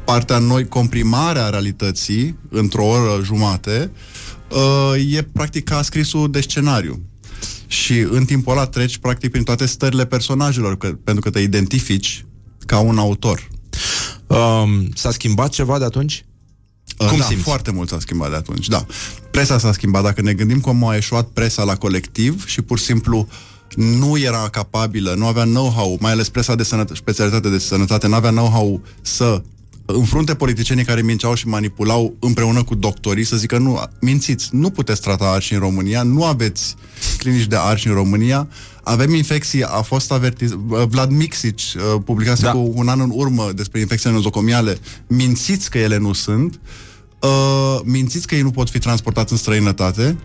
[0.05, 3.91] partea noi, comprimarea realității într-o oră jumate,
[4.51, 7.03] uh, e practic ca scrisul de scenariu.
[7.67, 12.25] Și în timpul ăla treci practic prin toate stările personajelor, că, pentru că te identifici
[12.67, 13.49] ca un autor.
[14.27, 16.25] Um, s-a schimbat ceva de atunci?
[16.97, 17.43] Cum da, simți?
[17.43, 18.87] foarte mult s-a schimbat de atunci, da.
[19.31, 20.03] Presa s-a schimbat.
[20.03, 23.29] Dacă ne gândim cum a eșuat presa la colectiv și pur și simplu
[23.77, 28.15] nu era capabilă, nu avea know-how, mai ales presa de sănătate, specialitate de sănătate, nu
[28.15, 29.43] avea know-how să
[29.87, 35.01] înfrunte politicienii care minceau și manipulau împreună cu doctorii să zică nu, mințiți, nu puteți
[35.01, 36.75] trata arși în România, nu aveți
[37.19, 38.49] clinici de arși în România,
[38.83, 40.51] avem infecții, a fost avertiz...
[40.89, 42.51] Vlad Mixic uh, publicase da.
[42.51, 46.61] cu un an în urmă despre infecțiile nozocomiale, mințiți că ele nu sunt,
[47.21, 50.17] uh, mințiți că ei nu pot fi transportați în străinătate,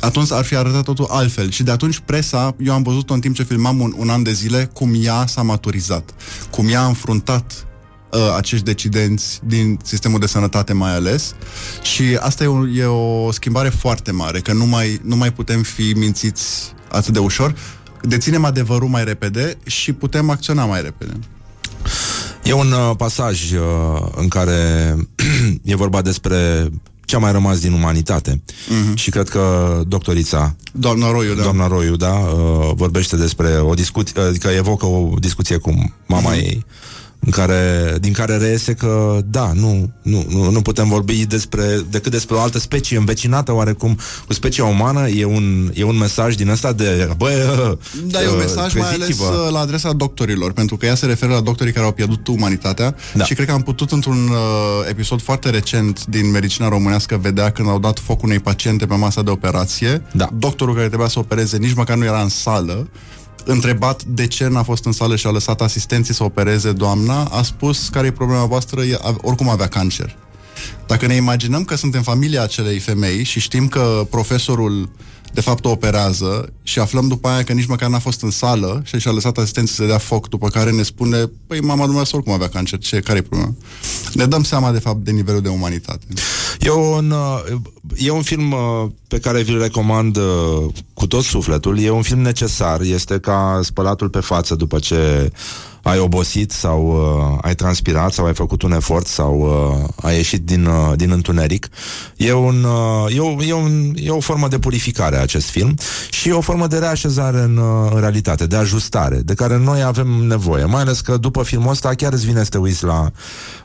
[0.00, 1.50] atunci ar fi arătat totul altfel.
[1.50, 4.32] Și de atunci presa, eu am văzut în timp ce filmam un, un an de
[4.32, 6.14] zile, cum ea s-a maturizat,
[6.50, 7.69] cum ea a înfruntat uh,
[8.36, 11.34] acești decidenți din sistemul de sănătate mai ales
[11.82, 15.62] și asta e o, e o schimbare foarte mare, că nu mai, nu mai putem
[15.62, 17.54] fi mințiți atât de ușor,
[18.02, 21.12] deținem adevărul mai repede și putem acționa mai repede.
[22.42, 23.60] E un uh, pasaj uh,
[24.14, 24.96] în care
[25.62, 26.68] e vorba despre
[27.04, 28.42] ce a mai rămas din umanitate.
[28.42, 28.94] Uh-huh.
[28.94, 31.42] Și cred că doctorița Doamna Roiu, da.
[31.42, 36.36] Doamna Roiu, da, uh, vorbește despre o discuție, adică evocă o discuție cu mama uh-huh.
[36.36, 36.64] ei
[37.20, 42.12] în care, din care reiese că, da, nu, nu, nu, nu putem vorbi despre, decât
[42.12, 45.08] despre o altă specie învecinată oarecum cu specia umană.
[45.08, 49.18] E un, e un mesaj din ăsta de, bă, Da, e un mesaj mai ales
[49.18, 52.94] uh, la adresa doctorilor, pentru că ea se referă la doctorii care au pierdut umanitatea
[53.14, 53.24] da.
[53.24, 54.36] și cred că am putut într-un uh,
[54.88, 59.22] episod foarte recent din medicina românească vedea când au dat foc unei paciente pe masa
[59.22, 60.02] de operație.
[60.12, 60.28] Da.
[60.38, 62.88] Doctorul care trebuia să opereze nici măcar nu era în sală
[63.44, 67.42] întrebat de ce n-a fost în sală și a lăsat asistenții să opereze doamna, a
[67.42, 70.16] spus care e problema voastră, e, oricum avea cancer.
[70.86, 74.90] Dacă ne imaginăm că suntem familia acelei femei și știm că profesorul
[75.32, 78.82] de fapt o operează și aflăm după aia că nici măcar n-a fost în sală
[78.84, 81.16] și și-a lăsat asistenții să dea foc, după care ne spune,
[81.46, 83.54] păi mama dumneavoastră oricum avea cancer, ce, care e problema?
[84.12, 86.04] Ne dăm seama de fapt de nivelul de umanitate.
[86.60, 87.14] E un,
[87.96, 91.78] e un film uh, pe care vi-l recomand uh, cu tot sufletul.
[91.78, 95.32] E un film necesar, este ca spălatul pe față după ce
[95.82, 100.44] ai obosit sau uh, ai transpirat sau ai făcut un efort sau uh, ai ieșit
[100.44, 101.68] din, uh, din întuneric.
[102.16, 105.74] E, un, uh, e, o, e, un, e o formă de purificare acest film
[106.10, 110.06] și o formă de reașezare în, uh, în realitate, de ajustare, de care noi avem
[110.06, 110.64] nevoie.
[110.64, 113.10] Mai ales că după filmul ăsta chiar îți vine să te uiți la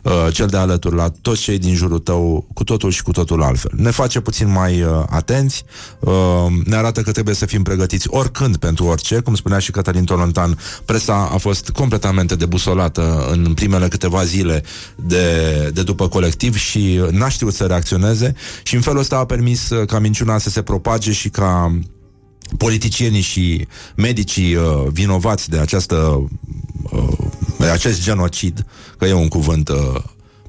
[0.01, 3.43] uh, cel de alături, la toți cei din jurul tău, cu totul și cu totul
[3.43, 3.71] altfel.
[3.75, 5.63] Ne face puțin mai uh, atenți,
[5.99, 6.13] uh,
[6.65, 10.57] ne arată că trebuie să fim pregătiți oricând pentru orice, cum spunea și Cătălin Tolontan,
[10.85, 11.69] presa a fost
[12.05, 14.63] completamente debusolată în primele câteva zile
[14.95, 19.69] de, de după colectiv și n-a știut să reacționeze și în felul ăsta a permis
[19.69, 21.79] uh, ca minciuna să se propage și ca
[22.57, 26.27] politicienii și medicii uh, vinovați de această
[26.91, 27.17] uh,
[27.59, 28.65] de acest genocid,
[28.97, 29.75] că e un cuvânt uh,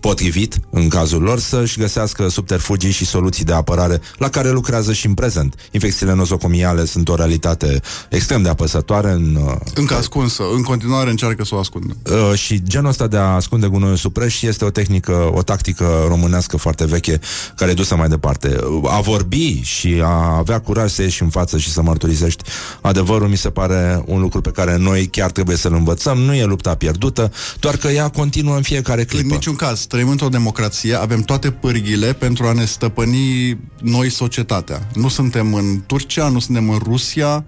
[0.07, 5.07] potrivit, în cazul lor, să-și găsească subterfugii și soluții de apărare la care lucrează și
[5.07, 5.55] în prezent.
[5.71, 7.81] Infecțiile nozocomiale sunt o realitate
[8.11, 9.11] extrem de apăsătoare.
[9.11, 11.97] În, uh, Încă ascunsă, în continuare încearcă să o ascundă.
[12.11, 16.05] Uh, și genul ăsta de a ascunde gunoiul sub preș este o tehnică, o tactică
[16.09, 17.21] românească foarte veche
[17.57, 18.57] care e dusă mai departe.
[18.85, 22.45] A vorbi și a avea curaj să ieși în față și să mărturisești
[22.81, 26.19] adevărul mi se pare un lucru pe care noi chiar trebuie să-l învățăm.
[26.19, 29.27] Nu e lupta pierdută, doar că ea continuă în fiecare clipă.
[29.27, 34.89] În niciun caz trăim într-o democrație, avem toate pârghile pentru a ne stăpâni noi societatea.
[34.95, 37.45] Nu suntem în Turcia, nu suntem în Rusia,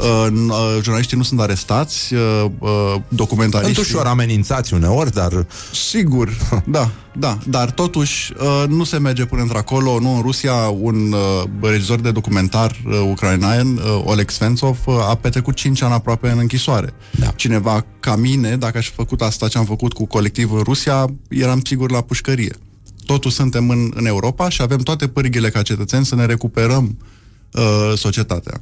[0.00, 3.84] uh, uh, jurnaliștii nu sunt arestați, uh, uh, documentariștii...
[3.84, 5.46] Sunt ușor amenințați uneori, dar...
[5.72, 6.36] Sigur,
[6.76, 11.44] da, da, dar totuși uh, nu se merge până într-acolo, nu în Rusia, un uh,
[11.60, 16.38] regizor de documentar uh, ucrainean, uh, Oleg Svensov, uh, a petrecut 5 ani aproape în
[16.38, 16.94] închisoare.
[17.10, 17.26] Da.
[17.26, 21.06] Cineva ca mine, dacă aș fi făcut asta ce am făcut cu colectiv în Rusia,
[21.28, 22.56] eram sigur la pușcărie.
[23.06, 27.06] Totul suntem în, în Europa și avem toate pârghile ca cetățeni să ne recuperăm uh,
[27.96, 28.60] societatea.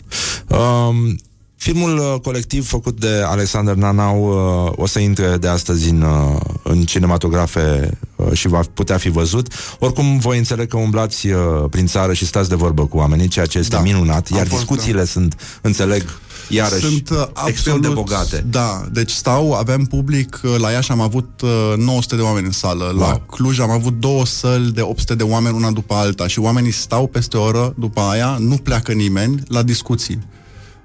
[0.48, 1.16] Um,
[1.56, 4.24] filmul uh, colectiv făcut de Alexander Nanau
[4.66, 9.08] uh, o să intre de astăzi în, uh, în cinematografe uh, și va putea fi
[9.08, 9.52] văzut.
[9.78, 11.40] Oricum, voi înțeleg că umblați uh,
[11.70, 13.82] prin țară și stați de vorbă cu oamenii, ceea ce este Da.
[13.82, 18.44] minunat, Am iar fost, discuțiile sunt, înțeleg, iarăși Sunt uh, extrem de absolut- bogate.
[18.50, 22.52] Da, deci stau, avem public, uh, la Iași am avut uh, 900 de oameni în
[22.52, 23.22] sală, la Wow.
[23.30, 27.06] Cluj am avut două săli de 800 de oameni una după alta și oamenii stau
[27.06, 30.18] peste o oră după aia, nu pleacă nimeni la discuții.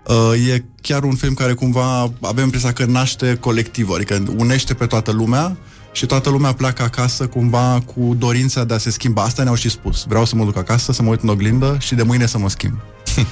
[0.08, 4.86] Uh, e chiar un film care cumva avem impresia că naște colectiv, adică unește pe
[4.86, 5.58] toată lumea
[5.92, 9.22] și toată lumea pleacă acasă cumva cu dorința de a se schimba.
[9.22, 10.04] Asta ne-au și spus.
[10.08, 12.50] Vreau să mă duc acasă, să mă uit în oglindă și de mâine să mă
[12.50, 12.74] schimb.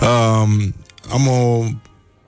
[0.00, 0.74] Um,
[1.12, 1.64] am o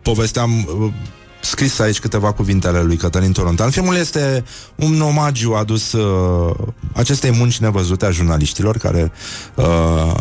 [0.02, 0.92] poveste, am uh,
[1.40, 3.70] scris aici câteva cuvinte ale lui Cătălin Torontan.
[3.70, 4.44] Filmul este
[4.76, 6.54] un omagiu adus uh,
[6.92, 9.12] acestei munci nevăzute a jurnaliștilor care
[9.54, 10.14] uh,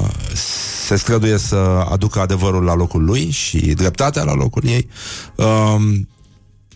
[0.85, 1.55] se străduie să
[1.89, 4.88] aducă adevărul la locul lui și dreptatea la locul ei.
[5.35, 6.07] Um,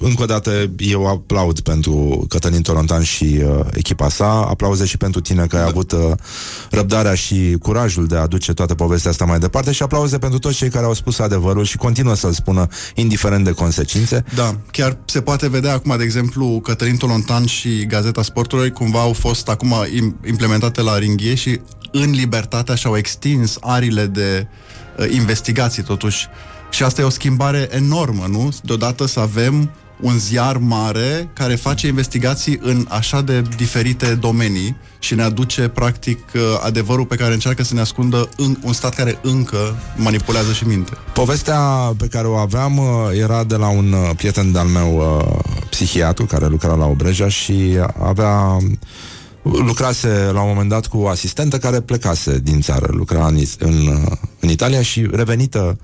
[0.01, 5.21] încă o dată eu aplaud pentru Cătălin Torontan și uh, echipa sa, aplauze și pentru
[5.21, 5.99] tine că ai avut uh,
[6.69, 10.55] răbdarea și curajul de a aduce toată povestea asta mai departe și aplauze pentru toți
[10.55, 14.23] cei care au spus adevărul și continuă să-l spună indiferent de consecințe.
[14.35, 19.13] Da, chiar se poate vedea acum, de exemplu, Cătălin Tolontan și Gazeta Sportului cumva au
[19.13, 21.59] fost acum im- implementate la ringhie și
[21.91, 24.47] în libertate și-au extins arile de
[24.97, 26.27] uh, investigații totuși.
[26.69, 28.49] Și asta e o schimbare enormă, nu?
[28.63, 29.71] Deodată să avem
[30.01, 36.19] un ziar mare care face investigații în așa de diferite domenii și ne aduce practic
[36.35, 40.67] uh, adevărul pe care încearcă să ne ascundă în un stat care încă manipulează și
[40.67, 40.91] minte.
[41.13, 41.59] Povestea
[41.97, 42.85] pe care o aveam uh,
[43.19, 47.77] era de la un uh, prieten de-al meu uh, psihiatru care lucra la Obreja și
[48.03, 48.57] avea
[49.41, 53.55] lucrase la un moment dat cu o asistentă care plecase din țară, lucra în, Is-
[53.59, 55.77] în, uh, în Italia și revenită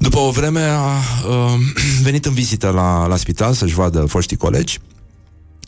[0.00, 0.84] după o vreme a
[1.28, 1.54] uh,
[2.02, 4.78] venit în vizită la, la spital să-și vadă foștii colegi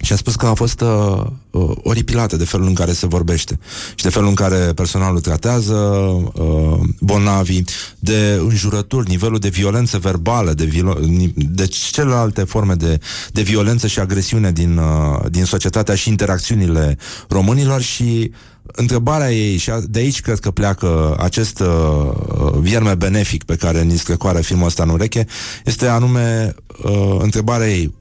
[0.03, 3.59] și a spus că a fost uh, uh, oripilată de felul în care se vorbește
[3.95, 7.65] și de felul în care personalul tratează uh, bolnavii,
[7.99, 12.99] de înjurături, nivelul de violență verbală, de, vilo- ni- de celelalte forme de,
[13.33, 16.99] de violență și agresiune din, uh, din societatea și interacțiunile
[17.29, 18.31] românilor și
[18.67, 22.13] întrebarea ei, și a- de aici cred că pleacă acest uh,
[22.59, 25.27] vierme benefic pe care ni strecoară filmul ăsta în ureche,
[25.65, 27.95] este anume uh, întrebarea ei,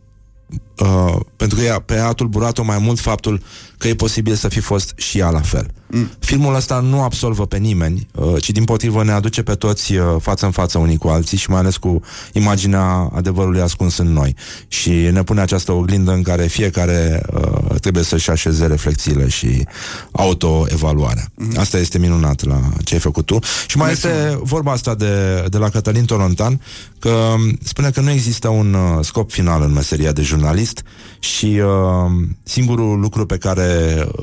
[0.82, 3.42] uh, pentru că ea, pe ea a tulburat-o mai mult faptul
[3.78, 5.72] că e posibil să fi fost și ea la fel.
[5.88, 6.10] Mm.
[6.20, 10.06] Filmul ăsta nu absolvă pe nimeni, uh, ci din potrivă ne aduce pe toți uh,
[10.20, 12.02] față în față unii cu alții și mai ales cu
[12.34, 14.36] imaginea adevărului ascuns în noi.
[14.68, 19.68] Și ne pune această oglindă în care fiecare uh, trebuie să-și așeze reflexiile și
[20.12, 21.32] autoevaluarea.
[21.36, 21.54] Mm.
[21.58, 23.40] Asta este minunat la ce ai făcut tu.
[23.68, 26.62] Și mai Mersi, este vorba asta de, de la Cătălin Tolontan,
[27.00, 30.71] că um, spune că nu există un uh, scop final în meseria de jurnalist
[31.20, 32.12] și uh,
[32.44, 33.68] singurul lucru pe care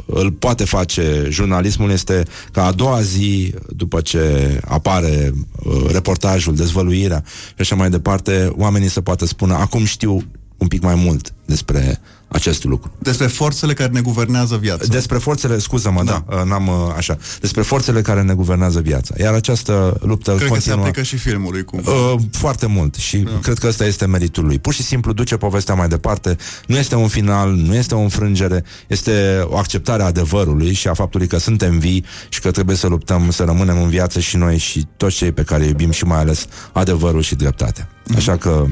[0.06, 2.22] îl poate face jurnalismul este
[2.52, 5.32] ca a doua zi, după ce apare
[5.64, 10.22] uh, reportajul, dezvăluirea și așa mai departe, oamenii să poată spune acum știu
[10.56, 12.92] un pic mai mult despre acest lucru.
[12.98, 14.84] Despre forțele care ne guvernează viața.
[14.86, 19.14] Despre forțele, scuză-mă, da, da n-am uh, așa, despre forțele care ne guvernează viața.
[19.18, 21.82] Iar această luptă Cred că se continuă aplică și filmului cum.
[21.84, 23.30] Uh, foarte mult și da.
[23.42, 24.58] cred că ăsta este meritul lui.
[24.58, 26.36] Pur și simplu duce povestea mai departe.
[26.66, 30.94] Nu este un final, nu este o înfrângere, este o acceptare a adevărului și a
[30.94, 34.58] faptului că suntem vii și că trebuie să luptăm, să rămânem în viață și noi
[34.58, 37.88] și toți cei pe care îi iubim și mai ales adevărul și dreptatea.
[38.16, 38.66] Așa că,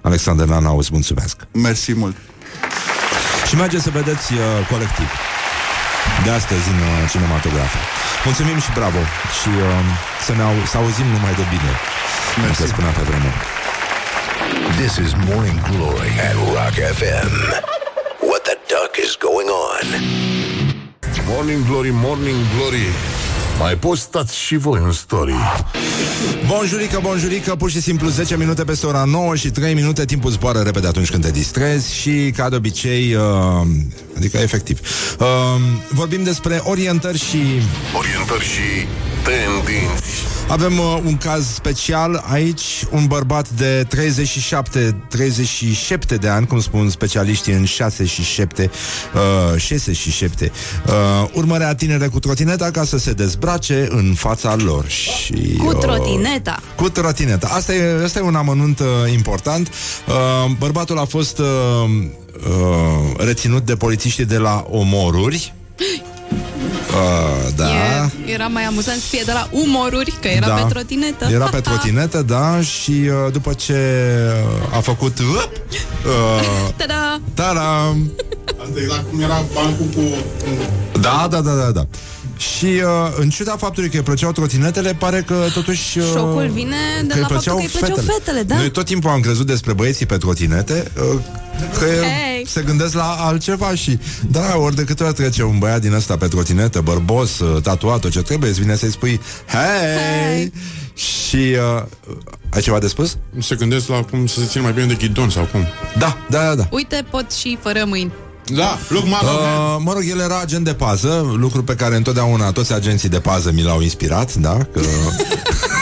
[0.00, 1.36] Alexander Nana, îți mulțumesc.
[1.52, 2.16] Mersi mult.
[3.48, 4.40] Și mergeți să vedeți uh,
[4.72, 5.08] colectiv
[6.24, 7.78] de astăzi în uh, cinematografă.
[8.24, 9.00] Mulțumim și bravo
[9.38, 9.64] și uh,
[10.26, 11.72] să ne au, să auzim numai de bine.
[12.42, 12.56] Mersi.
[12.56, 13.36] Cum se spunea pe vremuri.
[14.80, 17.32] This is Morning Glory at Rock FM.
[18.28, 19.86] What the duck is going on?
[21.24, 22.86] Morning Glory, Morning Glory.
[23.58, 25.34] Mai postați și voi în story.
[26.46, 30.58] Bonjurică, bonjurică, pur și simplu 10 minute peste ora 9 și 3 minute Timpul zboară
[30.58, 33.22] repede atunci când te distrezi Și ca de obicei uh,
[34.16, 34.80] Adică efectiv.
[35.18, 35.26] Uh,
[35.88, 37.38] Vorbim despre orientări și
[37.96, 38.86] Orientări și
[39.24, 46.60] tendinți Avem uh, un caz special aici Un bărbat de 37 37 de ani Cum
[46.60, 48.70] spun specialiștii în 6 și 7
[49.54, 50.52] uh, 6 și 7
[50.86, 50.92] uh,
[51.32, 56.62] Urmărea tinere cu trotineta Ca să se dezbrace în fața lor și, Cu uh, trotineta.
[56.76, 57.48] cu trotineta.
[57.52, 59.68] Asta e, asta e un amănunt uh, important.
[60.08, 60.14] Uh,
[60.58, 65.54] bărbatul a fost uh, uh, reținut de polițiștii de la omoruri.
[65.76, 67.66] Uh, da.
[67.66, 70.54] E, era mai amuzant să fie de la umoruri, că era da.
[70.54, 71.28] pe trotinetă.
[71.32, 73.72] Era pe trotinetă, da, și uh, după ce
[74.72, 75.44] uh, a făcut uh,
[76.76, 77.20] Ta-da!
[77.34, 77.96] Tada!
[78.46, 80.00] Asta exact cum era bancul cu...
[81.00, 81.86] Da, da, da, da, da.
[82.36, 85.98] Și uh, în ciuda faptului că îi plăceau trotinetele, pare că totuși...
[85.98, 88.56] Uh, Șocul vine de că îi la faptul că îi plăceau fetele, da?
[88.56, 91.20] Noi tot timpul am crezut despre băieții pe trotinete uh,
[91.78, 92.46] că Hey!
[92.46, 93.98] se gândesc la altceva și
[94.30, 98.00] da, ori de câte ori trece un băiat din ăsta pe trotinetă, bărbos, uh, tatuat,
[98.00, 100.52] tot ce trebuie, îți vine să-i spui Hei!
[100.94, 101.82] Și uh,
[102.50, 103.16] ai ceva de spus?
[103.38, 105.66] Se gândesc la cum să se țină mai bine de ghidon sau cum.
[105.98, 106.68] Da, da, da, da.
[106.70, 108.12] Uite, pot și fără mâini.
[108.54, 112.52] Da, look, mă Uh, mă rog, el era agent de pază, lucru pe care întotdeauna
[112.52, 114.58] toți agenții de pază mi l-au inspirat, da?
[114.72, 114.80] Că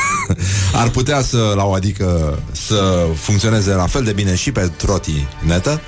[0.75, 5.81] ar putea să, la o adică, să funcționeze la fel de bine și pe trotinetă.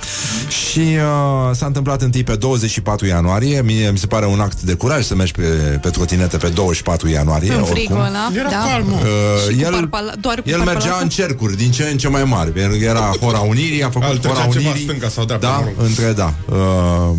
[0.49, 3.63] Și uh, s-a întâmplat întâi pe 24 ianuarie.
[3.65, 5.43] Mie mi se pare un act de curaj să mergi pe,
[5.83, 7.49] pe trotinetă pe 24 ianuarie.
[7.53, 7.75] În oricum.
[7.75, 8.31] frigul ăla.
[8.35, 8.65] Era da.
[8.71, 8.95] calm, mă.
[8.97, 11.03] Uh, Și cu el, parpala- doar cu el mergea parpalatul?
[11.03, 14.09] în cercuri din ce în ce mai mari pentru că Era Hora Unirii, a făcut
[14.09, 15.87] Al trecea Hora ceva Unirii stânga sau dreapta, Da, mă rog.
[15.87, 17.15] între da uh,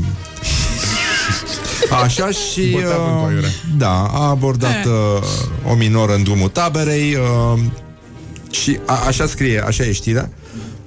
[2.03, 3.49] Așa și Bătea vântul uh, aiurea.
[3.77, 4.91] Da, a abordat Eh.
[5.65, 7.59] uh, O minoră în drumul taberei uh,
[8.51, 10.29] Și a, așa scrie Așa e știrea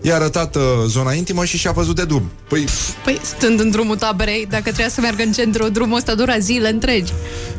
[0.01, 2.65] I-a arătat uh, zona intimă și și-a văzut de drum Păi,
[3.05, 6.69] Păi, stând în drumul taberei, dacă trebuia să meargă în centru, drumul ăsta dura zile
[6.69, 7.13] întregi.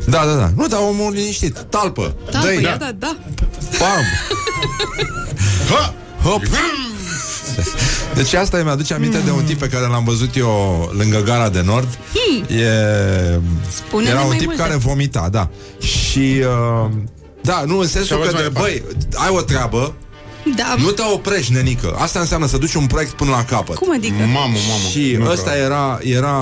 [0.06, 3.16] da, da, da Nu, dar omul liniștit Talpă, Da, dă-i, păi, da, da, da.
[3.78, 4.04] Pam!
[5.70, 5.94] Ha!
[6.24, 6.42] Hop!
[8.14, 11.48] Deci asta îmi aduce aminte de un tip pe care l-am văzut eu lângă gara
[11.48, 11.98] de nord.
[12.48, 12.64] E...
[13.70, 14.62] Spune-ne Era un mai tip multe.
[14.62, 15.48] care vomita, da.
[15.80, 16.42] Și...
[16.84, 16.90] Uh...
[17.42, 18.82] Da, nu, în sensul Și-a că, văzut de, mai băi,
[19.14, 19.94] ai o treabă,
[20.56, 21.94] Da, nu te oprești, nenică.
[21.98, 23.76] Asta înseamnă să duci un proiect până la capăt.
[23.76, 24.14] cum adică?
[24.18, 24.36] Mamă,
[24.68, 24.88] mamă.
[24.90, 25.64] Și Nu ăsta vreau.
[25.64, 26.36] era, era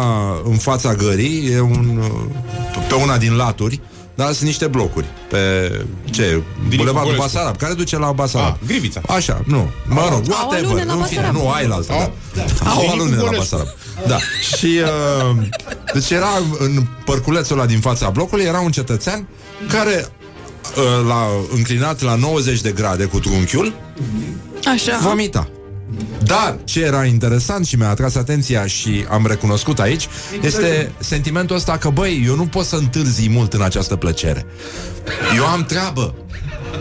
[0.44, 2.20] în fața gării, e un, uh,
[2.88, 3.80] pe una din laturi,
[4.20, 5.38] dar sunt niște blocuri pe
[6.10, 6.42] ce?
[6.76, 7.20] Bulevardul Nicolescu.
[7.36, 8.48] Basarab, care duce la Basarab.
[8.62, 9.00] Ah, Grivița.
[9.08, 9.70] Așa, nu.
[9.86, 10.64] Mă rog, Au whatever.
[10.64, 11.34] alune la în fine, Basarab.
[11.42, 12.42] nu, ai la altă, da.
[12.70, 13.56] Au Din alune la Nicolescu.
[13.56, 13.66] Basarab.
[14.06, 14.16] Da.
[14.56, 15.36] Și uh,
[15.94, 16.28] deci era
[16.58, 19.26] în părculețul ăla din fața blocului, era un cetățean
[19.68, 20.06] care
[20.76, 21.26] uh, l-a
[21.56, 23.72] înclinat la 90 de grade cu trunchiul
[24.72, 24.98] Așa.
[25.02, 25.48] vomita.
[26.24, 30.08] Dar ce era interesant și mi-a atras atenția și am recunoscut aici
[30.42, 34.46] este sentimentul ăsta că, băi, eu nu pot să întârzi mult în această plăcere.
[35.36, 36.14] Eu am treabă.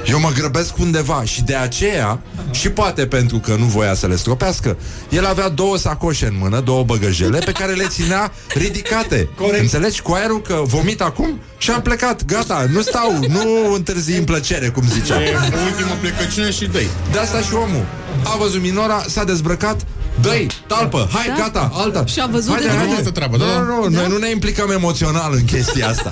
[0.06, 2.22] Eu mă grăbesc undeva și de aceea,
[2.52, 4.78] și poate pentru că nu voia să le stropească,
[5.10, 9.30] el avea două sacoșe în mână, două băgăjele, pe care le ținea ridicate.
[9.36, 9.62] Corect.
[9.62, 10.02] Înțelegi?
[10.02, 12.26] Cu aerul că vomit acum și am plecat.
[12.26, 15.24] Gata, nu stau, nu întârzi în plăcere, cum zicea.
[15.24, 15.36] E
[15.72, 16.80] ultima plecăciune și dă
[17.12, 17.86] De asta și omul
[18.24, 19.86] A văzut minora, s-a dezbrăcat
[20.22, 21.34] Dă-i, talpă, hai, Da.
[21.44, 22.96] gata, alta Și a văzut Haide, de haide.
[22.96, 23.60] altă treabă, da, Nu, da.
[23.60, 26.12] nu, nu, noi nu ne implicăm emoțional în chestia asta.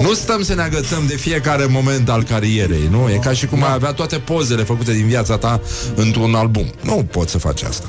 [0.00, 3.62] Nu stăm să ne agățăm de fiecare moment al carierei Nu, e ca și cum
[3.62, 5.60] ai avea toate pozele făcute din viața ta
[5.94, 6.72] Într-un album.
[6.80, 7.86] Nu poți să faci asta.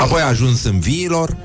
[0.00, 1.36] Apoi a ajuns în viilor.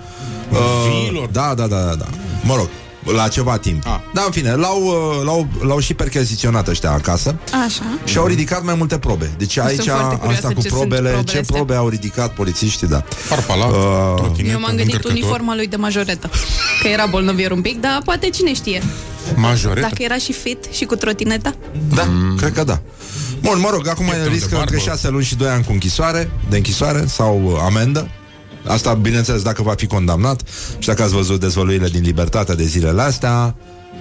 [1.02, 1.28] Viilor?
[1.32, 2.06] Da, da, da, da, da.
[2.44, 2.70] Mă rog,
[3.04, 4.00] la ceva timp Ah.
[4.14, 7.36] Da, în fine, l-au, uh, l-au, l-au și percheziționat ăștia acasă
[7.66, 7.82] Așa.
[8.04, 9.32] și au ridicat mai multe probe.
[9.38, 11.56] Deci aici, foarte curioasă asta cu ce sunt probele, probele ce astea.
[11.56, 13.04] probe au ridicat polițiștii, da.
[13.30, 15.12] Parpalat, Uh, trotinetă, Eu m-am gândit încărcător.
[15.12, 16.30] uniforma lui de majoretă.
[16.82, 18.84] Că era bolnăvier un pic, dar poate cine știe.
[19.36, 19.80] Majoretă.
[19.90, 21.54] Dacă era și fit și cu trotineta.
[21.96, 22.08] Da,
[22.38, 22.80] cred că da.
[23.42, 24.72] Bun, mă rog, acum Piepton de riscă barbă.
[24.74, 28.10] între 6 luni și 2 ani cu închisoare, de închisoare sau uh, amendă.
[28.68, 30.42] Asta, bineînțeles, dacă va fi condamnat
[30.80, 33.56] și dacă ați văzut dezvăluirile din Libertatea de zilele astea,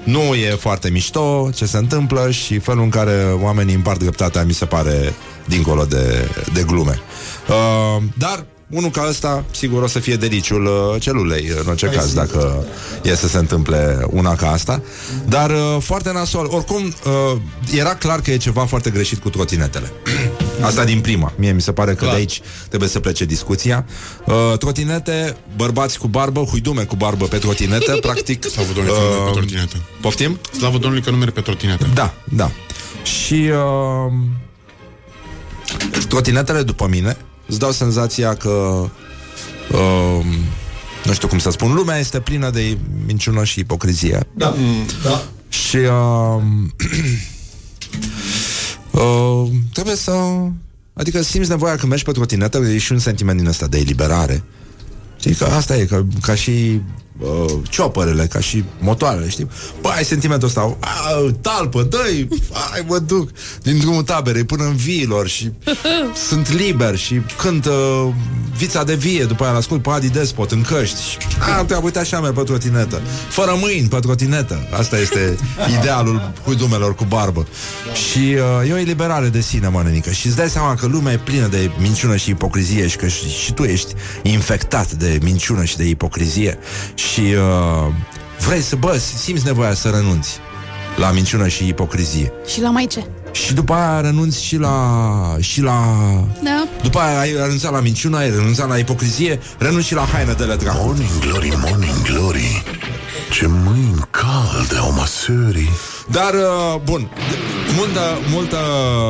[0.05, 4.53] nu e foarte mișto ce se întâmplă și felul în care oamenii împart dreptatea mi
[4.53, 5.15] se pare
[5.45, 7.01] dincolo de, de glume.
[7.49, 12.13] Uh, dar unul ca ăsta, sigur, o să fie deliciul uh, celulei, în orice caz,
[12.13, 12.65] dacă
[13.03, 14.83] e să se întâmple una ca asta.
[15.29, 16.49] Dar uh, foarte nasol.
[16.51, 17.41] Oricum, uh,
[17.75, 19.93] era clar că e ceva foarte greșit cu trotinetele.
[20.61, 21.33] Asta din prima.
[21.37, 22.11] Mie mi se pare că Clar.
[22.11, 23.87] de aici trebuie să plece discuția.
[24.27, 28.45] Uh, trotinete, bărbați cu barbă, huidume cu barbă pe trotinetă, practic.
[28.45, 29.77] Slavă Domnului că nu merg pe trotinetă.
[30.01, 30.39] Poftim?
[30.57, 31.87] Slavă Domnului că nu merg pe trotinetă.
[31.95, 32.51] Da, da.
[33.03, 34.13] Și uh,
[36.09, 37.17] trotinetele, după mine,
[37.47, 38.85] îți dau senzația că
[39.73, 40.25] uh,
[41.05, 44.27] nu știu cum să spun, lumea este plină de minciună și ipocrizie.
[44.35, 44.55] Da,
[45.03, 45.23] da.
[45.49, 46.43] Și uh,
[49.01, 50.13] uh, trebuie să...
[50.93, 54.43] Adică simți nevoia când mergi pe trotinetă, e și un sentiment din ăsta de eliberare.
[55.19, 56.81] Știi că asta e, ca, ca și
[57.19, 59.49] uh, ciopărele, ca și motoarele, știi?
[59.81, 60.89] Bă, ai sentimentul ăsta, a,
[61.41, 62.29] talpă, dă-i,
[62.71, 63.31] hai mă duc
[63.63, 65.53] din drumul taberei până în viilor și
[66.29, 68.09] sunt liber și cânt uh,
[68.57, 71.17] vița de vie, după aia l-ascult pe Adi Despot în căști și
[71.59, 74.69] a, te uite așa merg pe trotinetă, fără mâini pe trotinetă.
[74.79, 75.37] Asta este
[75.79, 77.47] idealul huidumelor cu barbă.
[77.95, 78.19] Și
[78.63, 80.11] uh, e o eliberare de sine, mă, nenică.
[80.11, 83.29] Și îți dai seama că lumea e plină de minciună și ipocrizie și că și,
[83.29, 86.59] și tu ești infectat de minciună și de ipocrizie.
[86.95, 87.93] Și uh,
[88.47, 90.39] vrei să, bă, simți nevoia să renunți
[90.97, 92.33] la minciună și ipocrizie.
[92.47, 93.05] Și la mai ce?
[93.33, 95.37] Și după aia renunți și la...
[95.41, 95.81] și la...
[96.43, 96.69] Da.
[96.83, 100.45] După aia ai renunțat la minciună, ai renunțat la ipocrizie, renunți și la haină de
[100.45, 100.85] la dracu.
[100.85, 102.63] Morning glory, morning glory
[103.31, 105.69] Ce mâini calde au masării
[106.11, 107.09] Dar, uh, bun,
[107.77, 108.01] multă,
[108.31, 108.59] multă,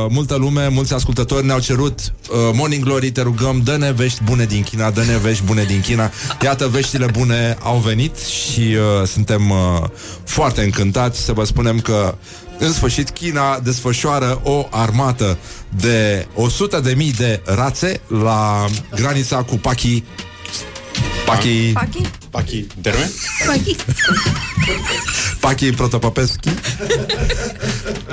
[0.09, 4.63] multă lume, mulți ascultători ne-au cerut uh, Morning Glory, te rugăm, dă-ne vești bune din
[4.63, 6.11] China, dă-ne vești bune din China.
[6.41, 9.57] Iată, veștile bune au venit și uh, suntem uh,
[10.25, 12.15] foarte încântați să vă spunem că
[12.57, 15.37] în sfârșit, China desfășoară o armată
[15.69, 18.65] de 100 de mii de rațe la
[18.95, 20.03] granița cu Paki.
[21.25, 21.71] Paki.
[21.71, 22.01] Pachi?
[22.29, 23.09] Pachi Derme?
[23.45, 23.75] Pachi.
[25.39, 26.49] Paki Protopopescu.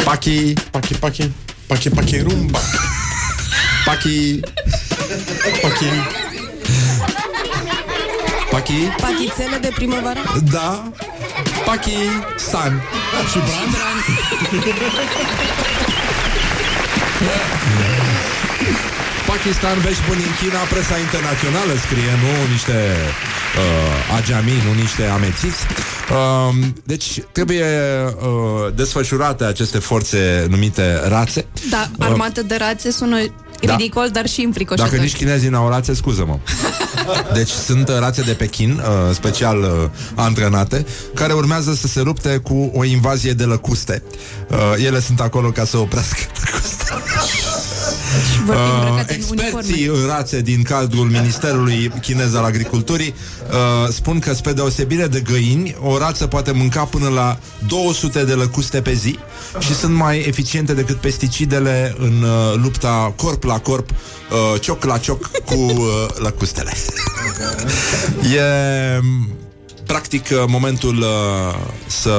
[0.04, 0.54] Paki.
[0.70, 1.32] Pachi, pachi.
[1.66, 2.60] Pachi, pachi, rumba.
[3.84, 4.40] Paki.
[5.62, 5.90] Pachi.
[8.50, 8.78] Paki.
[9.00, 10.20] Pachițele de primăvară?
[10.50, 10.90] Da.
[11.64, 12.82] Pakistan.
[13.30, 13.74] Și Brand?
[19.26, 22.76] Pakistan, vești buni în China, presa internațională scrie, nu niște
[23.56, 25.66] uh, ageami, nu niște amețiți.
[26.10, 26.54] Uh,
[26.84, 31.46] deci trebuie uh, desfășurate aceste forțe numite rațe.
[31.70, 33.16] Da, armată de rațe sună
[33.60, 34.90] ridicol, dar și înfricoșător.
[34.90, 36.38] Dacă nici chinezii n-au rațe, scuză-mă.
[37.38, 39.68] Deci sunt uh, rațe de Pekin, uh, special uh,
[40.14, 44.02] antrenate, care urmează să se lupte cu o invazie de lăcuste.
[44.48, 46.85] Uh, ele sunt acolo ca să oprească lăcusta.
[48.44, 49.58] Vorbim Uh, îmbrăcate în uniforme.
[49.58, 53.14] experții în rațe din cadrul Ministerului Chinez al Agriculturii
[53.48, 58.32] uh, spun că, spre deosebire de găini, o rață poate mânca până la 200 de
[58.32, 59.18] lăcuste pe zi
[59.58, 64.98] și sunt mai eficiente decât pesticidele în uh, lupta corp la corp, uh, cioc la
[64.98, 66.72] cioc cu uh, lăcustele.
[68.34, 68.42] e
[69.86, 71.06] practic uh, momentul uh,
[71.86, 72.10] să,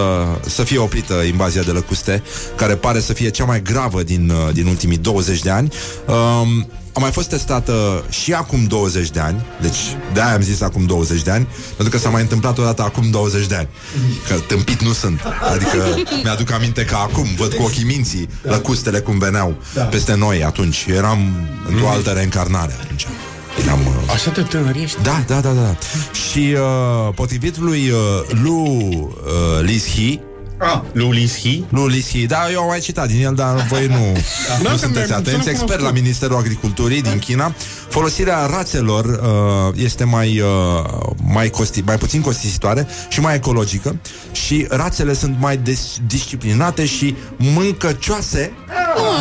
[0.46, 2.24] să fie oprită invazia de lăcuste,
[2.56, 5.74] care pare să fie cea mai gravă din, uh, din ultimii 20 de ani.
[6.08, 9.78] Um, a mai fost testată și acum 20 de ani, deci
[10.14, 13.46] de-aia am zis acum 20 de ani, pentru că s-a mai întâmplat odată acum 20
[13.46, 13.68] de ani.
[14.28, 15.22] Că tâmpit nu sunt.
[15.54, 15.86] Adică
[16.24, 19.56] mi-aduc aminte că acum văd cu ochii minții lăcustele cum veneau
[19.90, 20.86] peste noi atunci.
[20.90, 23.08] Eram într-o altă reîncarnare atunci.
[23.64, 25.02] Eram, uh, Așa de tânăr ești?
[25.04, 25.76] da, da, da, da.
[26.32, 27.98] Și uh, potrivit lui uh,
[28.44, 30.20] Lu uh, Lishi,
[30.60, 31.64] Ah, Lu Lishi?
[31.70, 33.96] Lu Lishi, da, eu am mai citat din el, dar voi nu,
[34.48, 35.40] Da, nu că sunteți mi-am- atenți.
[35.40, 36.02] sună Expert la cunoscut.
[36.02, 37.54] Ministerul Agriculturii din China,
[37.90, 43.96] folosirea rațelor uh, este mai, uh, mai, costi, mai puțin costisitoare și mai ecologică
[44.32, 48.52] și rațele sunt mai dis- disciplinate și mâncăcioase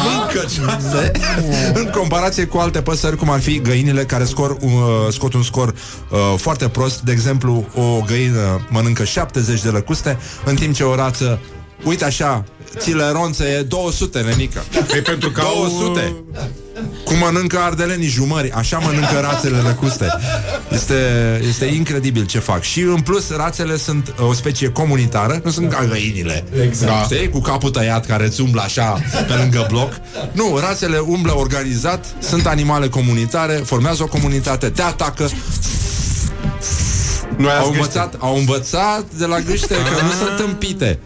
[0.05, 1.11] mâncăcioase
[1.81, 4.71] în comparație cu alte păsări cum ar fi găinile care scor, uh,
[5.11, 5.69] scot un scor
[6.11, 7.01] uh, foarte prost.
[7.01, 11.26] De exemplu, o găină mănâncă 70 de lăcuste, în timp ce o rață,
[11.85, 12.45] uite așa,
[12.79, 14.65] ți le ronțe 200, nenică.
[14.97, 16.15] E pentru că au, 200.
[17.05, 20.07] Cum mănâncă ardelenii jumări, așa mănâncă rațele lăcuste.
[20.73, 20.95] Este,
[21.49, 22.63] este incredibil ce fac.
[22.63, 26.45] Și în plus, rațele sunt o specie comunitară, nu sunt ca găinile.
[26.63, 27.13] Exact.
[27.13, 27.29] Știi?
[27.29, 30.01] Cu capul tăiat care îți umblă așa pe lângă bloc.
[30.33, 35.29] Nu, rațele umblă organizat, sunt animale comunitare, formează o comunitate, te atacă.
[37.37, 37.77] Nu ai Au găște.
[37.79, 40.99] învățat, au învățat de la gâște că nu sunt tâmpite.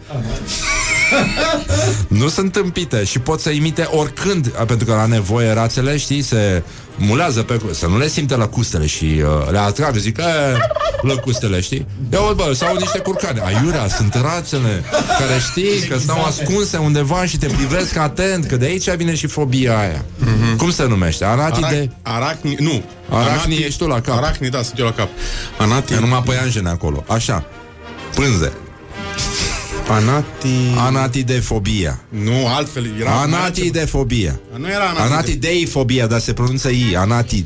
[2.07, 6.63] Nu sunt tâmpite și pot să imite oricând, pentru că la nevoie rațele, știi, se
[6.97, 10.23] mulează pe să nu le simte lăcustele și uh, le atrag, zic, e,
[11.01, 11.85] lăcustele, știi?
[12.11, 13.41] Ia uite, bă, sau niște curcane.
[13.45, 14.83] Aiurea, sunt rațele
[15.19, 19.27] care știi că stau ascunse undeva și te privesc atent, că de aici vine și
[19.27, 20.05] fobia aia.
[20.57, 21.25] Cum se numește?
[21.25, 21.91] Anatide?
[22.01, 22.83] Arac, aracni, nu.
[23.09, 24.17] Aracni ești tu la cap.
[24.17, 25.09] Aracni, da, sunt eu la cap.
[25.57, 27.03] Anati, E numai păianjene acolo.
[27.07, 27.45] Așa.
[28.15, 28.51] Pânze.
[29.91, 30.73] Anati...
[30.77, 32.01] Anatidefobia.
[32.09, 33.11] Nu, altfel era...
[33.11, 34.39] Anatidefobia.
[34.57, 35.01] Nu era anati.
[35.01, 36.95] Anatideifobia, dar se pronunță I.
[36.95, 37.45] Anati.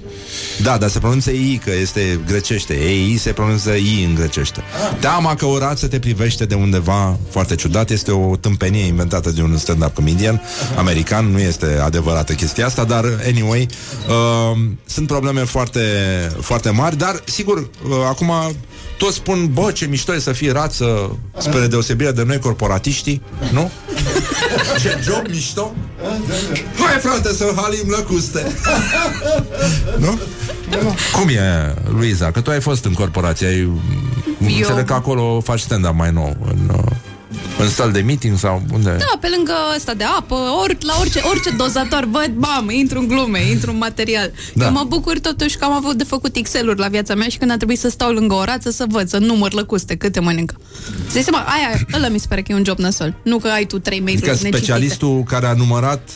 [0.61, 2.73] Da, dar se pronunță I, că este grecește.
[2.73, 4.63] Ei, se pronunță I în grecește.
[4.99, 9.41] Teama că o rață te privește de undeva foarte ciudat este o tâmpenie inventată de
[9.41, 10.41] un stand-up comedian
[10.77, 11.25] american.
[11.25, 13.67] Nu este adevărată chestia asta, dar anyway,
[14.07, 15.81] uh, sunt probleme foarte,
[16.41, 17.69] foarte mari, dar sigur, uh,
[18.09, 18.31] acum
[18.97, 23.21] toți spun, bă, ce mișto e să fii rață, spre deosebire de noi corporatiștii,
[23.51, 23.71] nu?
[24.81, 25.73] Ce job mișto?
[26.77, 28.51] Hai, frate, să halim lăcuste.
[30.05, 30.19] nu?
[31.13, 32.31] Cum e, Luiza?
[32.31, 33.59] Că tu ai fost în corporație, ai...
[33.59, 33.81] Eu-
[34.57, 36.37] Înțeleg că acolo faci stand-up mai nou.
[36.45, 36.91] În, uh,
[37.59, 38.89] În stal de meeting sau unde?
[38.99, 43.07] Da, pe lângă ăsta de apă, ori, la orice, orice dozator văd, mamă, intru în
[43.07, 44.31] glume, intru în material.
[44.31, 44.41] Da.
[44.53, 44.65] Da.
[44.65, 47.51] Eu mă bucur totuși că am avut de făcut Excel-uri la viața mea și când
[47.51, 50.55] a trebuit să stau lângă o rață să văd, să număr lăcuste, câte mănâncă.
[51.07, 53.15] Să dai seama, aia, ăla mi se pare că e un job nasol.
[53.23, 54.57] Nu că ai tu trei mail-uri Adică necitite.
[54.65, 56.13] specialistul care a numărat uh,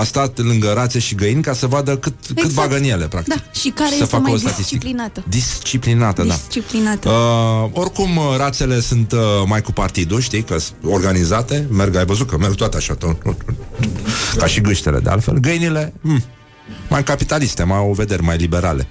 [0.00, 2.54] a stat lângă rațe și găini ca să vadă cât, cât Exact.
[2.54, 3.34] bagă în ele, practic.
[3.34, 4.68] Da, și care Să este facă mai o statistică.
[4.76, 5.24] disciplinată.
[5.28, 6.34] Disciplinată, da.
[6.34, 7.08] Disciplinată.
[7.08, 12.04] Uh, oricum, uh, rațele sunt uh, mai cu partidul, știi, că sunt organizate, merg, ai
[12.04, 13.16] văzut că merg toate așa, tot,
[14.36, 15.38] ca și gâștele de altfel.
[15.38, 16.22] Găinile, hmm,
[16.88, 18.86] mai capitaliste, mai au vederi mai liberale.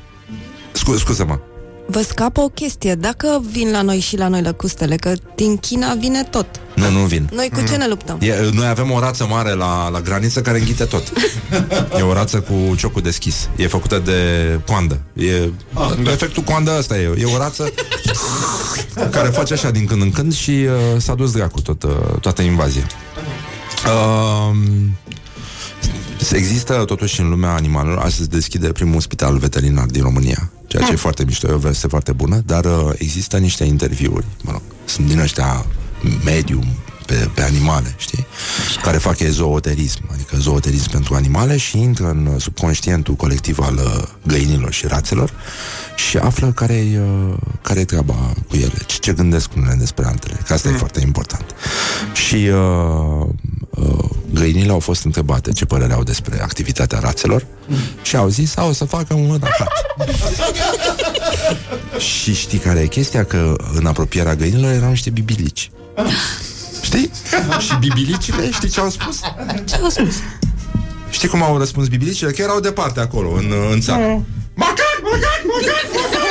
[0.72, 1.40] Scu- scuză-mă.
[1.86, 2.96] Vă scapă o chestie.
[2.96, 6.46] Dacă vin la noi și la noi lăcustele, că din China vine tot.
[6.76, 7.30] Nu, nu vin.
[7.34, 8.18] Noi cu ce ne luptăm?
[8.22, 11.04] E, noi avem o rață mare la, la graniță care înghite tot.
[11.98, 13.50] E o rață cu ciocul deschis.
[13.56, 15.00] E făcută de coandă.
[15.14, 17.16] E, ah, efectul coandă ăsta e.
[17.20, 17.74] E o rață
[19.16, 21.92] care face așa din când în când și uh, s-a dus dracu tot, uh,
[22.22, 22.88] toată invazia.
[23.86, 24.56] Uh,
[26.32, 30.92] Există totuși în lumea animalelor Astăzi se deschide primul spital veterinar din România Ceea ce
[30.92, 34.62] e foarte mișto, e o veste foarte bună Dar uh, există niște interviuri Mă rog,
[34.86, 35.66] sunt din ăștia
[36.24, 36.66] medium
[37.06, 38.26] pe, pe animale, știi?
[38.82, 44.04] Care fac ezooterism, adică zooterism pentru animale și intră în uh, subconștientul colectiv al uh,
[44.28, 45.34] găinilor și rațelor
[45.96, 50.06] și află care e uh, care e treaba cu ele, ce, ce gândesc unele despre
[50.06, 50.76] altele, că asta mm.
[50.76, 51.46] e foarte important.
[52.14, 53.28] Și uh,
[53.70, 57.78] uh, găinile au fost întrebate ce părere au despre activitatea rațelor mm.
[58.02, 59.72] și au zis, au să facă un rahat.
[62.22, 63.24] și știi care e chestia?
[63.24, 65.72] Că în apropierea găinilor erau niște bibilici.
[66.82, 67.12] Știi?
[67.60, 69.20] și bibilicile, știi ce au spus?
[69.66, 70.16] Ce au spus?
[71.10, 72.32] Știi cum au răspuns bibilicile?
[72.32, 74.26] Că erau departe acolo, în, în țară.
[74.56, 76.24] Macac, macac, macac, macac!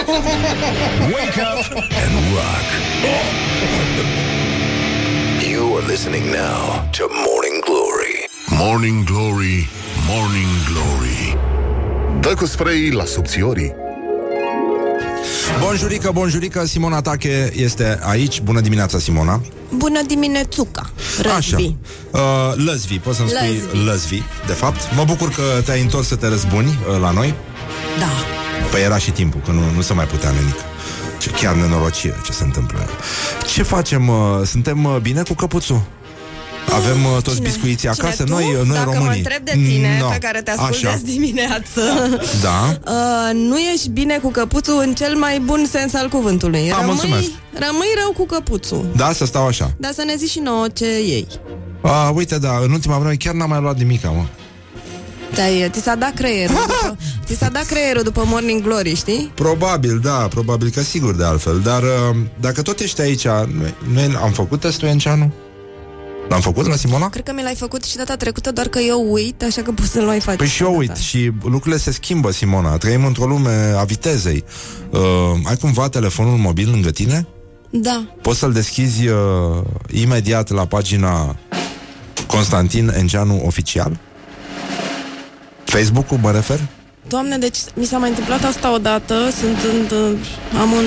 [1.15, 2.69] Wake up and rock.
[5.51, 7.52] You are listening now to Morning Glory.
[8.59, 9.69] Morning Glory,
[10.09, 11.37] Morning Glory
[12.20, 13.73] Dă cu spray la subțiorii
[15.61, 18.41] Bonjurică, bonjurică, Simona Tache este aici.
[18.41, 19.41] Bună dimineața, Simona.
[19.77, 20.91] Bună diminețuca,
[21.27, 21.35] Așa.
[21.57, 21.74] răzvi.
[22.11, 22.20] Uh,
[22.55, 23.85] lăzvi, poți să-mi spui Lăzvi.
[23.85, 24.95] lăzvi, de fapt.
[24.97, 27.35] Mă bucur că te-ai întors să te răzbuni uh, la noi.
[27.99, 28.07] Da.
[28.70, 30.55] Păi era și timpul, că nu, nu se mai putea nimic.
[31.19, 32.79] Ce chiar nenorocire ce se întâmplă.
[33.55, 34.09] Ce facem?
[34.09, 35.83] uh, Suntem uh, bine cu căpuțul?
[36.70, 37.48] Avem uh, toți Cine?
[37.48, 38.22] biscuiții acasă?
[38.24, 38.43] Cine, tu?
[38.43, 39.06] Noi, uh, noi Dacă românii.
[39.09, 40.09] mă întreb de tine, No.
[40.09, 40.90] pe care te ascult Așa.
[40.90, 41.80] azi dimineață,
[42.43, 42.78] Da.
[42.94, 46.72] uh, nu ești bine cu căpuțul în cel mai bun sens al cuvântului.
[46.72, 47.28] Ah, mulțumesc.
[47.52, 48.86] rămâi rău cu căpuțul.
[48.97, 49.72] Da, să stau așa.
[49.76, 51.26] Dar să ne zici și nouă ce iei.
[51.82, 54.24] A, uite, da, în ultima vreme chiar n-am mai luat nimic, mă.
[55.34, 59.32] Te-ai, ți s-a dat creierul după, Ți s-a dat creierul după Morning Glory, știi?
[59.34, 64.18] Probabil, da, probabil că sigur de altfel Dar uh, dacă tot ești aici Noi, noi
[64.22, 65.32] am făcut testul Enceanu?
[66.28, 67.09] L-am făcut la Simona?
[67.09, 69.90] Cred că mi l-ai făcut și data trecută, doar că eu uit, așa că poți
[69.90, 70.36] să-l mai faci.
[70.36, 74.44] Păi și eu uit și lucrurile se schimbă, Simona Trăim într-o lume a vitezei
[74.90, 75.01] uh,
[75.44, 77.27] Ai cumva telefonul mobil lângă tine?
[77.70, 78.05] Da.
[78.23, 79.16] Poți să-l deschizi uh,
[79.90, 81.36] imediat la pagina
[82.27, 83.99] Constantin Enceanu Oficial?
[85.65, 86.61] Facebook-ul, mă refer?
[87.09, 89.57] Doamne, deci mi s-a mai întâmplat asta odată, sunt
[89.90, 90.16] în,
[90.61, 90.85] am un...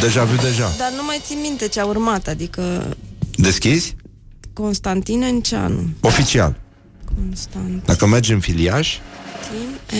[0.00, 2.86] Deja vu deja Dar nu mai țin minte ce a urmat, adică
[3.36, 3.96] Deschizi?
[4.52, 5.80] Constantin Enceanu.
[6.00, 6.56] Oficial
[7.16, 8.96] Constantin Dacă mergi în filiaș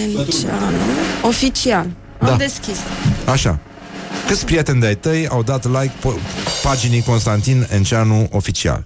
[0.05, 0.77] Enceanu.
[1.23, 1.87] Oficial.
[2.21, 2.37] Am Da.
[2.37, 2.77] deschis.
[3.27, 3.59] Așa.
[4.27, 6.21] Câți prieteni de-ai tăi au dat like po-
[6.63, 8.83] paginii Constantin Enceanu Oficial?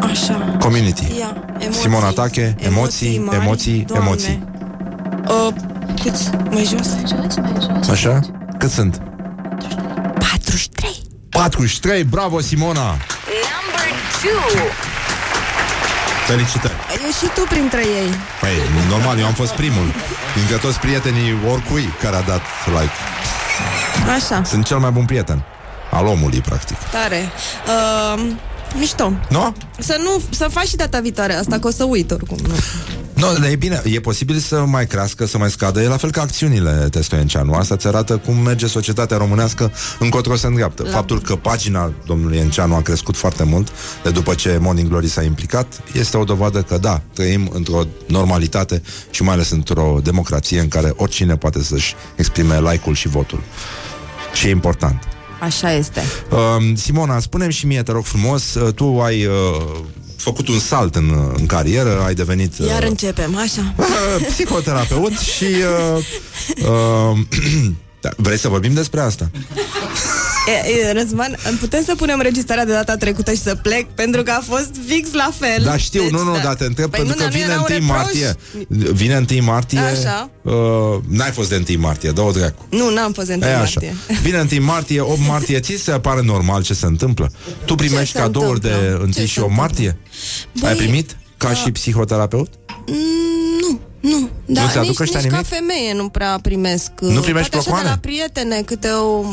[0.00, 0.56] Așa.
[0.60, 1.18] Community.
[1.18, 1.80] Ia, emoții.
[1.80, 3.40] Simona Tache, emoții, mari.
[3.44, 4.06] emoții, Doamne.
[4.06, 4.42] emoții.
[5.28, 5.48] Uh,
[6.02, 6.30] câți?
[6.50, 6.88] Mai jos?
[7.90, 8.20] Așa?
[8.58, 9.02] Cât sunt?
[10.18, 10.93] 43.
[11.34, 12.80] 43, bravo Simona!
[12.80, 13.88] Number
[14.22, 14.32] 2.
[16.26, 16.74] Felicitări!
[17.08, 18.10] E și tu printre ei.
[18.40, 18.50] Păi,
[18.88, 19.86] normal, eu am fost primul.
[20.34, 22.92] Dintre toți prietenii oricui care a dat like.
[24.16, 25.44] Așa, Sunt cel mai bun prieten
[25.90, 26.76] al omului, practic.
[26.90, 27.28] tare.
[28.16, 28.22] Uh,
[28.78, 29.12] mișto.
[29.28, 29.54] Nu?
[29.78, 32.38] Să nu, să faci și data viitoare asta, că o să uit oricum.
[32.46, 32.54] Nu.
[33.32, 36.10] Nu, dar e bine, e posibil să mai crească, să mai scadă, e la fel
[36.10, 37.54] ca acțiunile Testoienceanu.
[37.54, 40.82] Asta îți arată cum merge societatea românească încotro se îndreaptă.
[40.82, 43.68] La- Faptul că pagina domnului Enceanu a crescut foarte mult
[44.02, 48.82] de după ce Morning Glory s-a implicat, este o dovadă că da, trăim într-o normalitate
[49.10, 53.42] și mai ales într-o democrație în care oricine poate să-și exprime like-ul și votul.
[54.34, 55.02] Și e important.
[55.40, 56.02] Așa este.
[56.30, 59.32] Uh, Simona, spune și mie, te rog frumos, uh, tu ai uh,
[60.16, 63.74] făcut un salt în, în carieră, ai devenit uh, Iar începem, așa.
[64.30, 66.04] psihoterapeut și uh,
[66.68, 67.18] uh,
[68.00, 69.30] da, vrei să vorbim despre asta?
[70.46, 74.30] E, e, Răzvan, putem să punem registrarea de data trecută și să plec Pentru că
[74.30, 77.14] a fost fix la fel Da, știu, nu, nu, dar te întreb Păi pentru nu,
[77.14, 77.90] că dar nu vine erau 1 reproși?
[77.92, 78.34] martie.
[78.92, 79.78] Vine 1 martie.
[79.78, 80.30] Așa.
[80.42, 80.52] Uh,
[81.08, 82.66] n-ai fost de 1 martie, dă-o dracu.
[82.70, 83.58] Nu, n-am fost în E așa.
[83.58, 87.32] martie Vine 1 martie, 8 martie, ți se pare normal ce se întâmplă?
[87.64, 89.02] Tu primești se cadouri de întâmplă?
[89.02, 89.98] 1 Ce și se 8 martie?
[90.60, 91.16] Băi, Ai primit?
[91.36, 92.52] Ca și psihoterapeut?
[92.86, 92.96] Mm,
[93.60, 93.80] Nu,
[94.10, 95.52] nu Da, Nu ți-aduc nici, ăștia nici ca nimic?
[95.52, 97.88] femeie nu prea primesc Nu primești Poate așa de placoane?
[97.88, 99.24] la prietene Câte o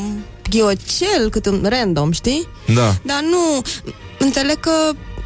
[0.51, 2.47] ghiocel Câte un random, știi?
[2.73, 2.95] Da.
[3.03, 3.61] Dar nu,
[4.19, 4.71] înțeleg că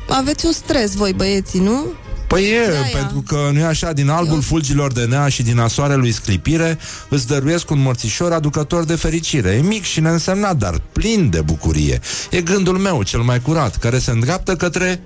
[0.09, 1.85] aveți un stres voi băieții, nu?
[2.27, 5.59] Păi e, Da, pentru că nu e așa, din albul fulgilor de nea și din
[5.59, 6.77] asoarelui sclipire,
[7.09, 9.49] îți dăruiesc un mărțișor aducător de fericire.
[9.49, 11.99] E mic și neînsemnat, dar plin de bucurie.
[12.31, 15.01] E gândul meu, cel mai curat, care se îndreaptă către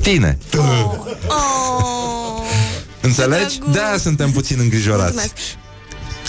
[0.00, 0.38] tine.
[0.56, 1.08] Oh,
[3.00, 3.58] Înțelegi?
[3.72, 5.02] De-aia suntem puțin îngrijorați.
[5.02, 5.34] mulțumesc.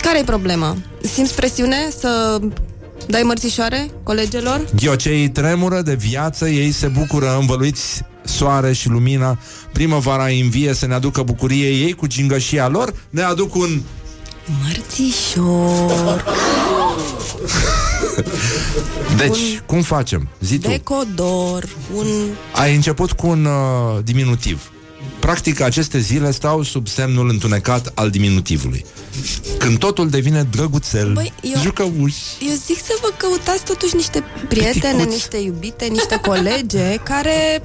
[0.02, 0.78] Care e problema?
[1.14, 2.40] Simți presiune să
[3.07, 4.65] dai mărțișoare colegilor?
[4.75, 9.39] Ghioceii tremură de viață, ei se bucură învăluiți soare și lumina.
[9.73, 13.81] Primăvara îi învie să ne aducă bucurie ei cu gingășia lor, ne aduc un
[14.63, 16.23] Mărțișor
[19.17, 20.27] Deci, cum facem?
[20.39, 20.67] Zi tu.
[20.67, 22.05] Decodor Un...
[22.53, 24.71] Ai început cu un uh, diminutiv.
[25.23, 28.85] Practic, aceste zile stau sub semnul întunecat al diminutivului.
[29.57, 32.13] Când totul devine drăguțel, Băi, eu- jucăuș.
[32.39, 35.13] Eu zic să vă căutați totuși niște prietene, Piticuț.
[35.13, 37.61] niște iubite, niște colege care,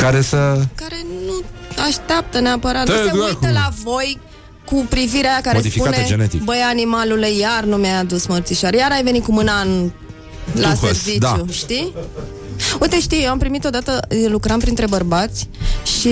[0.00, 0.60] care să...
[0.74, 0.96] care
[1.26, 1.42] nu
[1.88, 3.18] așteaptă neapărat, Te nu se dracu.
[3.24, 4.18] uită la voi
[4.64, 6.42] cu privirea aia care Modificată spune genetic.
[6.42, 9.90] Băi, animalule, iar nu mi-ai adus mărțișoare Iar ai venit cu mâna în,
[10.52, 11.42] la Tuhăs, serviciu, da.
[11.50, 11.94] știi?
[12.80, 15.48] Uite, știi, eu am primit odată, eu lucram printre bărbați
[15.98, 16.10] și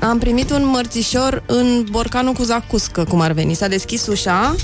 [0.00, 3.54] am primit un mărțișor în borcanul cu zacuscă, cum ar veni.
[3.54, 4.54] S-a deschis ușa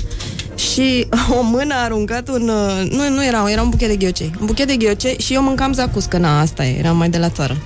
[0.55, 1.07] și
[1.39, 2.49] o mână a aruncat un...
[2.49, 4.31] uh, Nu, nu era, era un buchet de ghiocei.
[4.39, 7.29] Un buchet de ghiocei și eu mâncam zacuscă, na, asta e, eram mai de la
[7.29, 7.57] țară.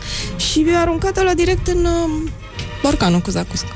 [0.51, 2.29] Și mi-a aruncat la direct în uh,
[2.81, 3.67] borcanul cu zacuscă.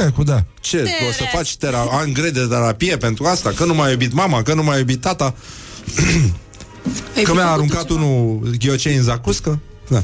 [0.00, 0.44] Da, cu da.
[0.60, 0.82] Ce?
[1.08, 3.52] O să faci tera- ani grei de terapie pentru asta?
[3.56, 5.34] Că nu m-a iubit mama, că nu m-a iubit tata?
[7.24, 9.58] că mi-a aruncat unul ghiocei în zacuscă?
[9.88, 10.02] Da.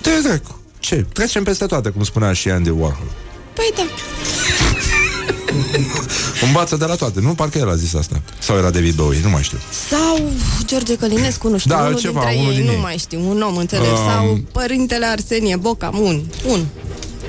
[0.00, 0.60] Te dracu.
[0.78, 1.06] Ce?
[1.12, 3.06] Trecem peste toate, cum spunea și Andy Warhol.
[3.54, 3.82] Păi da.
[6.46, 7.34] Învață de la toate, nu?
[7.34, 8.22] Parcă el a zis asta.
[8.38, 9.58] Sau era David Bowie, nu mai știu.
[9.90, 10.30] Sau
[10.64, 12.78] George Călinescu, nu știu, Da, unul ceva, dintre unul ei, din nu ei.
[12.80, 13.88] mai știu, un om înțeles.
[13.88, 16.64] Um, Sau părintele Arsenie Boca, un, un.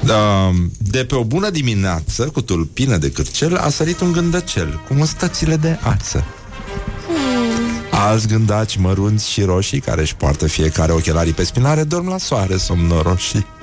[0.05, 4.93] Da, de pe o bună dimineață, cu tulpină de cârcel, a sărit un gândăcel cu
[4.93, 6.25] mustățile de ață.
[7.95, 12.57] Alți gândaci mărunți și roșii, care își poartă fiecare ochelarii pe spinare, dorm la soare
[12.57, 13.45] somnoroșii.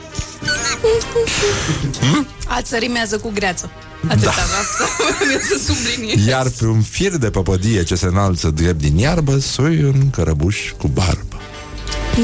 [2.58, 3.70] Ață rimează cu greață.
[4.08, 4.30] Atâta da.
[4.30, 4.84] vreau să,
[5.54, 6.26] să subliniez.
[6.26, 10.72] Iar pe un fir de păpădie ce se înalță drept din iarbă, sui un cărăbuș
[10.78, 11.36] cu barbă.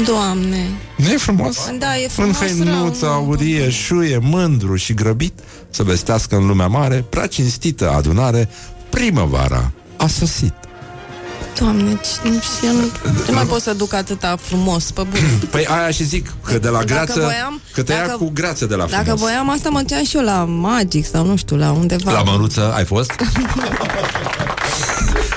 [0.05, 0.69] Doamne.
[0.95, 1.57] Nu e frumos?
[1.79, 5.39] Da, e În frumos hăinuță rău, aurie, șuie, mândru și grăbit
[5.69, 8.49] Să vestească în lumea mare, prea cinstită adunare
[8.89, 10.53] Primăvara a sosit
[11.59, 12.81] Doamne, ce, ce, eu nu,
[13.27, 15.21] nu mai pot să duc atâta frumos, pe bune.
[15.51, 18.29] Păi aia și zic, că de la Dacă greață voiam- Că te ia dacă- cu
[18.33, 21.35] greață de la frumos Dacă voiam asta, mă duceam și eu la Magic sau nu
[21.35, 22.11] știu, la undeva.
[22.11, 23.11] La măruță ai fost?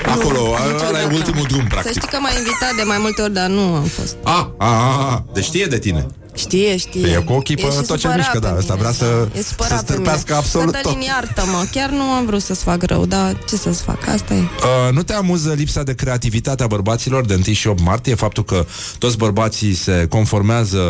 [0.05, 0.55] Acolo,
[0.87, 3.47] ăla e ultimul drum, Să practic știi că m-a invitat de mai multe ori, dar
[3.47, 4.15] nu am fost.
[4.23, 7.07] A, a, a, a, deci știe de tine Știe, știe.
[7.07, 9.27] E cu ochii pe și tot ce supărat mișcă, pe da, ăsta mine, vrea să-
[9.37, 10.03] E supărat să pe mine.
[10.03, 11.07] stârpească absolut Cătălin, tot.
[11.07, 14.37] iartă-mă, chiar nu am vrut să-ți fac rău, dar ce să-ți fac, asta e.
[14.39, 18.15] Uh, nu te amuză lipsa de creativitate a bărbaților de 1 și 8 martie?
[18.15, 18.65] Faptul că
[18.97, 20.81] toți bărbații se conformează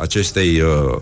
[0.00, 0.96] acestei, uh,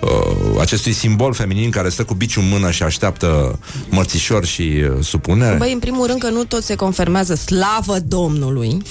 [0.00, 3.58] uh, acestui simbol feminin care stă cu biciul în mână și așteaptă
[3.88, 5.56] mărțișor și uh, supunere?
[5.56, 8.82] Băi, în primul rând că nu toți se conformează, slavă Domnului.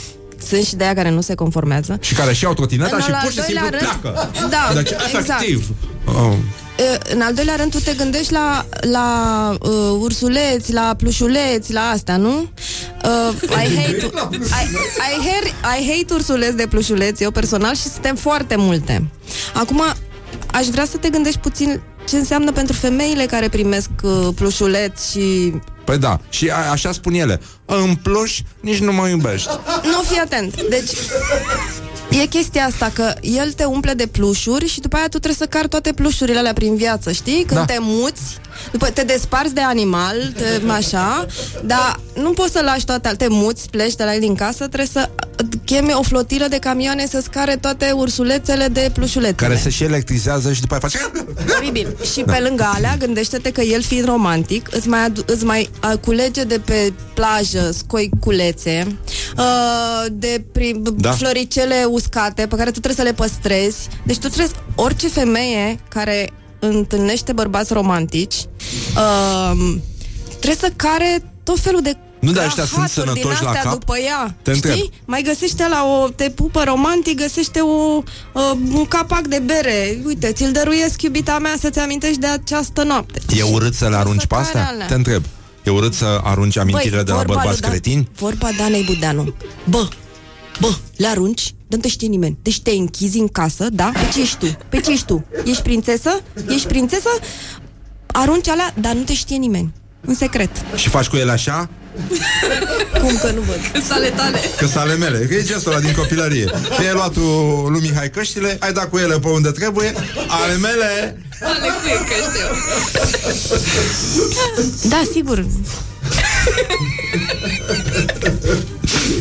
[0.48, 1.98] Sunt și de aia care nu se conformează.
[2.02, 4.32] și care și-au trotineta În și al pur și doilea simplu rând- pleacă.
[4.50, 5.14] Da, deci, exact.
[5.30, 5.70] efectiv.
[6.06, 6.34] Oh.
[6.78, 9.08] E, În al doilea rând, tu te gândești la, la
[9.62, 12.50] uh, ursuleți, la plușuleți, la asta, nu?
[13.06, 14.68] Uh, I, hate, I,
[15.12, 19.08] I, hate, I hate ursuleți de plușuleți, eu personal, și suntem foarte multe.
[19.54, 19.84] Acum,
[20.52, 25.54] aș vrea să te gândești puțin ce înseamnă pentru femeile care primesc uh, plușuleți și...
[25.86, 27.42] Păi da, și a, așa spun ele.
[27.66, 29.50] În pluș, nici nu mă iubești.
[29.84, 30.62] Nu, fii atent.
[30.70, 30.90] Deci,
[32.22, 35.58] e chestia asta că el te umple de plușuri și după aia tu trebuie să
[35.58, 37.44] cari toate plușurile alea prin viață, știi?
[37.48, 37.66] Când Da.
[37.66, 38.22] te muți,
[38.72, 41.26] după te desparți de animal, te, așa,
[41.64, 44.90] dar nu poți să lași toate, te muți, pleci de la el din casă, trebuie
[44.92, 45.10] să
[45.66, 49.48] cheme o flotilă de camioane să scare toate ursulețele de plușulețele.
[49.48, 51.00] Care se și electrizează și după aia face...
[51.58, 51.96] Oribil.
[52.14, 55.98] Și pe lângă alea, gândește-te că el fiind romantic, îți mai, adu- îți mai uh,
[56.00, 58.98] culege de pe plajă scoiculețe,
[59.38, 60.92] uh, de prim, Da.
[60.96, 61.12] da.
[61.12, 63.88] floricele uscate pe care tu trebuie să le păstrezi.
[64.06, 66.30] Deci tu trebuie, orice femeie care
[66.68, 68.36] întâlnește bărbați romantici,
[68.96, 69.76] uh,
[70.30, 73.64] trebuie să care tot felul de Nu, dar ăștia sunt rahaturi din sănătoși la astea
[73.64, 73.80] cap?
[73.80, 74.36] după ea.
[74.42, 74.74] Te întreb.
[74.76, 74.90] Știi?
[75.06, 78.04] Mai găsește la o, te pupă romantic, găsește o,
[78.34, 80.02] uh, un capac de bere.
[80.06, 83.22] Uite, ți-l dăruiesc, iubita mea, să-ți amintești de această noapte.
[83.38, 84.68] E urât să le arunci pe care astea?
[84.68, 84.86] alea.
[84.86, 85.24] Te întreb.
[85.64, 88.10] E urât să arunci amintirile Băi, de la vorba bărbați lui Dan- cretini?
[88.18, 89.34] Vorba Danei Budeanu.
[89.70, 89.88] Bă,
[90.60, 92.38] bă, le arunci, nu te știe nimeni.
[92.42, 93.92] Deci te închizi în casă, da?
[93.94, 94.58] Pe ce ești tu?
[94.70, 95.26] Pe ce ești tu?
[95.46, 96.22] Ești prințesă?
[96.50, 97.10] Ești prințesă?
[98.06, 99.74] Arunci alea, dar nu te știe nimeni.
[100.02, 100.50] În secret.
[100.76, 101.70] Și faci cu ele așa?
[103.02, 103.84] Cum că nu văd?
[103.84, 104.40] Sale tale.
[104.58, 107.20] Că sunt ale mele, că e gestul ăla din copilărie Mi-ai luat tu
[107.70, 109.94] lui Mihai căștile Ai dat cu ele pe unde trebuie
[110.28, 112.48] Ale mele Ale cui că știu.
[114.90, 115.46] Da, sigur.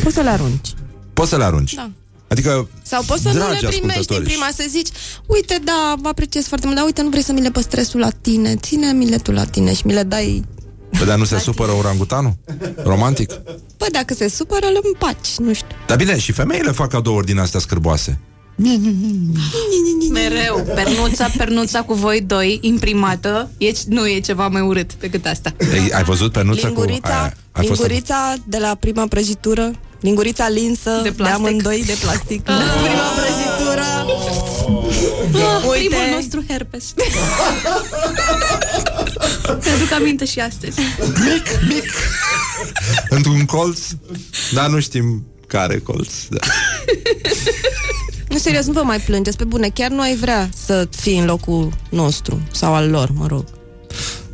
[0.03, 0.69] Poți să le arunci.
[1.13, 1.89] Poți să le arunci Da.
[2.33, 4.87] Adică Sau poți să nu dragi le primești în ascultători, prima, să zici
[5.25, 7.97] Uite, da, vă apreciez foarte mult Dar uite, nu vrei să mi le păstrezi tu
[7.97, 10.43] la tine Ține-mi-le tu la tine și mi le dai
[10.97, 12.33] Bă, dar nu se supără orangutanul?
[12.83, 13.31] Romantic?
[13.77, 17.39] Păi dacă se supără, îl împaci, nu știu Dar bine, și femeile fac cadouri din
[17.39, 18.19] astea scârboase
[20.11, 20.65] Mereu.
[20.75, 25.53] Pernuța, pernuța cu voi doi, imprimată, e, nu e ceva mai urât decât asta.
[25.73, 26.81] Ei, Ai văzut pe nuța cu...
[26.81, 29.71] Lingurița, Ai, ai fost lingurița de la prima prăjitură
[30.03, 31.37] Lingurița linsă de, de plastic.
[31.37, 33.81] amândoi de plastic La prima prăjitură
[35.35, 35.87] Ah, Uite.
[35.95, 36.93] Primul nostru herpes.
[39.65, 40.79] Mi-aduc aminte și astăzi.
[40.99, 41.83] Mic, mic
[43.09, 43.79] Într-un colț
[44.53, 46.39] Dar nu știm care colț da.
[48.29, 51.25] Nu, serios, nu vă mai plângeți, pe bune Chiar nu ai vrea să fii în
[51.25, 53.45] locul nostru Sau al lor, mă rog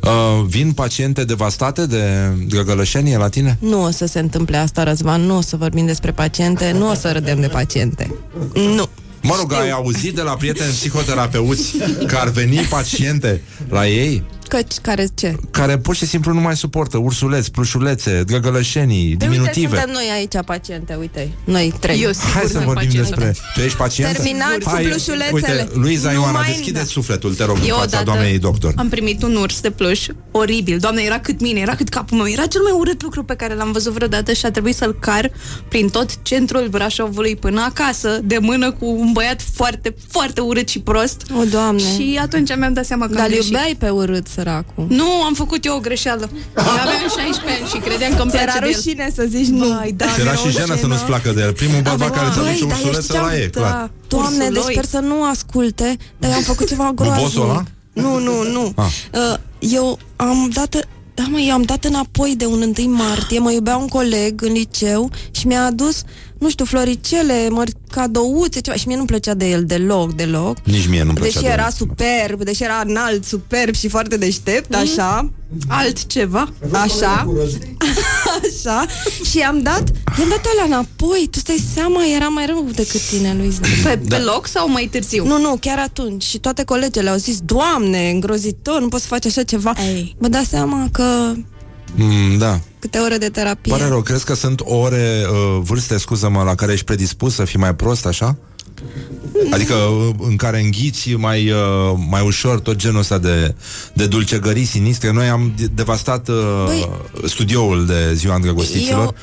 [0.02, 3.56] uh, Vin paciente devastate de găgălășenie la tine?
[3.60, 6.94] Nu o să se întâmple asta, Răzvan Nu o să vorbim despre paciente Nu o
[6.94, 8.14] să râdem de paciente.
[8.54, 8.88] Nu.
[9.22, 14.74] Mă rog, ai auzit de la prieteni psihoterapeuți Că ar veni paciente la ei Căci,
[14.82, 15.36] care ce?
[15.50, 20.08] Care pur și simplu nu mai suportă ursuleți, plușulețe, găgălășenii, Păi Uite, diminutive suntem noi
[20.14, 23.34] aici paciente, uite Noi trei Eu Hai să vorbim despre...
[23.54, 24.22] Tu ești pacientă?
[24.22, 25.32] Terminați cu Hai, plușulețele.
[25.32, 26.84] Uite, Luiza Nu Ioana, mai deschide da.
[26.84, 30.06] sufletul, te rog, în Eu fața odată doamnei doctor am primit un urs de pluș
[30.30, 30.78] oribil.
[30.78, 32.26] Doamne, era cât mine, era cât capul meu.
[32.26, 35.30] Era cel mai urât lucru pe care l-am văzut vreodată și a trebuit să-l car
[35.68, 40.78] prin tot centrul Brașovului până acasă, de mână cu un băiat foarte, foarte urât și
[40.80, 41.22] prost.
[41.38, 43.52] O, Doamne Și atunci mi-am dat seama că Dar am îl greșit.
[43.52, 46.30] iubeai pe urât, săracul Nu, am făcut eu o greșeală.
[46.56, 48.74] Eu aveam 16 ani și credeam că îmi Ți-era place de el.
[48.76, 51.52] rușine să zici nu Vai, da, Ți era și jenă să nu-ți placă de el
[51.52, 53.60] Primul bărbat care ți Băi, aduce dar eu ursulețe știam, la e, da.
[53.60, 54.52] clar Doamne, Ursuloi.
[54.52, 57.62] deci sper să nu asculte Dar eu am făcut ceva groaznic bosul ăla?
[57.92, 58.86] Nu, nu, nu Ah.
[59.14, 60.76] uh, Eu am dat
[61.14, 64.52] Da, mă, eu am dat înapoi de un 1 martie Mă iubea un coleg în
[64.52, 66.02] liceu Și mi-a adus,
[66.40, 68.76] nu știu, floricele mă, Cadouțe, ceva.
[68.76, 70.56] Și mie nu plăcea de el deloc, deloc.
[70.64, 71.72] Nici mie nu-mi plăcea Deși de era el.
[71.76, 75.32] superb, deși era înalt, superb și foarte deștept, așa.
[75.68, 76.52] Altceva.
[76.72, 77.26] Așa.
[78.42, 78.86] Așa.
[79.30, 79.82] Și i-am dat
[80.18, 81.28] I-am dat alea înapoi.
[81.30, 85.26] Tu stai seama, era mai rău decât tine, Luiza Pe, pe loc sau mai târziu?
[85.26, 86.22] Nu, nu, chiar atunci.
[86.22, 89.72] Și toate colegele au zis Doamne, îngrozitor, nu poți să faci așa ceva.
[89.94, 90.16] Ei.
[90.18, 91.32] Mă dau seama că
[91.94, 96.42] mm, Da câte ore de terapie Pare rău, crezi că sunt ore, uh, vârste, scuză-mă,
[96.42, 98.36] la care ești predispus să fii mai prost, așa?
[99.50, 101.58] Adică uh, în care înghiți mai, uh,
[102.08, 103.54] mai ușor tot genul ăsta de,
[103.94, 105.12] de dulcegării sinistre.
[105.12, 106.34] Noi am de- devastat uh,
[106.64, 106.90] Băi,
[107.24, 109.04] studioul de ziua îndrăgostiților.
[109.04, 109.14] Eu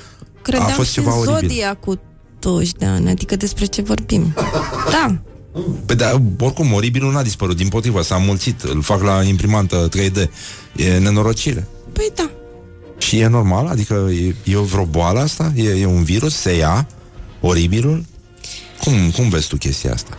[0.41, 1.49] credeam A fost și ceva în oribil.
[1.49, 1.99] Zodia cu
[2.39, 4.33] 20 de ani Adică despre ce vorbim
[4.91, 5.15] Da,
[5.85, 10.29] Păi da, oricum, oribilul n-a dispărut, din potrivă, s-a mulțit, îl fac la imprimantă 3D.
[10.75, 11.67] E nenorocire.
[11.93, 12.29] păi da
[12.97, 13.67] Și e normal?
[13.67, 15.51] Adică e, e o vreo boală asta?
[15.55, 16.35] E, e un virus?
[16.35, 16.87] Se ia?
[17.41, 18.05] Oribilul?
[18.83, 20.17] Cum, cum vezi tu chestia asta?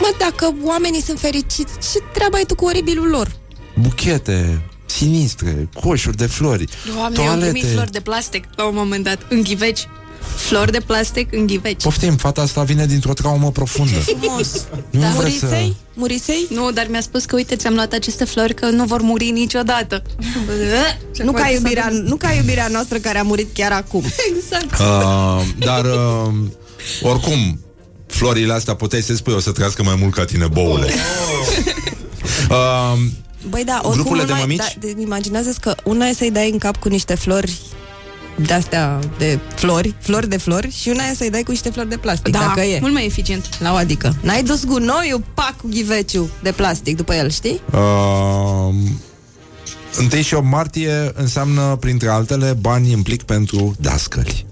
[0.00, 3.36] Mă, dacă oamenii sunt fericiți Ce treaba ai tu cu oribilul lor?
[3.80, 6.64] Buchete, sinistre, coșuri de flori,
[6.94, 7.74] Doamne, eu am primit toalete.
[7.74, 9.88] flori de plastic la un moment dat, în ghiveci.
[10.36, 11.82] Flori de plastic în ghiveci.
[11.82, 13.98] Poftim, fata asta vine dintr-o traumă profundă.
[13.98, 15.08] Frumos Nu da.
[15.16, 15.44] vreți să...
[15.46, 15.76] Murisei?
[15.94, 16.46] Murisei?
[16.50, 20.02] Nu, dar mi-a spus că, uite, ți-am luat aceste flori că nu vor muri niciodată.
[21.24, 24.04] Nu ca, iubirea, nu ca iubirea noastră care a murit chiar acum
[24.36, 24.80] Exact.
[24.80, 26.32] Uh, dar, uh,
[27.02, 27.60] oricum,
[28.06, 30.92] florile astea puteai să spui o să trăiască mai mult ca tine, boule.
[32.50, 32.98] Uh,
[33.48, 34.58] Băi, da, oricum Grupurile de una e- mămici?
[34.58, 37.58] Da, de, imaginează că una e să-i dai în cap cu niște flori
[38.46, 41.96] de-astea de flori, flori de flori și una e să-i dai cu niște flori de
[41.96, 42.78] plastic, Da, dacă e.
[42.80, 43.48] mult mai eficient.
[43.58, 44.16] La o adică.
[44.20, 47.60] N-ai dus gunoiul, pac cu ghiveciu de plastic după el, știi?
[47.72, 48.74] Uh,
[50.12, 54.46] 1 și 8 martie înseamnă, printre altele, bani în plic pentru dascăli.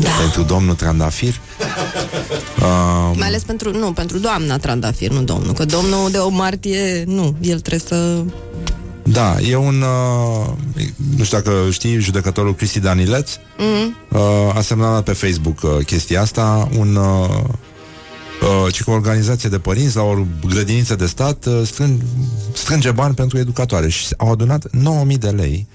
[0.00, 0.10] Da.
[0.20, 1.34] Pentru domnul Trandafir.
[2.58, 7.04] Uh, Mai ales pentru, nu, pentru doamna Trandafir, nu domnul, că domnul de o martie,
[7.06, 8.22] nu, el trebuie să...
[9.02, 9.82] da, e un...
[9.82, 10.46] Uh,
[11.16, 13.96] nu știu dacă știi, judecătorul Cristi Danileț Mm.
[14.18, 16.96] uh, a semnalat pe Facebook uh, chestia asta, un...
[16.96, 17.28] Uh,
[18.64, 20.14] uh, ci că o organizație de părinți la o
[20.48, 22.00] grădiniță de stat uh, strâng,
[22.52, 25.66] strânge bani pentru educatoare și au adunat 9000 de lei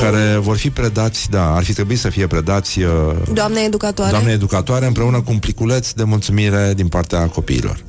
[0.00, 2.88] care vor fi predați, da, ar fi trebuit să fie predați uh,
[3.32, 4.10] Doamne educatoare.
[4.10, 7.82] doamne educatoare împreună cu un pliculeț de mulțumire din partea copiilor.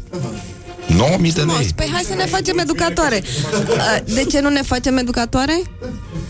[0.96, 1.50] 9000 de lei.
[1.50, 1.72] Frumos.
[1.72, 3.24] Păi hai să ne facem educatoare.
[3.54, 5.62] Uh, De ce nu ne facem educatoare?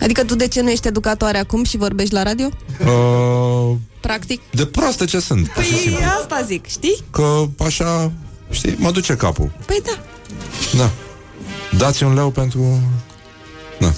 [0.02, 2.48] Adică tu de ce nu ești educatoare acum și vorbești la radio?
[2.86, 4.40] Uh, Practic?
[4.50, 6.04] de proastă ce sunt, pur și Păi simplu.
[6.22, 7.02] asta zic, știi?
[7.10, 8.12] Că așa,
[8.50, 9.50] știi, mă duce capul.
[9.66, 9.98] Păi da.
[10.78, 10.90] Da.
[11.78, 12.80] Dați un leu pentru...
[13.80, 13.92] Da.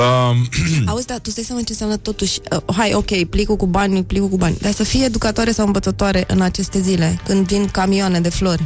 [0.00, 0.48] Um,
[0.90, 4.28] Auzi, da, tu stai seama ce înseamnă totuși uh, Hai, ok, plicul cu bani, plicul
[4.28, 8.28] cu bani Dar să fie educatoare sau învățătoare în aceste zile Când vin camioane de
[8.28, 8.64] flori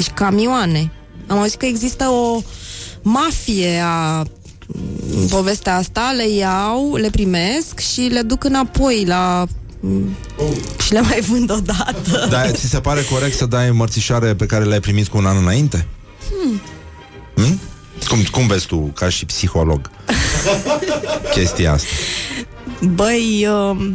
[0.00, 0.90] Deci camioane
[1.26, 2.42] Am auzit că există o
[3.02, 9.46] mafie a m, povestea asta, le iau, le primesc și le duc înapoi la
[9.80, 10.16] m,
[10.84, 12.26] și le mai vând odată.
[12.30, 15.36] Dar ți se pare corect să dai mărțișoare pe care le-ai primit cu un an
[15.36, 15.86] înainte?
[16.28, 16.60] Hmm.
[17.34, 17.60] Hmm?
[18.08, 19.90] Cum, cum vezi tu, ca și psiholog,
[21.34, 21.88] chestia asta?
[22.80, 23.92] Băi, uh,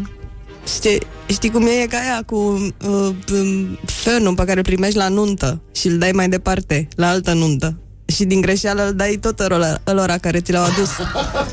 [0.76, 5.08] știi, știi cum e ca aia cu uh, um, fönul pe care îl primești la
[5.08, 7.78] nuntă și îl dai mai departe, la altă nuntă.
[8.06, 10.90] Și din greșeală îl dai tot ălora, ălora care ți l-au adus.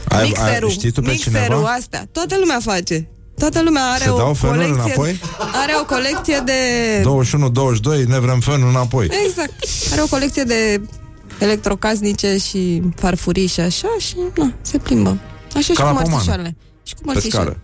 [0.08, 1.68] Ai- mixerul, ai- știi tu pe mixerul, cineva?
[1.68, 2.08] astea.
[2.12, 3.08] Toată lumea face.
[3.38, 4.82] Toată lumea are Se o dau fönuri colecție.
[4.84, 5.20] înapoi?
[5.62, 6.52] Are o colecție de
[7.02, 9.08] 21-22, ne vrem fân înapoi.
[9.26, 9.52] Exact.
[9.92, 10.80] Are o colecție de
[11.38, 15.18] electrocasnice și farfurii și așa și na, se plimbă.
[15.48, 16.10] Așa și Ca cu la pomană.
[16.10, 16.56] mărțișoarele.
[16.82, 17.60] Și cu Pe mărțișoarele.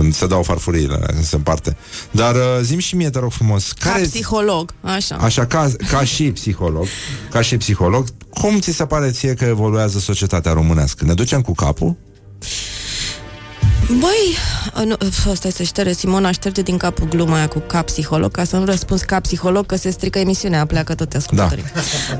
[0.00, 0.08] Scară.
[0.08, 0.10] Nu?
[0.10, 1.76] Când se dau farfuriile, când se împarte.
[2.10, 4.02] Dar uh, zim și mie, te rog frumos, Ca care...
[4.02, 5.16] psiholog, așa.
[5.16, 6.86] Așa, ca, ca și psiholog,
[7.30, 8.04] ca și psiholog,
[8.34, 11.04] cum ți se pare ție că evoluează societatea românească?
[11.04, 11.96] Ne ducem cu capul?
[13.98, 14.36] Băi,
[14.74, 18.30] a, nu, f- stai să ștere, Simona șterge din capul gluma aia cu cap psiholog,
[18.30, 21.64] ca să nu răspunzi ca psiholog, că se strică emisiunea, pleacă toți ascultătorii.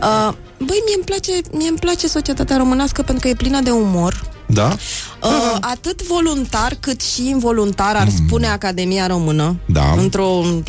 [0.01, 0.28] Da.
[0.28, 3.70] Uh, băi, mie îmi place, mie îmi place societatea românească pentru că e plină de
[3.70, 4.31] umor.
[4.52, 4.77] Da?
[5.22, 9.94] Uh, atât voluntar cât și involuntar, ar spune Academia Română, Da.
[9.97, 10.62] într-un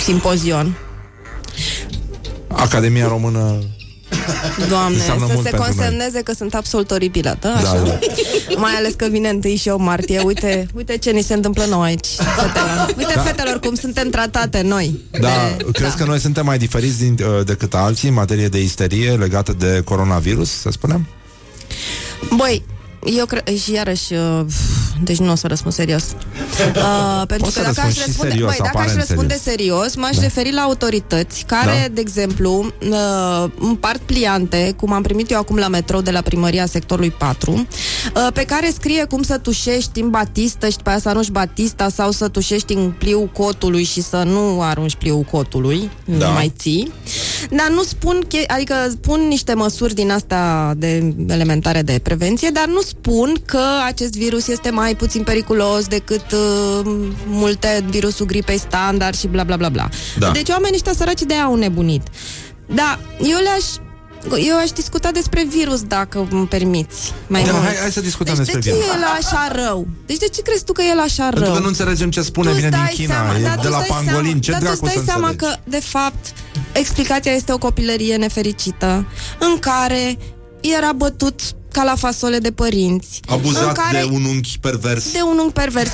[0.00, 0.76] simpozion.
[2.48, 3.58] Academia Română...
[4.68, 7.52] Doamne, Înseamnă să mult se pentru consemneze că sunt absolut oribilă, da?
[7.54, 7.82] Așa?
[7.82, 7.98] Da,
[8.56, 10.20] Mai ales că vine 1 și 8 martie.
[10.20, 12.94] Uite, uite ce ni se întâmplă nouă aici, fetelor.
[12.96, 13.20] Uite, Da.
[13.22, 15.00] fetelor, cum suntem tratate noi.
[15.20, 19.10] Da, crezi că noi suntem mai diferiți din, uh, decât alții în materie de isterie
[19.12, 21.06] legată de coronavirus, să spunem?
[22.36, 22.64] Băi,
[23.04, 24.44] eu cred, și iarăși, uh,
[25.02, 26.04] deci nu o să răspund serios.
[26.76, 28.98] Uh, pentru Poți că să dacă aș răspunzi și răspunde, serios, băi, dacă aș aparent
[29.08, 29.80] răspunde serios.
[29.80, 30.22] serios, m-aș Da.
[30.22, 31.94] referi la autorități care, Da.
[31.94, 36.66] de exemplu, uh, împart pliante, cum am primit eu acum la metrou de la primăria
[36.66, 41.08] sectorului 4, uh, pe care scrie cum să tușești în batistă și după aia să
[41.08, 46.26] arunci batista sau să tușești în pliul cotului și să nu arunci pliul cotului, Da.
[46.26, 46.92] nu mai ții.
[47.50, 52.66] Dar nu spun, che- adică spun niște măsuri din astea de elementare de prevenție, dar
[52.66, 56.80] nu spun că acest virus este mai puțin periculos decât uh,
[57.26, 59.88] multe virusul gripei standard și bla bla bla bla.
[60.18, 60.30] Da.
[60.30, 62.02] Deci oamenii ăștia săraci de au nebunit.
[62.66, 63.64] Da, eu le-aș
[64.46, 67.12] eu aș discuta despre virus, dacă îmi permiți.
[67.26, 67.64] Mai Da, mult.
[67.64, 68.90] hai- hai să discutăm deci despre de ce virus.
[68.90, 69.86] e el așa rău?
[70.06, 71.52] Deci de ce crezi tu că e el așa Pentru rău?
[71.54, 73.68] că nu înțelegem ce spune, Tu vine din stai China, seama, e dar de tu
[73.68, 75.56] la stai pangolin, seama, ce dar tu dracu stai să seama înțelegi?
[75.62, 76.32] că, de fapt,
[76.72, 79.06] explicația este o copilărie nefericită
[79.38, 80.18] în care
[80.60, 81.40] era bătut
[81.74, 83.20] ca la fasole de părinți.
[83.28, 85.12] în Abuzat care de un unchi pervers.
[85.12, 85.90] de un unghi pervers.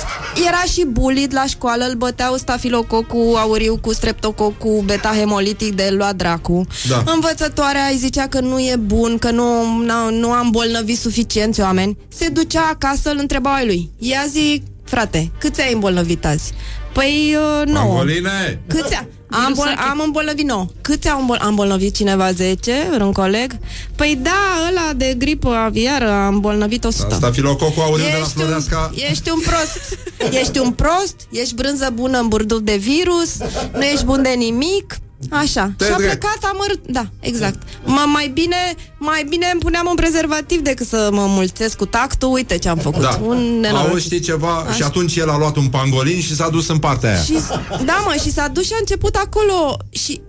[0.47, 6.67] Era și bullied la școală, îl băteau stafilococul auriu cu streptococul beta-hemolitic de luat dracu.
[6.89, 7.03] Da.
[7.13, 11.97] Învățătoarea îi zicea că nu e bun, că nu, nu, nu am îmbolnăvit suficienți oameni.
[12.07, 13.89] Se ducea acasă, îl întreba ai lui.
[13.97, 16.53] Ia zi, frate, câți ai îmbolnăvit azi?
[16.93, 17.95] Păi, uh, nouă.
[17.95, 18.61] Pangoline!
[18.67, 19.05] Câți a...
[19.31, 20.65] am, bol- am îmbolnăvit 9.
[20.81, 22.89] Câți au îmbol- am îmbolnăvit cineva 10?
[22.99, 23.57] Un coleg?
[23.95, 24.39] Păi da,
[24.69, 27.15] ăla de gripă aviară a îmbolnăvit 100.
[27.15, 28.91] Stafilococul auriu de la Ești un- Floreasca.
[29.09, 29.97] Ești un prost.
[30.39, 33.37] Ești un prost, ești brânză bună în burduf de virus,
[33.73, 34.97] nu ești bun de nimic.
[35.29, 35.71] Așa.
[35.77, 36.19] Te și a drept.
[36.19, 36.79] plecat amărât.
[36.87, 37.63] Da, exact.
[37.83, 38.55] M- mai bine,
[38.97, 42.31] mai bine îmi puneam un prezervativ decât să mă mulțesc cu tactul.
[42.31, 43.01] Uite ce am făcut.
[43.01, 43.19] Da.
[43.25, 43.89] Un nenorocit.
[43.91, 44.55] Auzi, știi ceva?
[44.57, 44.73] Așa.
[44.73, 47.21] Și atunci el a luat un pangolin și s-a dus în partea aia.
[47.21, 47.37] Și,
[47.85, 50.21] da, mă, și s-a dus și a început acolo și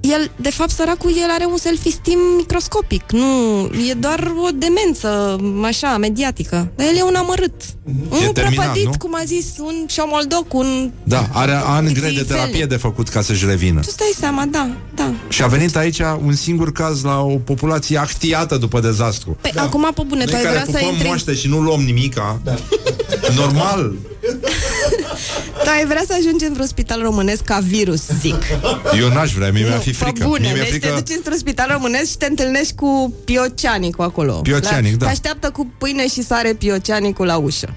[0.00, 3.02] el, de fapt, săracul, el are un self-esteem microscopic.
[3.12, 6.70] Nu, e doar o demență, așa, mediatică.
[6.76, 7.52] Dar el e un amărât.
[8.10, 8.92] Un E terminat, prăpădit, nu?
[8.98, 10.90] cum a zis, un șomoldoc, un...
[11.02, 12.66] Da, are ani Îți grei de iei terapie fel.
[12.66, 13.80] de făcut ca să-și revină.
[13.80, 15.12] Tu stai seama, da, da.
[15.28, 19.36] Și a venit aici un singur caz la o populație actiată după dezastru.
[19.40, 19.62] Păi da.
[19.62, 21.06] acum, pe bune, tu Noi ai care vrea să pupăm intri...
[21.06, 22.40] moaște și nu luăm nimica.
[22.44, 22.54] Da.
[23.36, 23.92] Normal.
[25.62, 28.42] Tu ai vrea să ajungi într-un spital românesc ca virus, zic.
[29.00, 30.26] Eu n-aș vrea, mie mi-ar Nu, fi pe frică.
[30.26, 30.86] Bune, mie mi-e deci frică...
[30.86, 34.32] te duci într-un spital românesc și te întâlnești cu Pioceanicu acolo.
[34.32, 35.04] Pioceanic, la, da.
[35.04, 37.74] Te așteaptă cu pâine și sare Pioceanicu la ușă.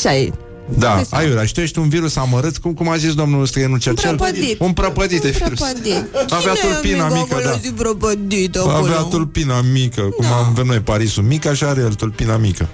[0.00, 0.32] Și ai...
[0.74, 3.46] Da, Hai să- aiurea, și tu ești un virus amărât, cum, cum a zis domnul
[3.46, 4.16] Străinul Cercel?
[4.16, 4.60] prăpădit.
[4.60, 5.58] Un prăpădit de virus.
[5.58, 6.04] Prăpădit.
[6.30, 7.58] Avea Cine tulpina amic mică, acolo da.
[7.62, 8.72] zi prăpădit acolo?
[8.76, 10.36] Avea tulpina mică, cum da.
[10.36, 12.68] avem noi Parisul mic, așa are el tulpina mică.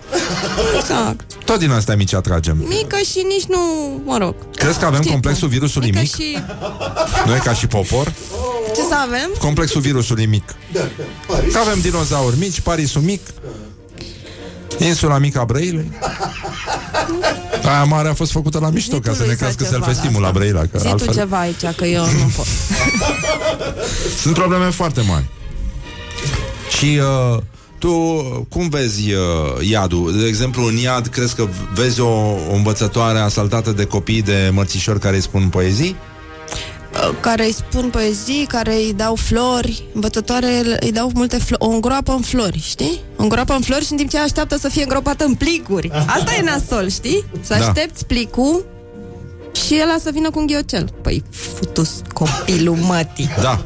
[0.76, 1.20] Exact.
[1.44, 2.56] Tot din astea mici atragem.
[2.58, 3.58] Mică și nici nu,
[4.04, 4.34] mă rog.
[4.54, 5.56] Crezi că avem Știi complexul cum?
[5.56, 6.14] virusului mică mic?
[6.14, 6.38] și...
[7.26, 8.12] Noi ca și popor?
[8.74, 9.30] Ce să avem?
[9.38, 10.54] Complexul virusului mic.
[11.52, 13.20] Că avem dinozauri mici, Parisul mic,
[14.78, 15.90] insula mică a Brăilei.
[17.64, 20.60] Aia mare a fost făcută la mișto ca să ne crească self-esteem-ul la Brăila.
[20.60, 21.14] Că Zi tu altfel...
[21.14, 22.46] ceva aici, că eu nu pot.
[24.22, 25.24] Sunt probleme foarte mari.
[26.78, 27.00] Și
[27.34, 27.42] uh,
[27.78, 27.92] tu
[28.48, 30.18] cum vezi uh, iadul?
[30.20, 32.10] De exemplu, în iad crezi că vezi o,
[32.50, 35.96] o învățătoare asaltată de copii de mărțișori care îi spun poezii?
[37.20, 42.12] Care îi spun poezii, care îi dau flori, învățătoare îi dau multe flori, o îngroapă
[42.12, 43.00] în flori, știi?
[43.16, 45.90] O îngroapă în flori și în timp ce ea așteaptă să fie îngropată în plicuri.
[46.06, 47.24] Asta e nasol, știi?
[47.40, 47.66] Să Da.
[47.66, 48.64] aștepți plicul
[49.66, 50.88] și ăla să vină cu un ghiocel.
[51.02, 53.30] Păi, futus copilul mătii.
[53.40, 53.64] Da.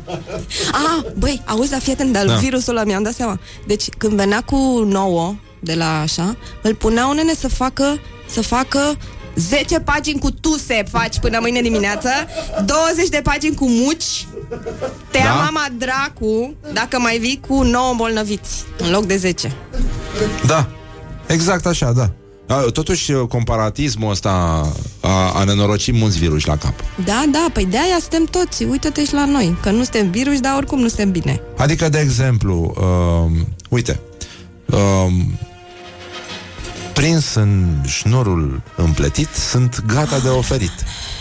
[0.72, 2.32] Ah, băi, auzi, dar fii atent, dar Da.
[2.32, 2.38] da.
[2.38, 3.40] virusul ăla mi-am dat seama.
[3.66, 4.56] Deci, când venea cu
[4.88, 7.98] nouă de la așa, îl puneau nene să facă,
[8.28, 8.96] să facă
[9.36, 12.08] 10 pagini cu tuse faci până mâine dimineață,
[12.64, 14.26] 20 de pagini cu muci,
[15.10, 15.32] te ia Da?
[15.34, 19.52] mama dracu dacă mai vii cu 9 îmbolnăviți în loc de 10.
[20.46, 20.68] Da.
[21.26, 22.10] Exact așa, da.
[22.48, 24.30] A, Totuși, comparatismul ăsta
[25.00, 26.74] a, a nenorocit mulți virus la cap.
[27.04, 30.40] Da, da, păi de aia suntem toți, uită-te și la noi, că nu suntem virus,
[30.40, 31.40] dar oricum nu suntem bine.
[31.56, 34.00] Adică, de exemplu, uh, uite,
[34.66, 35.06] uh,
[36.96, 40.72] prins în șnurul împletit, sunt gata de oferit.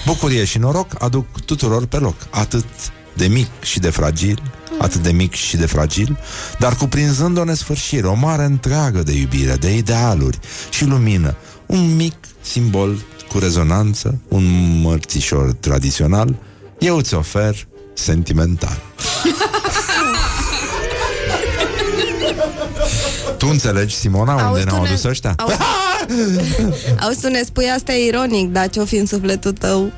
[0.06, 2.66] Bucurie și noroc aduc tuturor pe loc, atât
[3.14, 4.42] de mic și de fragil,
[4.80, 6.18] atât de mic și de fragil,
[6.60, 10.40] dar cuprinzând o nesfârșire, o mare întreagă de iubire, de idealuri
[10.70, 11.36] și lumină,
[11.66, 12.98] un mic simbol
[13.30, 16.36] cu rezonanță, un mărțișor tradițional,
[16.80, 18.82] eu îți ofer sentimental.
[23.46, 25.34] Tu înțelegi, Simona, unde Auzi, ne-au tu ne- adus ăștia?
[25.38, 25.56] Auzi,
[27.04, 29.92] auzi, tu ne spui asta e ironic, dar ce-o fi în sufletul tău?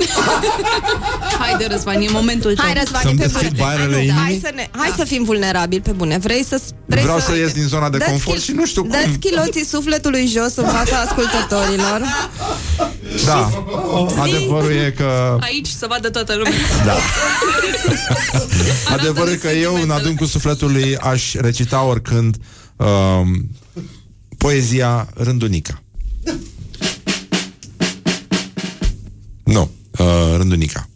[1.39, 2.65] Haide, Răzvan, e momentul tău.
[2.65, 3.61] Hai, Răzvan, Să-mi pe deschid bune.
[3.63, 4.21] baierele Hai, nu, inimii?
[4.23, 6.17] hai, să ne, hai să fim vulnerabili pe bune.
[6.17, 6.61] Vrei să...
[6.85, 8.91] Vrei Vreau să, să ies din zona de Dați confort chil- și nu știu cum.
[8.91, 12.01] Dați chiloții sufletului jos în fața ascultătorilor.
[13.25, 13.49] Da,
[14.21, 15.37] adevărul e că...
[15.39, 16.51] Aici să vadă toată lumea.
[16.85, 16.95] Da.
[18.93, 22.35] Adevărul e că eu, în adâncul sufletului, aș recita oricând
[22.77, 23.49] um,
[24.37, 25.83] poezia Rândunica.
[29.43, 30.89] Nu, uh, Rândunica.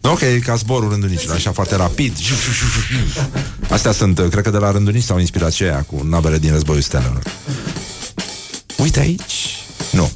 [0.00, 2.16] Ok, ca zborul rândunicilor, așa foarte rapid.
[3.68, 6.50] Astea sunt, uh, cred că de la rândunici s-au inspirat și aia cu navele din
[6.50, 7.22] războiul stelelor.
[8.76, 9.64] Uite aici.
[9.92, 10.10] Nu.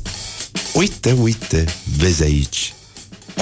[0.74, 1.64] Uite, uite,
[1.96, 2.74] vezi aici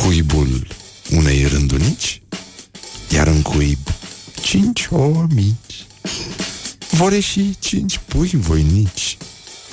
[0.01, 0.67] cuibul
[1.11, 2.23] unei rândunici,
[3.09, 3.79] iar în cuib
[4.43, 5.87] cinci ouă mici.
[6.91, 9.17] Vor ieși cinci pui voinici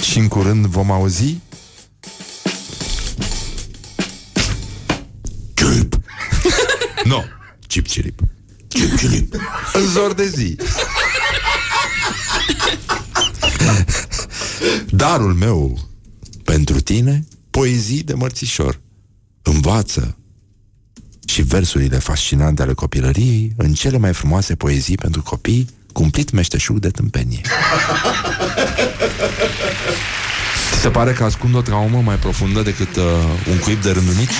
[0.02, 1.38] și în curând vom auzi
[5.54, 6.00] Ciuip.
[7.04, 7.24] Nu,
[7.68, 8.20] cip cirip.
[8.68, 9.36] Cip cirip.
[9.74, 10.56] În zor de zi.
[14.90, 15.90] Darul meu
[16.44, 18.80] pentru tine, poezii de mărțișor.
[19.42, 20.18] Învață
[21.36, 26.90] și versurile fascinante ale copilăriei în cele mai frumoase poezii pentru copii, cumplit meșteșug de
[26.90, 27.42] tâmpenie.
[30.74, 33.04] Ți se pare că ascund o traumă mai profundă decât uh,
[33.52, 34.34] un cuib de rândunici?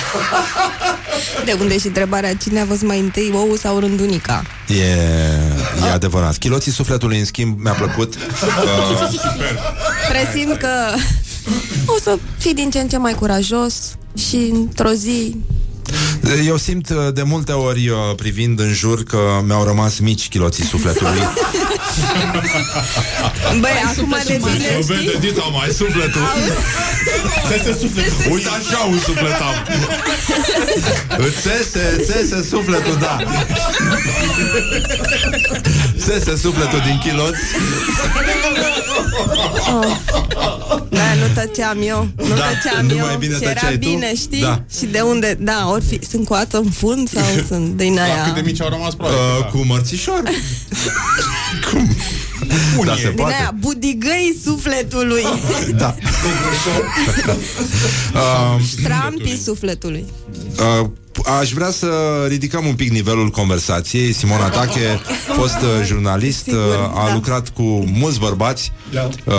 [1.44, 4.42] De unde și întrebarea cine a văzut mai întâi ou sau rândunica?
[4.68, 4.84] E,
[5.86, 6.36] e adevărat.
[6.36, 8.14] Chiloții sufletului, în schimb, mi-a plăcut.
[8.14, 8.20] Uh,
[10.08, 10.94] Presimt că
[11.86, 13.74] o să fii din ce în ce mai curajos
[14.14, 15.36] și într-o zi
[16.46, 20.64] Eu simt uh, de multe ori uh, privind în jur că mi-au rămas mici chiloții
[20.64, 21.20] sufletului.
[23.60, 25.18] Băi, acum devine, Vede, știi?
[25.20, 26.22] Dita, mai sufletul.
[27.48, 28.32] Țese sufletul.
[28.32, 29.66] Uite așa un suflet am.
[31.16, 33.16] Îți țese, țese sufletul, da.
[35.98, 37.40] Țese sufletul din chiloți.
[39.74, 39.96] Oh.
[40.88, 43.88] Da, nu tăceam eu Nu Da, tăceam nu eu mai bine Și era tăceai tu?
[43.88, 44.40] bine, știi?
[44.40, 44.62] Da.
[44.78, 48.22] Și de unde, da, ori fi, sunt coață în fund Sau sunt din aia La
[48.22, 49.18] cât de mici au rămas probabil.
[49.18, 49.46] Uh, da.
[49.46, 50.22] cu mărțișor.
[52.76, 52.84] Cum?
[52.84, 53.34] Da, se Din poate.
[53.34, 55.22] aia budigăi sufletului
[55.82, 55.94] Da.
[58.14, 60.04] um, Trampii sufletului
[60.82, 60.86] Uh,
[61.40, 61.86] aș vrea să
[62.28, 64.12] ridicăm un pic nivelul conversației.
[64.12, 65.00] Simona Tache,
[65.38, 67.14] fost uh, jurnalist, Sigur, uh, a da.
[67.14, 67.62] lucrat cu
[67.92, 68.72] mulți bărbați,
[69.24, 69.34] uh,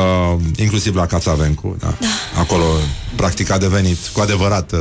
[0.55, 1.75] inclusiv la Cațavencu.
[1.79, 1.93] Da.
[2.39, 2.63] Acolo,
[3.15, 4.79] practic, a devenit cu adevărat uh,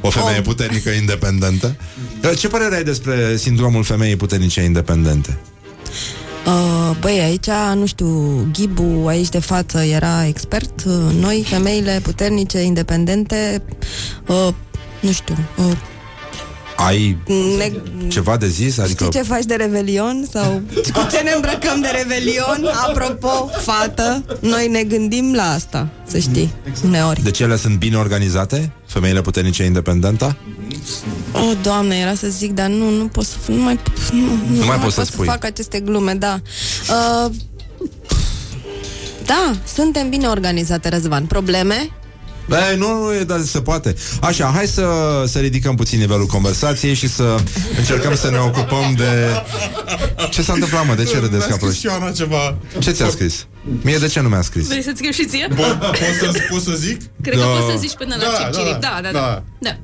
[0.00, 0.42] o femeie Om.
[0.42, 1.76] puternică independentă.
[2.24, 5.38] Uh, Ce părere ai despre sindromul femeii puternice independente?
[6.90, 8.06] Uh, Băi, aici, nu știu,
[8.52, 13.62] Ghibu aici de față era expert Uh, Noi, femeile puternice, independente
[14.26, 14.48] uh,
[15.00, 15.76] Nu știu uh,
[16.76, 17.18] Ai
[17.58, 17.72] ne,
[18.08, 18.78] ceva de zis?
[18.78, 20.26] Adică Știi ce faci de revelion?
[20.32, 22.70] Sau cu ce ne îmbrăcăm de revelion?
[22.88, 26.52] Apropo, fată, noi ne gândim la asta, să știi,
[26.84, 27.22] uneori.
[27.22, 28.72] de ce ele sunt bine organizate?
[28.86, 30.36] Femeile puternice independente?
[31.32, 33.36] O, oh, doamne, era să zic, dar nu, nu pot să...
[33.46, 33.78] Nu mai,
[34.12, 34.20] nu,
[34.58, 35.26] nu, mai poți pot să să spui.
[35.26, 36.40] fac aceste glume, da.
[36.90, 37.30] Uh,
[39.24, 41.26] da, suntem bine organizate, Răzvan.
[41.26, 41.90] Probleme?
[42.48, 43.94] Bă, nu, nu, e, dar se poate.
[44.20, 44.86] Așa, hai să,
[45.26, 47.36] să ridicăm puțin nivelul conversației și să
[47.78, 49.42] încercăm să ne ocupăm de...
[50.30, 50.94] Ce s-a întâmplat, mă?
[50.94, 51.80] De ce râdeți Mi-a ca scris proști?
[51.80, 52.56] și Ioana ceva.
[52.78, 53.46] Ce ți-a scris?
[53.82, 54.66] Mie de ce nu mi-a scris?
[54.66, 55.46] Vrei să-ți scriu și ție?
[55.56, 57.00] Pot, pot, să, pot să zic?
[57.22, 57.46] Cred că Da.
[57.46, 58.80] poți să zici până la Da, cip da, cirip.
[58.80, 59.42] da, Da, da, da.
[59.58, 59.76] da.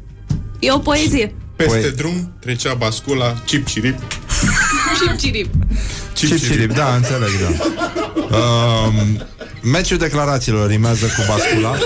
[0.63, 0.67] Da.
[0.67, 1.35] E o poezie.
[1.57, 3.99] Peste Păi- drum trecea bascula, cip cirip.
[5.07, 5.49] Cip cirip.
[6.13, 7.65] Cip, Chip cirip, da, înțeleg, da.
[8.37, 9.27] Um,
[9.63, 11.77] meciul declarațiilor rimează cu bascula.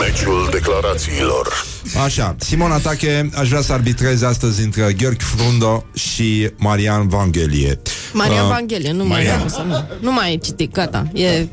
[0.00, 1.64] Meciul declarațiilor.
[2.04, 7.80] Așa, Simona Tache, aș vrea să arbitrez astăzi între Gheorghe Frundo și Marian Vanghelie.
[8.12, 9.38] Maria Uh, Vanghelie, nu mai Maria.
[9.40, 9.84] am să nu.
[10.00, 11.06] Nu mai e citit, gata.
[11.12, 11.26] E...
[11.26, 11.48] E,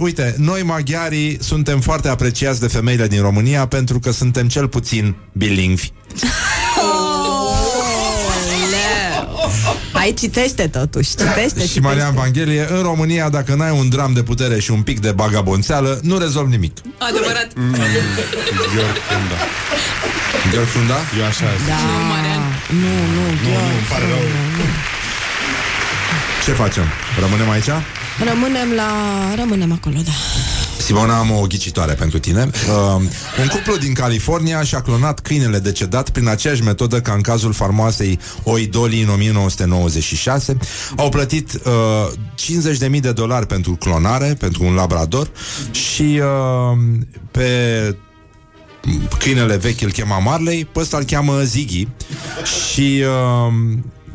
[0.00, 5.14] uite, noi maghiarii suntem foarte apreciați de femeile din România pentru că suntem cel puțin
[5.32, 5.90] bilingvi.
[9.92, 14.60] Hai, citește totuși, citește, Și Marian Vanghelie, în România, dacă n-ai un dram de putere
[14.60, 16.76] și un pic de bagabonțeală, nu rezolvi nimic.
[16.98, 17.48] Adevărat.
[18.74, 19.36] Gheorghe Frunda.
[20.50, 20.98] Gheorghe Frunda?
[21.18, 21.74] Eu așa Da.
[21.74, 22.42] Nu, Marian.
[22.82, 24.22] Nu, nu, Nu, nu, îmi pare rău.
[26.44, 26.84] Ce facem?
[27.20, 27.68] Rămânem aici?
[28.28, 28.90] Rămânem la...
[29.36, 30.10] Rămânem acolo, da.
[30.88, 32.50] Simona, am o ghicitoare pentru tine.
[32.68, 33.02] Uh,
[33.40, 38.18] un cuplu din California și-a clonat câinele decedat prin aceeași metodă ca în cazul farmoasei
[38.42, 40.56] Oidoli în 1996.
[40.96, 45.30] Au plătit uh, 50.000 de dolari pentru clonare, pentru un labrador
[45.70, 46.78] și uh,
[47.30, 47.96] pe
[49.18, 51.88] câinele vechi îl chema Marley, pe ăsta îl cheamă Ziggy
[52.44, 53.52] și uh,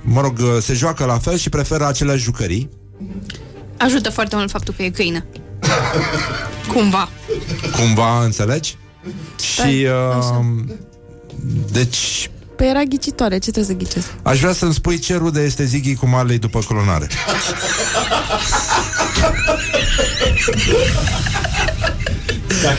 [0.03, 2.69] mă rog, se joacă la fel și preferă aceleași jucării.
[3.77, 5.25] Ajută foarte mult faptul că e câine.
[6.73, 7.09] Cumva.
[7.79, 8.77] Cumva, înțelegi?
[9.39, 10.45] Și uh,
[11.71, 14.07] deci Păi era ghicitoare, ce trebuie să ghicesc?
[14.21, 17.07] aș vrea să-mi spui ce rude este Ziggy cu Marley după clonare.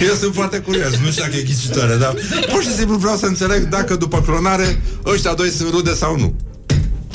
[0.08, 2.14] Eu sunt foarte curios, nu știu dacă e ghicitoare, dar
[2.52, 6.34] pur și simplu vreau să înțeleg dacă după clonare ăștia doi sunt rude sau nu.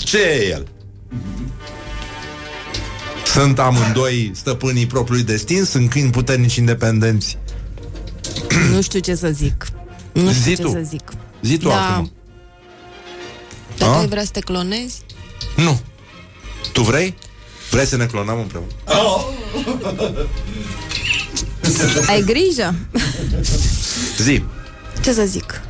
[0.04, 0.68] Ce e el?
[3.26, 5.64] Sunt amândoi stăpânii propriului destin?
[5.64, 7.38] Sunt câini puternici independenți?
[8.72, 9.68] Nu știu ce să zic.
[10.12, 10.70] Nu știu Zi ce tu.
[10.70, 11.10] să zic.
[11.42, 11.94] Zi tu Da.
[11.94, 12.12] acum.
[13.78, 13.98] Dacă A?
[14.00, 15.02] ai vrea să te clonezi?
[15.56, 15.80] Nu.
[16.74, 17.16] Tu vrei?
[17.72, 18.68] Vrei să ne clonăm împreună?
[22.10, 22.76] Ai grijă?
[24.18, 24.44] Zi.
[25.02, 25.62] Ce să zic?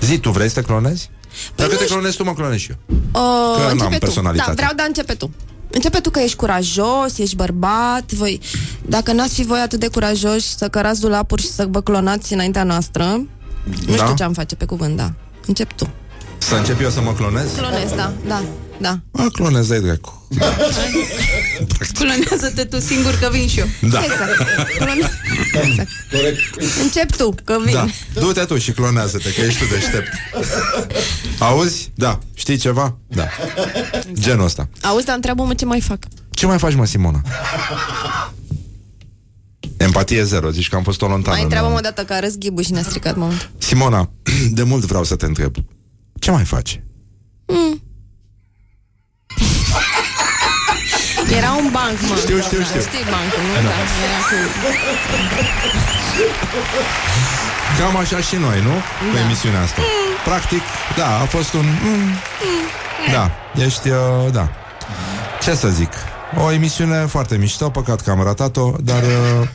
[0.00, 1.10] Zi, tu vrei să te clonezi?
[1.54, 2.96] Păi Dacă te clonezi tu, mă clonez și eu.
[3.22, 3.98] O, Că n-am începe tu.
[4.04, 4.48] personalitate.
[4.50, 5.30] Da, vreau, dar începe tu.
[5.70, 8.40] Începe tu că ești curajos, ești bărbat, voi...
[8.86, 12.62] Dacă n-ați fi voi atât de curajoși să cărați dulapuri și să vă clonați înaintea
[12.64, 13.04] noastră,
[13.86, 14.02] nu Da?
[14.02, 15.12] știu ce am face pe cuvânt, da.
[15.46, 15.88] Încep tu.
[16.38, 17.52] Să încep eu să mă clonez?
[17.56, 18.42] Clonez, da, da,
[18.80, 18.98] da.
[19.10, 20.26] Mă clonez, dai dracu.
[21.94, 23.66] Clonează-te tu singur că vin și eu.
[23.80, 24.00] Da.
[24.04, 24.36] Exact.
[24.78, 25.10] Clonez.
[25.62, 25.88] exact.
[26.82, 27.72] Încep tu, că vin.
[27.74, 27.86] Da.
[28.14, 30.08] Du-te tu și clonează-te, că ești tu deștept.
[31.38, 31.90] Auzi?
[31.94, 32.18] Da.
[32.34, 32.96] Știi ceva?
[33.06, 33.28] Da.
[34.12, 34.68] Genul ăsta.
[34.82, 35.98] Auzi, dar întreabă-mă ce mai fac.
[36.30, 37.20] Ce mai faci, mă, Simona?
[39.76, 41.28] Empatie zero, zici că am fost o lontană.
[41.30, 43.50] Mai în- întreabă-mă o dată că arăs ghibu și ne-a stricat momentul.
[43.58, 44.10] Simona,
[44.50, 45.54] de mult vreau să te întreb.
[46.20, 46.82] Ce mai faci?
[47.46, 47.81] Mm.
[51.38, 52.16] Era un banc, mă.
[52.16, 52.80] Știu, știu, știu.
[52.80, 53.54] Știi bancul, nu?
[53.54, 53.60] Da.
[53.68, 53.74] Da.
[54.06, 54.36] Era cu...
[57.78, 58.70] Cam așa și noi, nu?
[58.70, 59.20] Cu Da.
[59.20, 59.82] emisiunea asta.
[60.24, 60.60] Practic,
[60.96, 61.64] da, a fost un...
[61.64, 62.10] mm,
[63.12, 63.30] Da,
[63.64, 63.88] ești...
[63.88, 64.50] Uh, da.
[65.42, 65.90] Ce să zic?
[66.44, 69.02] O emisiune foarte mișto, păcat că am ratat-o, dar...
[69.02, 69.48] Uh,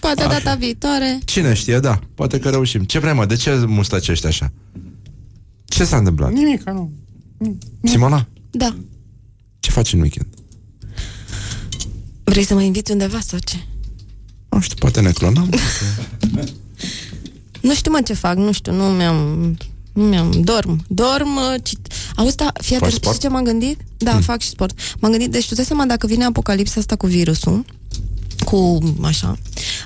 [0.00, 1.18] Poate data viitoare.
[1.24, 2.82] cine știe, da, poate că reușim.
[2.84, 3.26] Ce vrem, mă?
[3.26, 4.52] De ce mustăcești așa?
[5.64, 6.32] Ce s-a întâmplat?
[6.32, 6.92] Nimic, nu.
[7.82, 8.74] Simona, Da.
[9.60, 10.26] ce faci în weekend?
[12.32, 13.56] Vrei să mă inviți undeva sau ce?
[14.48, 15.50] Nu știu, poate ne clonăm?
[17.60, 19.56] Nu știu, mă, ce fac, nu știu, nu mi-am...
[19.92, 20.30] Nu mi-am...
[20.30, 20.84] Dorm.
[20.88, 21.78] Dorm, uh, cit...
[22.16, 23.14] Auzi, da, fii Faci atent, sport?
[23.16, 23.80] știi ce m-am gândit?
[23.96, 24.78] Da, fac și sport.
[25.00, 27.64] M-am gândit, deci tu dai seama dacă vine apocalipsa asta cu virusul,
[28.44, 29.36] cu așa.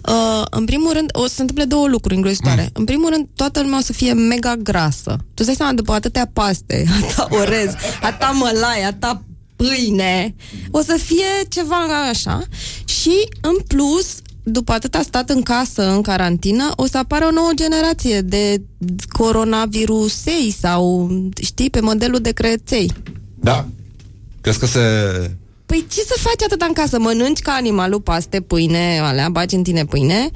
[0.09, 2.63] Uh, în primul rând, o să se întâmple două lucruri îngrozitoare.
[2.63, 2.71] Mm.
[2.73, 5.17] În primul rând, toată lumea o să fie mega grasă.
[5.17, 9.23] Tu îți dai seama, după atâtea paste, atâta orez, atâta mălai, atâta
[9.57, 10.35] pâine,
[10.71, 12.43] o să fie ceva așa.
[12.85, 14.07] Și, în plus,
[14.43, 18.63] după atâta stat în casă, în carantină, o să apară o nouă generație de
[19.09, 21.11] coronavirusei sau,
[21.43, 22.93] știi, pe modelul de creței.
[23.35, 23.67] Da.
[24.41, 24.81] Crezi că se...
[25.67, 26.99] Păi ce să faci atâta în casă?
[26.99, 30.31] Mănânci ca animalul paste, pâine, alea, bagi în tine pâine,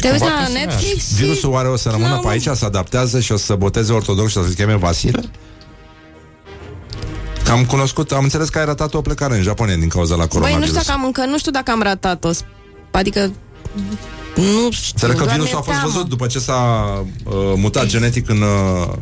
[0.00, 1.14] te uiți la Netflix și...
[1.14, 3.92] Virusul oare o să rămână La pe aici, să adaptează și o să se boteze
[3.92, 5.20] ortodox și o să se cheme Vasile?
[7.46, 10.16] Că am cunoscut, am înțeles că ai ratat o plecare în Japonia din cauza la
[10.16, 10.68] Băi, nu coronavirus.
[10.68, 12.30] știu dacă am încă, nu știu dacă am ratat-o.
[12.90, 13.32] Adică
[14.34, 14.90] nu știu.
[14.92, 15.92] Înțeleg că doar virusul mi-e a fost teamă.
[15.92, 16.60] văzut după ce s-a
[17.24, 18.92] uh, mutat genetic în, uh,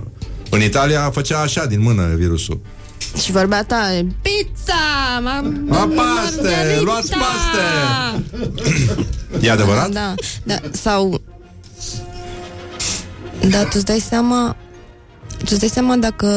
[0.51, 2.61] în Italia, făcea așa din mână virusul.
[3.23, 5.21] Și vorbea ta, pizza!
[5.23, 6.81] M-am, A, paste!
[6.83, 7.66] Luați paste!
[9.41, 9.89] E adevărat?
[9.91, 11.21] Da, da, sau...
[13.49, 14.57] Da, tu îți dai seama...
[15.39, 16.29] Tu îți dai seama dacă...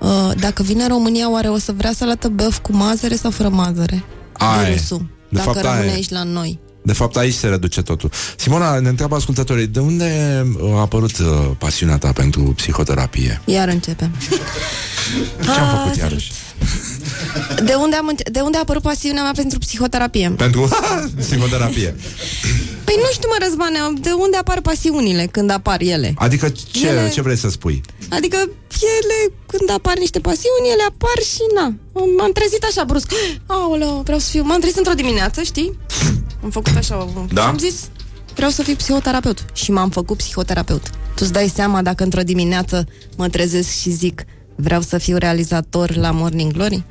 [0.00, 3.48] Uh, dacă vine în România, oare o să vrea salată băf cu mazăre sau fără
[3.48, 4.04] mazăre?
[4.32, 4.70] Aia e.
[4.70, 4.98] Virusul.
[5.28, 5.94] De dacă fapt, aia rămâne e.
[5.94, 6.58] aici la noi.
[6.82, 8.10] De fapt, aici se reduce totul.
[8.36, 11.26] Simona, ne întreabă ascultătorii, de unde uh, a apărut uh,
[11.58, 13.40] pasiunea ta pentru psihoterapie?
[13.44, 14.10] Iar începem.
[15.42, 16.32] Ce am Ah, făcut iarăși?
[17.64, 20.30] De unde, am, înce- de unde a apărut pasiunea mea pentru psihoterapie?
[20.36, 20.68] Pentru
[21.20, 21.94] psihoterapie.
[22.84, 26.12] Păi nu știu, mă, Răzvane, de unde apar pasiunile când apar ele?
[26.16, 27.80] Adică ce, Ele- ce vrei să spui?
[28.08, 28.36] Adică
[28.98, 31.74] ele, când apar niște pasiuni, ele apar și na.
[32.18, 33.12] M-am trezit așa brusc.
[33.46, 34.42] Aoleu, vreau să fiu...
[34.42, 35.78] M-am trezit într-o dimineață, știi?
[36.42, 37.08] Am făcut așa...
[37.32, 37.40] Da?
[37.42, 37.74] Și am zis,
[38.34, 39.44] vreau să fiu psihoterapeut.
[39.52, 40.82] Și m-am făcut psihoterapeut.
[40.88, 44.24] Tu îți dai seama dacă într-o dimineață mă trezesc și zic
[44.54, 46.82] vreau să fiu realizator la Morning Glory?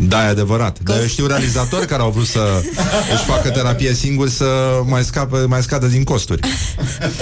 [0.00, 0.78] Da, e adevărat.
[0.82, 2.62] Dar eu știu realizatori care au vrut să
[3.14, 6.40] își facă terapie singuri să mai, scape, mai scadă din costuri.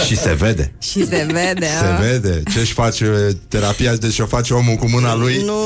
[0.06, 0.72] Și se vede.
[0.78, 1.96] Și se vede, Se a?
[1.96, 2.42] vede.
[2.52, 5.42] Ce își face terapia, deci o face omul cu mâna lui.
[5.44, 5.58] Nu,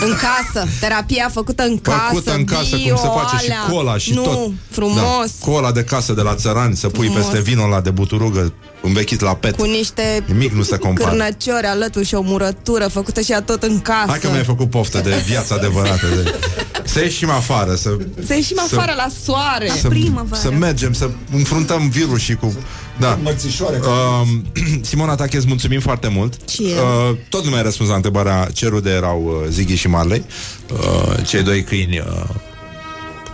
[0.00, 0.66] în casă.
[0.80, 3.56] Terapia făcută în casă, Făcută în casă, bio, cum se face alea.
[3.66, 4.50] și cola și nu, tot.
[4.70, 5.30] frumos.
[5.40, 5.50] Da.
[5.52, 7.24] Cola de casă de la țărani, să pui Frumos.
[7.26, 8.52] peste vinul ăla de buturugă
[8.82, 9.56] învechit la pet.
[9.56, 11.08] Cu niște Nimic nu se compară.
[11.08, 14.06] cârnăciori alături și o murătură făcută și ea tot în casă.
[14.08, 16.06] Hai că mi-ai făcut poftă de viața adevărată.
[16.06, 16.30] De...
[16.84, 17.96] Să ieșim afară, să...
[18.26, 19.68] Să ieșim să- afară la soare.
[19.68, 19.88] să,
[20.32, 22.54] să mergem, să înfruntăm virusii cu...
[22.98, 23.18] Da.
[23.22, 23.80] Mărțișoare.
[23.80, 24.28] Uh,
[24.88, 26.48] Simona Tache, îți mulțumim foarte mult.
[26.50, 27.10] Și eu.
[27.10, 30.24] Uh, tot lumea a răspuns la întrebarea ce rude erau uh, Ziggy și Marley,
[30.72, 32.22] uh, cei doi câini uh,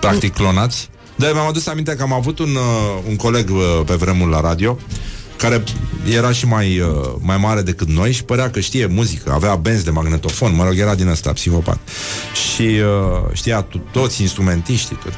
[0.01, 0.89] practic clonați.
[1.17, 4.41] Dar mi-am adus aminte că am avut un, uh, un coleg uh, pe vremuri la
[4.41, 4.79] radio
[5.37, 5.63] care
[6.13, 6.89] era și mai, uh,
[7.19, 10.79] mai mare decât noi și părea că știe muzică, avea benzi de magnetofon, mă rog,
[10.79, 11.79] era din ăsta, psihopat.
[12.53, 14.97] Și uh, știa to- toți instrumentiștii.
[14.97, 15.13] Tot.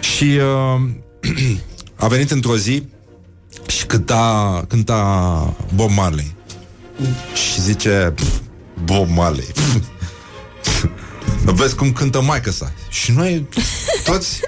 [0.00, 0.80] Și uh,
[2.04, 2.82] a venit într-o zi
[3.66, 6.34] și cânta, cânta Bob Marley.
[7.34, 8.26] Și zice "Pf,
[8.84, 9.46] Bob Marley
[10.62, 10.84] pf,
[11.44, 13.48] Vezi cum cântă maică sa Și noi
[14.04, 14.40] toți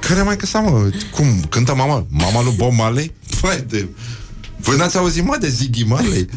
[0.00, 0.90] Care maică sa mă?
[1.14, 1.42] Cum?
[1.48, 2.06] Cântă mama?
[2.08, 3.14] Mama lui Bob Marley?
[3.40, 3.88] Păi de...
[4.56, 6.28] Voi n-ați auzit mă de Ziggy Marley?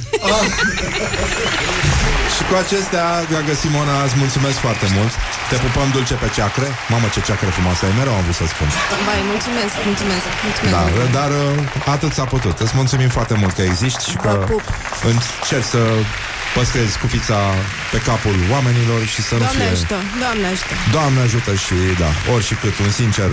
[2.35, 5.11] Și cu acestea, dragă Simona, îți mulțumesc foarte mult
[5.49, 8.67] Te pupăm dulce pe ceacre Mamă, ce ceacre frumoasă ai, mereu am vrut să spun
[9.07, 10.73] Vai, mulțumesc, mulțumesc, mulțumesc.
[10.75, 10.83] da,
[11.19, 12.55] dar uh, atât s-a putut.
[12.65, 14.33] Îți mulțumim foarte mult că existi și că
[15.09, 15.81] încerci să
[16.55, 17.39] păstrezi cufița
[17.91, 19.71] pe capul oamenilor și să nu Doamne fie...
[19.75, 20.73] ajută, Doamne ajută.
[20.97, 23.29] Doamne ajută și, da, ori și cât, un sincer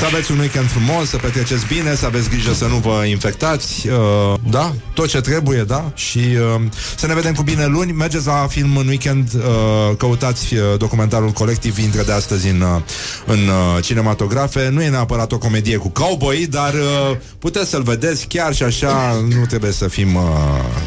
[0.00, 3.88] Să aveți un weekend frumos, să petreceți bine Să aveți grijă să nu vă infectați
[3.88, 6.60] uh, Da, tot ce trebuie, da Și uh,
[6.96, 7.92] să ne vedem cu bine luni.
[7.92, 12.80] Mergeți la film în weekend uh, Căutați uh, documentarul colectiv Intră de astăzi în, uh,
[13.26, 14.68] în uh, cinematografe.
[14.72, 19.24] Nu e neapărat o comedie cu cowboy Dar uh, puteți să-l vedeți chiar și așa.
[19.38, 20.22] Nu trebuie să fim uh,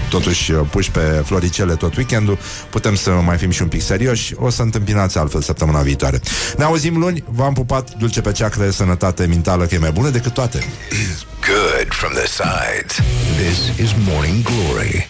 [0.10, 2.38] totuși uh, puși pe floricele tot weekendul,
[2.70, 4.34] putem să mai fim și un pic serioși.
[4.36, 6.20] O să întâmpinați altfel săptămâna viitoare.
[6.58, 10.34] Ne auzim luni, v-am pupat, dulce pe ceacră, sănătate mentală, că e mai bună decât
[10.34, 10.64] toate.
[11.46, 12.96] Good from the sides.
[13.38, 15.10] This is Morning Glory.